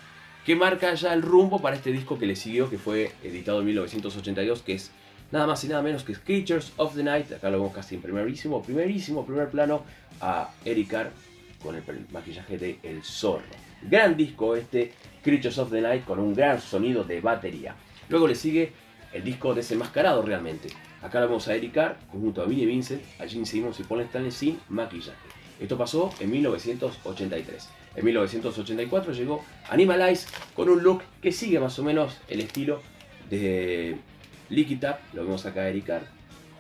que 0.45 0.57
marca 0.57 0.95
ya 0.95 1.13
el 1.13 1.23
rumbo 1.23 1.61
para 1.61 1.77
este 1.77 1.93
disco 1.93 2.19
que 2.19 2.27
le 2.27 2.37
siguió, 2.37 2.71
que 2.71 2.79
fue 2.79 3.13
editado 3.23 3.61
en 3.61 3.67
1982, 3.67 4.63
que 4.63 4.75
es 4.75 4.91
nada 5.31 5.47
más 5.47 5.63
y 5.65 5.69
nada 5.69 5.83
menos 5.83 6.05
que 6.05 6.15
Creatures 6.15 6.73
of 6.79 6.95
the 6.95 7.03
Night. 7.03 7.33
Acá 7.33 7.51
lo 7.51 7.59
vemos 7.59 7.75
casi 7.75 7.97
en 7.97 8.03
primerísimo, 8.03 8.63
primerísimo, 8.63 9.27
primer 9.27 9.51
plano 9.51 9.83
a 10.21 10.51
Eric 10.65 10.89
Carr 10.89 11.11
con 11.63 11.75
el 11.75 11.83
maquillaje 12.11 12.59
de 12.59 12.79
El 12.83 13.03
Zorro. 13.03 13.43
Gran 13.83 14.17
disco 14.17 14.57
este, 14.57 14.93
Creatures 15.23 15.59
of 15.59 15.71
the 15.71 15.81
Night, 15.81 16.05
con 16.05 16.19
un 16.19 16.35
gran 16.35 16.61
sonido 16.61 17.05
de 17.05 17.21
batería. 17.21 17.75
Luego 18.09 18.27
le 18.27 18.35
sigue 18.35 18.73
el 19.13 19.25
disco 19.25 19.55
desenmascarado 19.55 20.23
realmente. 20.23 20.69
Acá 21.03 21.21
lo 21.21 21.27
vemos 21.29 21.47
a 21.49 21.55
Eric 21.55 21.73
Carr 21.75 21.97
junto 22.11 22.43
a 22.43 22.47
Vinnie 22.47 22.67
Vincent, 22.67 23.03
a 23.21 23.27
Gene 23.27 23.47
Simmons 23.47 23.79
y 23.81 23.85
Paul 23.85 24.01
Stanley 24.03 24.31
sin 24.33 24.59
maquillaje. 24.69 25.17
Esto 25.61 25.77
pasó 25.79 26.13
en 26.21 26.31
1983. 26.31 27.69
En 27.97 28.05
1984 28.05 29.13
llegó 29.13 29.45
Animalize 29.71 30.29
con 30.55 30.69
un 30.69 30.83
look 30.83 31.03
que 31.21 31.33
sigue 31.33 31.59
más 31.59 31.79
o 31.79 31.83
menos 31.85 32.19
el 32.29 32.41
estilo 32.41 32.81
de 33.31 33.97
Tap. 34.81 35.01
Lo 35.15 35.25
vemos 35.25 35.45
acá 35.47 35.63
Carr. 35.87 36.03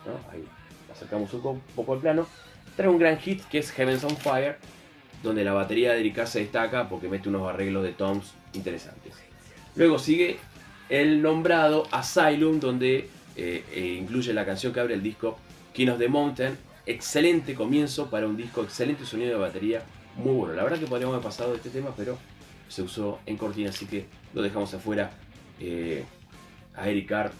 ¿no? 0.06 0.14
Ahí 0.32 0.44
acercamos 0.90 1.32
un 1.34 1.40
co- 1.40 1.60
poco 1.76 1.94
al 1.94 2.00
plano. 2.00 2.26
Trae 2.76 2.88
un 2.88 2.98
gran 2.98 3.18
hit 3.18 3.42
que 3.44 3.58
es 3.58 3.70
Heavens 3.72 4.04
on 4.04 4.16
Fire, 4.16 4.56
donde 5.22 5.44
la 5.44 5.52
batería 5.52 5.92
de 5.92 6.00
Eric 6.00 6.16
Carr 6.16 6.28
se 6.28 6.40
destaca 6.40 6.88
porque 6.88 7.08
mete 7.08 7.28
unos 7.28 7.48
arreglos 7.48 7.82
de 7.82 7.92
toms 7.92 8.32
interesantes. 8.52 9.14
Luego 9.74 9.98
sigue 9.98 10.38
el 10.88 11.22
nombrado 11.22 11.86
Asylum, 11.90 12.60
donde 12.60 13.08
eh, 13.36 13.64
eh, 13.72 13.98
incluye 14.00 14.32
la 14.32 14.44
canción 14.44 14.72
que 14.72 14.80
abre 14.80 14.94
el 14.94 15.02
disco 15.02 15.38
King 15.72 15.88
of 15.88 15.98
the 15.98 16.08
Mountain. 16.08 16.56
Excelente 16.86 17.54
comienzo 17.54 18.08
para 18.08 18.26
un 18.26 18.36
disco, 18.36 18.62
excelente 18.62 19.04
sonido 19.04 19.32
de 19.32 19.36
batería, 19.36 19.82
muy 20.16 20.32
bueno. 20.32 20.54
La 20.54 20.64
verdad 20.64 20.78
que 20.78 20.86
podríamos 20.86 21.14
haber 21.14 21.24
pasado 21.24 21.50
de 21.50 21.58
este 21.58 21.70
tema, 21.70 21.92
pero 21.96 22.18
se 22.68 22.82
usó 22.82 23.20
en 23.26 23.36
cortina, 23.36 23.70
así 23.70 23.86
que 23.86 24.06
lo 24.34 24.42
dejamos 24.42 24.72
afuera 24.72 25.10
eh, 25.60 26.04
a 26.74 26.88
Eric 26.88 27.08
Carr 27.08 27.32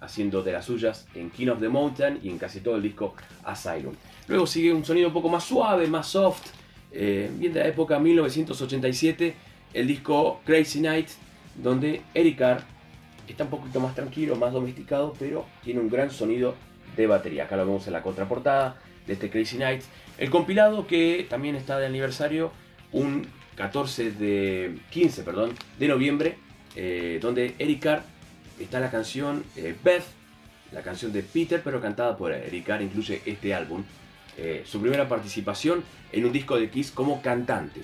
haciendo 0.00 0.42
de 0.42 0.52
las 0.52 0.66
suyas 0.66 1.06
en 1.14 1.30
King 1.30 1.48
of 1.48 1.60
the 1.60 1.68
Mountain 1.68 2.20
y 2.22 2.28
en 2.28 2.38
casi 2.38 2.60
todo 2.60 2.76
el 2.76 2.82
disco 2.82 3.14
Asylum. 3.42 3.94
Luego 4.28 4.46
sigue 4.46 4.72
un 4.72 4.84
sonido 4.84 5.08
un 5.08 5.14
poco 5.14 5.28
más 5.28 5.44
suave, 5.44 5.86
más 5.86 6.06
soft, 6.08 6.46
eh, 6.94 7.30
bien 7.38 7.52
de 7.52 7.60
la 7.60 7.66
época 7.66 7.98
1987, 7.98 9.34
el 9.74 9.86
disco 9.86 10.40
Crazy 10.44 10.80
Night, 10.80 11.08
donde 11.56 12.02
Eric 12.14 12.38
Carr 12.38 12.64
está 13.28 13.44
un 13.44 13.50
poquito 13.50 13.80
más 13.80 13.94
tranquilo, 13.94 14.36
más 14.36 14.52
domesticado, 14.52 15.14
pero 15.18 15.44
tiene 15.64 15.80
un 15.80 15.90
gran 15.90 16.10
sonido 16.10 16.54
de 16.96 17.06
batería. 17.06 17.44
Acá 17.44 17.56
lo 17.56 17.66
vemos 17.66 17.86
en 17.88 17.94
la 17.94 18.02
contraportada 18.02 18.76
de 19.06 19.14
este 19.14 19.28
Crazy 19.28 19.58
Night. 19.58 19.82
El 20.18 20.30
compilado 20.30 20.86
que 20.86 21.26
también 21.28 21.56
está 21.56 21.78
de 21.78 21.86
aniversario, 21.86 22.52
un 22.92 23.26
14 23.56 24.12
de 24.12 24.78
15, 24.90 25.22
perdón, 25.24 25.52
de 25.78 25.88
noviembre, 25.88 26.36
eh, 26.76 27.18
donde 27.20 27.54
Eric 27.58 27.82
Carr 27.82 28.02
está 28.60 28.78
la 28.78 28.90
canción 28.90 29.44
eh, 29.56 29.74
Beth, 29.82 30.04
la 30.72 30.82
canción 30.82 31.12
de 31.12 31.22
Peter, 31.22 31.60
pero 31.62 31.80
cantada 31.80 32.16
por 32.16 32.32
Eric 32.32 32.66
Carr, 32.66 32.82
incluye 32.82 33.20
este 33.26 33.52
álbum. 33.52 33.82
Eh, 34.36 34.62
su 34.66 34.80
primera 34.80 35.08
participación 35.08 35.84
en 36.10 36.24
un 36.24 36.32
disco 36.32 36.56
de 36.56 36.68
Kiss 36.68 36.90
como 36.90 37.22
cantante. 37.22 37.82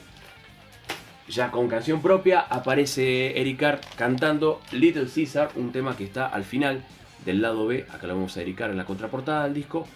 Ya 1.28 1.52
con 1.52 1.68
canción 1.68 2.02
propia 2.02 2.40
aparece 2.40 3.40
Eric 3.40 3.60
Carr 3.60 3.80
cantando 3.96 4.60
Little 4.72 5.06
Caesar, 5.06 5.50
un 5.54 5.70
tema 5.70 5.96
que 5.96 6.02
está 6.02 6.26
al 6.26 6.42
final 6.44 6.84
del 7.24 7.40
lado 7.40 7.66
B. 7.68 7.86
Acá 7.88 8.08
lo 8.08 8.14
vemos 8.16 8.36
a 8.36 8.42
Eric 8.42 8.56
Carr 8.58 8.70
en 8.70 8.76
la 8.76 8.84
contraportada 8.84 9.44
del 9.44 9.54
disco. 9.54 9.86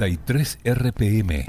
33 0.09 0.59
RPM. 0.65 1.45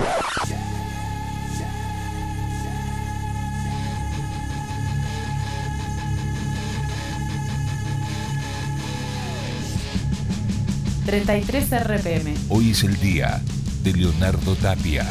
¿33 11.06 11.80
RPM? 11.80 12.36
Hoy 12.49 12.72
es 12.72 12.84
el 12.84 12.99
día 12.99 13.41
de 13.84 13.94
Leonardo 13.94 14.56
Tapia. 14.56 15.10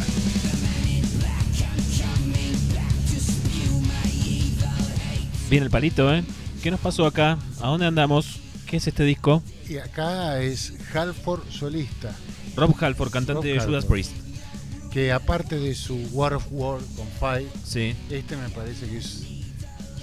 Bien 5.48 5.62
el 5.62 5.70
palito, 5.70 6.14
¿eh? 6.14 6.22
¿Qué 6.62 6.70
nos 6.70 6.80
pasó 6.80 7.06
acá? 7.06 7.38
¿A 7.62 7.68
dónde 7.68 7.86
andamos? 7.86 8.40
¿Qué 8.66 8.76
es 8.76 8.86
este 8.86 9.04
disco? 9.04 9.42
Y 9.66 9.78
acá 9.78 10.38
es 10.38 10.74
Halford 10.94 11.48
solista, 11.50 12.14
Rob 12.60 12.74
Halford, 12.80 13.10
cantante 13.10 13.34
Rob 13.34 13.44
de 13.44 13.52
Judas 13.60 13.84
Halford. 13.84 13.90
Priest. 13.90 14.12
que 14.92 15.12
aparte 15.12 15.58
de 15.58 15.74
su 15.74 15.96
War 16.12 16.32
of 16.34 16.46
War 16.50 16.80
con 16.96 17.06
Five, 17.20 17.46
Sí. 17.64 17.94
este 18.10 18.36
me 18.36 18.48
parece 18.48 18.86
que 18.88 18.96
es 18.98 19.24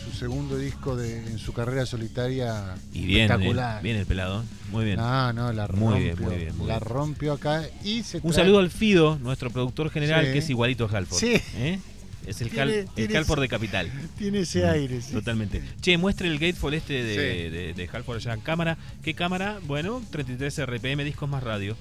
su 0.04 0.12
segundo 0.18 0.58
disco 0.58 0.96
de, 0.96 1.18
en 1.26 1.40
su 1.40 1.54
carrera 1.54 1.86
solitaria 1.88 2.76
Y 2.94 3.06
bien, 3.06 3.24
espectacular. 3.24 3.80
eh, 3.80 3.84
bien 3.84 3.98
el 3.98 4.06
pelado. 4.06 4.44
Muy 4.72 4.86
bien. 4.86 4.98
No, 4.98 5.34
no, 5.34 5.52
la 5.52 5.68
Muy 5.70 5.80
rompió. 5.94 5.98
bien, 5.98 6.22
muy 6.22 6.36
bien, 6.36 6.58
muy 6.58 6.68
la 6.68 6.78
bien. 6.80 6.88
rompió 6.90 7.34
acá 7.34 7.64
y 7.84 8.04
se 8.04 8.20
Un 8.22 8.32
saludo 8.34 8.60
al 8.60 8.70
Fido, 8.70 9.18
nuestro 9.20 9.50
productor 9.50 9.90
general, 9.90 10.28
Sí. 10.28 10.32
que 10.34 10.38
es 10.38 10.50
igualito 10.52 10.86
a 10.92 10.96
Halford. 10.98 11.20
Sí. 11.20 11.34
¿Eh? 11.56 11.80
Es 12.28 12.42
el, 12.42 12.50
Tiene- 12.50 12.62
Hal- 12.64 12.70
el 12.80 12.90
tiene 12.96 13.18
Halford 13.18 13.40
ese- 13.40 13.42
de 13.42 13.48
Capital. 13.50 13.92
Tiene 14.18 14.40
ese 14.42 14.64
Mm, 14.66 14.70
aire, 14.70 15.02
sí. 15.02 15.14
Totalmente. 15.14 15.62
Che, 15.82 15.98
muestre 15.98 16.28
el 16.28 16.40
Gatefall 16.40 16.74
este 16.76 17.04
de, 17.04 17.14
Sí. 17.14 17.50
de, 17.50 17.74
de 17.74 17.90
Halford 17.92 18.18
allá 18.18 18.34
en 18.34 18.42
cámara. 18.42 18.78
¿Qué 19.04 19.14
cámara? 19.16 19.60
Bueno, 19.66 20.02
33 20.12 20.58
RPM, 20.60 21.04
discos 21.04 21.28
más 21.30 21.44
radio. 21.44 21.76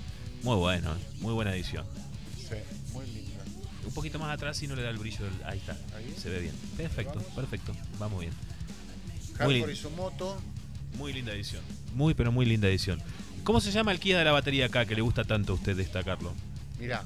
Muy 0.45 0.57
bueno, 0.57 0.95
muy 1.21 1.33
buena 1.35 1.55
edición. 1.55 1.85
Sí, 2.39 2.55
muy 2.93 3.07
lindo. 3.07 3.43
Un 3.87 3.93
poquito 3.95 4.19
más 4.19 4.33
atrás 4.35 4.63
y 4.63 4.67
no 4.69 4.77
le 4.77 4.83
da 4.83 4.91
el 4.91 4.99
brillo. 4.99 5.25
del- 5.25 5.45
Ahí 5.45 5.59
está, 5.59 5.73
Ahí. 5.97 6.15
se 6.17 6.29
ve 6.31 6.41
bien. 6.41 6.55
Perfecto, 6.77 7.15
Vamos. 7.17 7.35
perfecto. 7.35 7.73
Va 8.01 8.09
muy 8.09 8.27
bien. 8.27 8.35
Muy 9.43 9.73
y 9.73 9.77
su 9.77 9.91
moto. 9.91 10.41
Muy 10.99 11.13
linda 11.13 11.33
edición. 11.33 11.63
Muy, 11.95 12.15
pero 12.15 12.31
muy 12.31 12.47
linda 12.47 12.69
edición. 12.69 13.01
¿Cómo 13.43 13.61
se 13.61 13.73
llama 13.73 13.91
el 13.93 13.99
Kia 13.99 14.19
de 14.19 14.25
la 14.25 14.33
batería 14.33 14.67
acá 14.67 14.87
que 14.87 14.95
le 14.95 15.01
gusta 15.03 15.25
tanto 15.25 15.53
a 15.53 15.57
usted 15.57 15.77
destacarlo? 15.77 16.33
Mirá, 16.79 17.03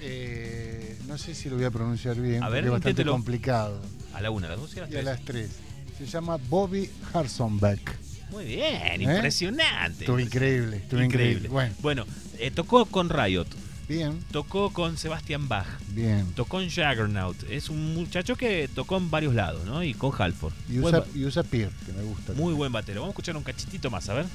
eh, 0.00 0.98
no 1.06 1.16
sé 1.18 1.34
si 1.34 1.48
lo 1.48 1.56
voy 1.56 1.64
a 1.64 1.70
pronunciar 1.70 2.16
bien, 2.20 2.42
A 2.42 2.46
porque 2.46 2.52
ver, 2.54 2.64
es 2.66 2.70
bastante 2.72 3.04
complicado. 3.04 3.80
A 4.12 4.20
la 4.20 4.30
una, 4.30 4.48
a 4.48 4.50
las 4.50 4.58
dos 4.60 4.74
y 4.76 4.80
a 4.80 4.82
las 4.82 4.90
Y 4.90 4.94
a 4.94 4.96
tres. 4.96 5.04
las 5.04 5.20
tres. 5.24 5.50
Se 5.98 6.06
llama 6.06 6.36
Bobby 6.36 6.90
Harsonbeck. 7.14 7.96
Muy 8.30 8.44
bien, 8.44 9.00
¿Eh? 9.00 9.14
impresionante. 9.14 10.00
Estuvo 10.04 10.18
increíble, 10.18 10.76
estuvo 10.78 11.02
increíble. 11.02 11.48
Bueno, 11.48 11.74
Bueno, 11.80 12.06
eh, 12.38 12.50
tocó 12.50 12.84
con 12.86 13.08
Riot, 13.10 13.46
bien, 13.88 14.22
tocó 14.30 14.70
con 14.72 14.96
Sebastian 14.96 15.48
Bach, 15.48 15.66
bien. 15.88 16.26
tocó 16.34 16.60
en 16.60 16.70
Jaggernaut. 16.70 17.36
Es 17.50 17.68
un 17.68 17.94
muchacho 17.94 18.36
que 18.36 18.68
tocó 18.74 18.96
en 18.96 19.10
varios 19.10 19.34
lados, 19.34 19.64
¿no? 19.64 19.82
Y 19.82 19.94
con 19.94 20.12
Halford. 20.16 20.52
Y 20.68 20.78
usa, 20.80 21.04
y 21.14 21.24
usa 21.24 21.42
Peer, 21.42 21.70
que 21.86 21.92
me 21.92 22.02
gusta. 22.02 22.32
muy 22.34 22.52
buen 22.54 22.72
batero. 22.72 23.00
Vamos 23.00 23.10
a 23.10 23.14
escuchar 23.14 23.36
un 23.36 23.42
cachitito 23.42 23.90
más, 23.90 24.08
a 24.08 24.14
ver. 24.14 24.26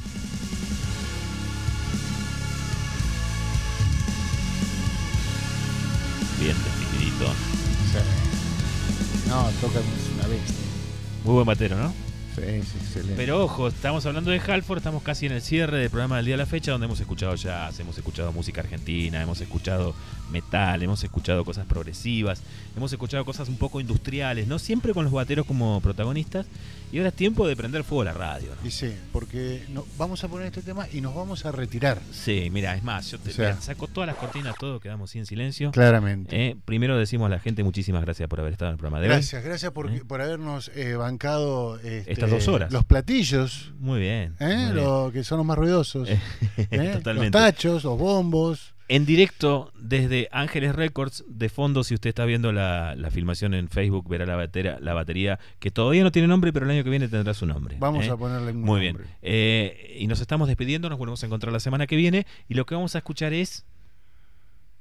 Bien 6.40 6.56
definidito. 6.64 7.26
Sí. 7.91 9.30
No, 9.30 9.49
toca 9.61 9.80
una 10.15 10.28
bestia. 10.28 10.56
Muy 11.24 11.34
buen 11.34 11.45
batero, 11.45 11.78
¿no? 11.78 11.94
Pero 13.16 13.44
ojo, 13.44 13.68
estamos 13.68 14.06
hablando 14.06 14.32
de 14.32 14.40
Halford, 14.40 14.78
estamos 14.78 15.04
casi 15.04 15.26
en 15.26 15.32
el 15.32 15.42
cierre 15.42 15.80
del 15.80 15.90
programa 15.90 16.18
del 16.18 16.26
día 16.26 16.34
de 16.34 16.40
la 16.40 16.46
fecha, 16.46 16.72
donde 16.72 16.86
hemos 16.86 17.00
escuchado 17.00 17.36
jazz, 17.36 17.80
hemos 17.80 17.98
escuchado 17.98 18.32
música 18.32 18.62
argentina, 18.62 19.22
hemos 19.22 19.42
escuchado 19.42 19.96
metal, 20.32 20.82
hemos 20.84 21.04
escuchado 21.04 21.44
cosas 21.45 21.66
progresivas, 21.66 22.41
hemos 22.76 22.91
escuchado 22.91 23.24
cosas 23.26 23.49
un 23.49 23.58
poco 23.58 23.80
industriales, 23.82 24.48
¿no? 24.48 24.60
Siempre 24.60 24.94
con 24.94 25.04
los 25.06 25.14
bateros 25.14 25.45
como 25.45 25.80
protagonistas. 25.82 26.45
Y 26.90 26.99
ahora 26.99 27.10
es 27.10 27.16
tiempo 27.16 27.45
de 27.45 27.58
prender 27.58 27.84
fuego 27.84 28.04
a 28.04 28.06
la 28.06 28.14
radio, 28.14 28.48
¿no? 28.62 28.66
Y 28.66 28.72
sí, 28.72 28.94
porque 29.12 29.62
no, 29.68 29.86
vamos 29.98 30.24
a 30.24 30.30
poner 30.30 30.48
este 30.48 30.62
tema 30.62 30.88
y 30.94 31.02
nos 31.02 31.14
vamos 31.14 31.45
a 31.45 31.52
retirar. 31.52 31.99
Sí, 32.14 32.48
mira, 32.49 32.76
es 32.78 32.84
más, 32.84 33.12
yo 33.12 33.20
te 33.20 33.32
O 33.32 33.34
sea- 33.34 33.49
mira, 33.49 33.62
saco 33.62 33.88
todas 33.88 34.08
las 34.08 34.16
cortinas, 34.16 34.56
todo, 34.58 34.80
quedamos 34.80 35.10
sin 35.12 35.26
silencio. 35.26 35.72
Claramente. 35.72 36.48
Eh, 36.52 36.56
primero 36.64 36.98
decimos 36.98 37.26
a 37.26 37.30
la 37.30 37.40
gente 37.40 37.62
muchísimas 37.66 38.04
gracias 38.04 38.30
por 38.30 38.40
haber 38.40 38.54
estado 38.54 38.70
en 38.70 38.76
el 38.76 38.78
programa 38.80 39.02
de 39.02 39.08
hoy. 39.10 39.16
Gracias, 39.16 39.44
gracias 39.44 39.72
por, 39.74 39.91
¿Eh? 39.91 40.02
por 40.08 40.22
habernos 40.22 40.72
eh, 40.76 40.95
bancado 40.95 41.76
este, 41.80 42.10
Estas 42.14 42.30
dos 42.30 42.48
horas. 42.48 42.72
los 42.72 42.86
platillos, 42.86 43.74
Muy 43.80 43.99
bien. 43.99 44.36
muy 44.40 44.48
bien. 44.48 44.76
Lo 44.76 45.10
que 45.12 45.26
son 45.26 45.40
los 45.40 45.45
más 45.45 45.58
ruidosos. 45.58 46.08
Los 46.72 47.32
tachos, 47.32 47.84
los 47.84 47.98
bombos. 47.99 48.74
En 48.90 49.06
directo 49.06 49.74
desde 49.78 50.30
Ángeles 50.32 50.74
Records, 50.76 51.26
de 51.28 51.50
fondo, 51.50 51.84
si 51.84 51.94
usted 51.94 52.08
está 52.08 52.24
viendo 52.24 52.54
la, 52.54 52.96
la 52.96 53.12
filmación 53.12 53.54
en 53.54 53.68
Facebook, 53.68 54.08
verá 54.08 54.26
la, 54.26 54.38
batera- 54.38 54.80
la 54.80 54.94
batería 54.94 55.40
que 55.60 55.72
todavía 55.72 56.04
no 56.04 56.12
tiene 56.14 56.30
nombre, 56.30 56.54
pero 56.54 56.66
el 56.66 56.72
año 56.72 56.84
que 56.86 56.90
viene 56.90 57.10
tendrá 57.10 57.34
su 57.34 57.46
nombre. 57.46 57.76
Vamos 57.80 58.06
¿eh? 58.06 58.10
a 58.12 58.16
ponerle 58.16 58.52
un 58.52 58.62
Muy 58.62 58.80
bien. 58.80 58.94
nombre. 58.94 59.14
Eh, 59.22 59.98
y 60.00 60.08
nos 60.08 60.22
estamos 60.22 60.48
despidiendo, 60.48 60.90
nos 60.90 60.98
volvemos 61.00 61.22
a 61.22 61.26
encontrar 61.26 61.52
la 61.52 61.60
semana 61.60 61.86
que 61.86 61.98
viene. 61.98 62.26
Y 62.48 62.54
lo 62.54 62.66
que 62.66 62.76
vamos 62.76 62.96
a 62.96 63.00
escuchar 63.00 63.34
es 63.34 63.66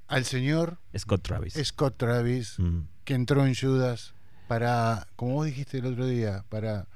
Al 0.06 0.24
señor 0.24 0.78
Scott 0.96 1.22
Travis. 1.22 1.54
Scott 1.64 1.96
Travis, 1.96 2.58
Mm. 2.60 2.82
que 3.04 3.14
entró 3.14 3.44
en 3.44 3.56
Judas 3.56 4.14
para, 4.46 5.08
como 5.16 5.32
vos 5.32 5.46
dijiste 5.46 5.78
el 5.78 5.86
otro 5.86 6.06
día, 6.06 6.44
para 6.48 6.86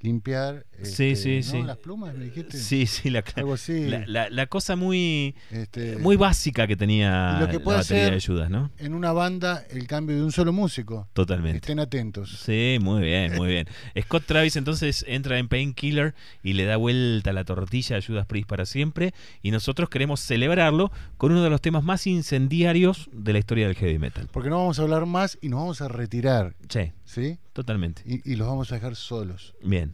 limpiar 0.00 0.66
este, 0.82 1.16
sí, 1.16 1.36
¿no? 1.36 1.42
sí. 1.42 1.62
las 1.62 1.76
plumas, 1.78 2.14
me 2.14 2.24
dijiste. 2.26 2.56
Sí, 2.56 2.86
sí, 2.86 3.10
la, 3.10 3.24
Algo 3.36 3.54
así. 3.54 3.86
la, 3.86 4.06
la- 4.06 4.30
la 4.30 4.46
cosa 4.46 4.76
muy, 4.76 5.34
Este, 5.50 5.96
muy 5.98 6.16
básica 6.16 6.66
que 6.66 6.76
tenía 6.76 7.38
lo 7.40 7.46
que 7.48 7.54
la 7.58 7.58
batería 7.58 7.78
hacer- 8.06 8.14
de 8.14 8.20
Judas, 8.20 8.50
¿no? 8.50 8.70
en 8.78 8.94
una 8.94 9.12
banda 9.12 9.64
el 9.70 9.86
cambio 9.86 10.16
de 10.16 10.22
un 10.22 10.32
solo 10.32 10.52
músico. 10.52 11.08
Totalmente. 11.12 11.58
Estén 11.58 11.80
atentos. 11.80 12.38
Sí, 12.44 12.78
muy 12.80 13.02
bien, 13.02 13.34
muy 13.36 13.48
bien. 13.48 13.66
Scott 14.02 14.24
Travis 14.26 14.56
entonces 14.56 15.04
entra 15.08 15.38
en 15.38 15.48
Painkiller 15.48 16.14
y 16.42 16.52
le 16.54 16.64
da 16.64 16.76
vuelta 16.76 17.32
la 17.32 17.44
tortilla 17.44 17.96
a 17.96 18.02
Judas 18.02 18.26
Priest 18.26 18.48
para 18.48 18.66
siempre. 18.66 19.12
Y 19.42 19.50
nosotros 19.50 19.88
queremos 19.88 20.20
celebrarlo 20.20 20.90
con 21.16 21.32
uno 21.32 21.42
de 21.42 21.50
los 21.50 21.60
temas 21.60 21.82
más 21.84 22.06
incendiarios 22.06 23.08
de 23.12 23.32
la 23.32 23.38
historia 23.38 23.66
del 23.66 23.76
heavy 23.76 23.98
metal. 23.98 24.28
Porque 24.32 24.48
no 24.50 24.58
vamos 24.58 24.78
a 24.78 24.82
hablar 24.82 25.06
más 25.06 25.38
y 25.40 25.48
nos 25.48 25.60
vamos 25.60 25.80
a 25.80 25.88
retirar, 25.88 26.54
Sí, 26.68 26.92
¿sí? 27.04 27.38
totalmente. 27.52 28.02
Y, 28.06 28.30
y 28.32 28.36
los 28.36 28.46
vamos 28.48 28.70
a 28.72 28.76
dejar 28.76 28.94
solos. 28.96 29.54
Bien. 29.62 29.92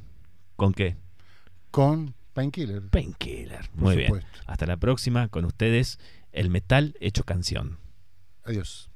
¿Con 0.56 0.72
qué? 0.72 0.97
Con 1.70 2.14
Painkiller. 2.32 2.82
Painkiller. 2.90 3.70
Muy 3.74 3.97
bien. 3.97 4.22
Hasta 4.47 4.66
la 4.66 4.76
próxima 4.76 5.28
con 5.28 5.44
ustedes, 5.44 5.98
el 6.32 6.51
metal 6.51 6.94
hecho 7.01 7.24
canción. 7.24 7.78
Adiós. 8.44 8.90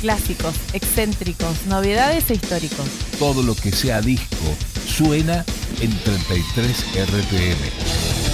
Clásicos, 0.00 0.54
excéntricos, 0.74 1.66
novedades 1.66 2.30
e 2.30 2.34
históricos. 2.34 2.88
Todo 3.18 3.42
lo 3.42 3.54
que 3.56 3.72
sea 3.72 4.00
disco 4.00 4.56
suena 4.86 5.44
en 5.80 5.90
33 5.90 6.84
RPM. 6.94 8.27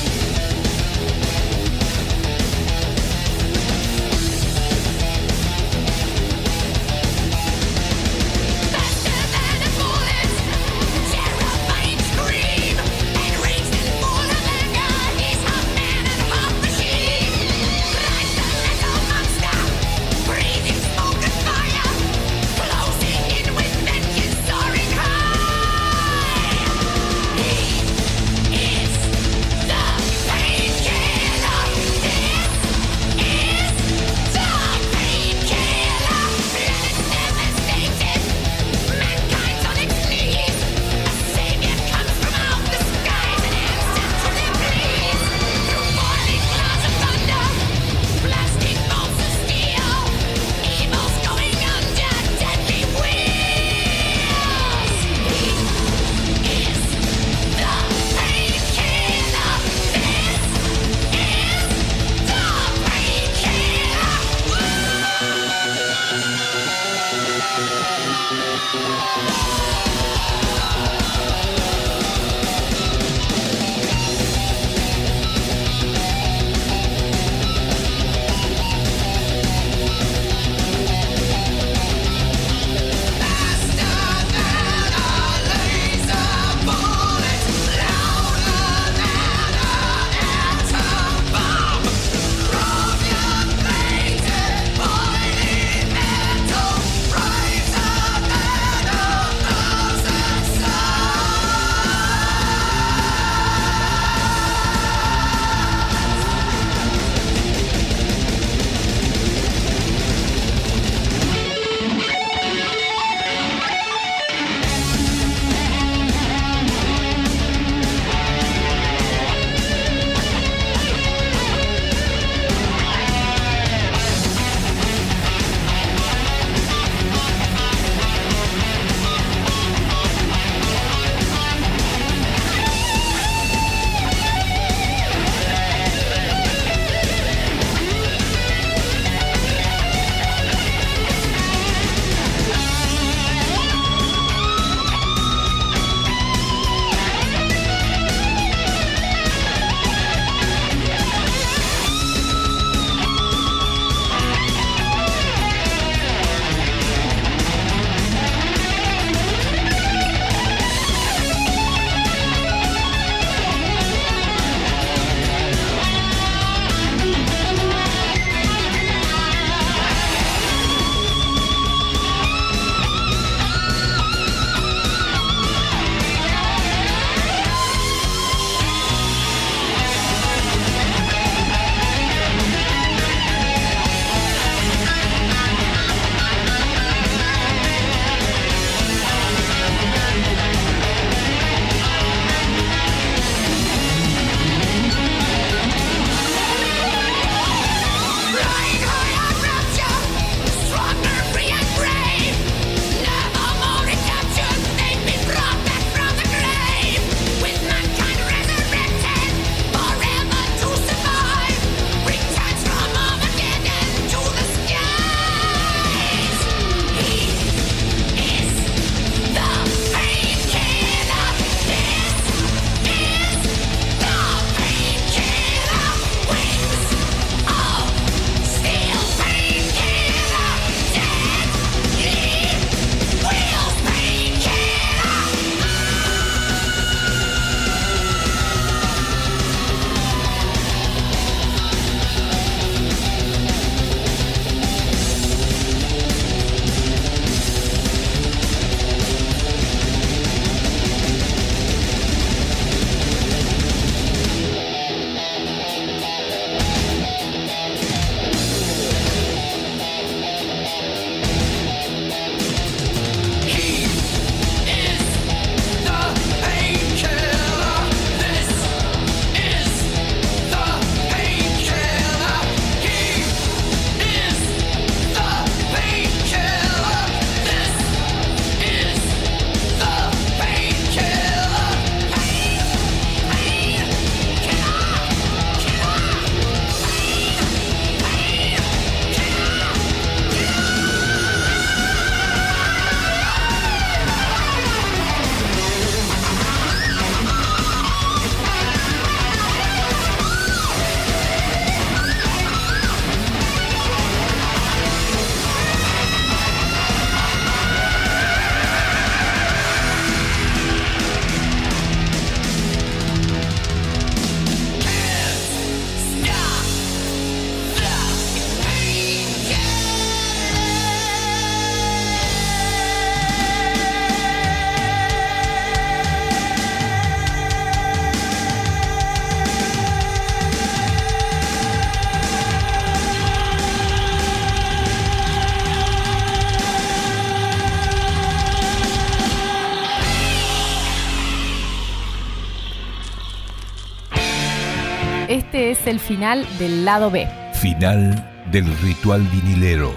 Final 345.99 346.47
del 346.59 346.85
lado 346.85 347.11
B. 347.11 347.29
Final 347.55 348.31
del 348.51 348.67
ritual 348.79 349.23
vinilero. 349.29 349.93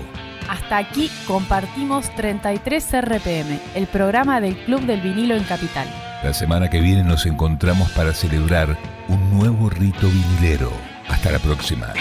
Hasta 0.50 0.78
aquí 0.78 1.12
compartimos 1.28 2.14
33 2.16 3.02
RPM, 3.02 3.60
el 3.76 3.88
programa 3.88 4.40
del 4.40 4.56
Club 4.66 4.82
del 4.82 5.02
Vinilo 5.02 5.36
en 5.36 5.44
Capital. 5.44 5.88
La 6.24 6.34
semana 6.34 6.70
que 6.70 6.80
viene 6.80 7.04
nos 7.04 7.26
encontramos 7.26 7.92
para 7.92 8.14
celebrar 8.14 8.78
un 9.08 9.38
nuevo 9.38 9.70
rito 9.70 10.08
vinilero. 10.08 10.72
Hasta 11.10 11.32
la 11.32 11.40
próxima. 11.40 11.94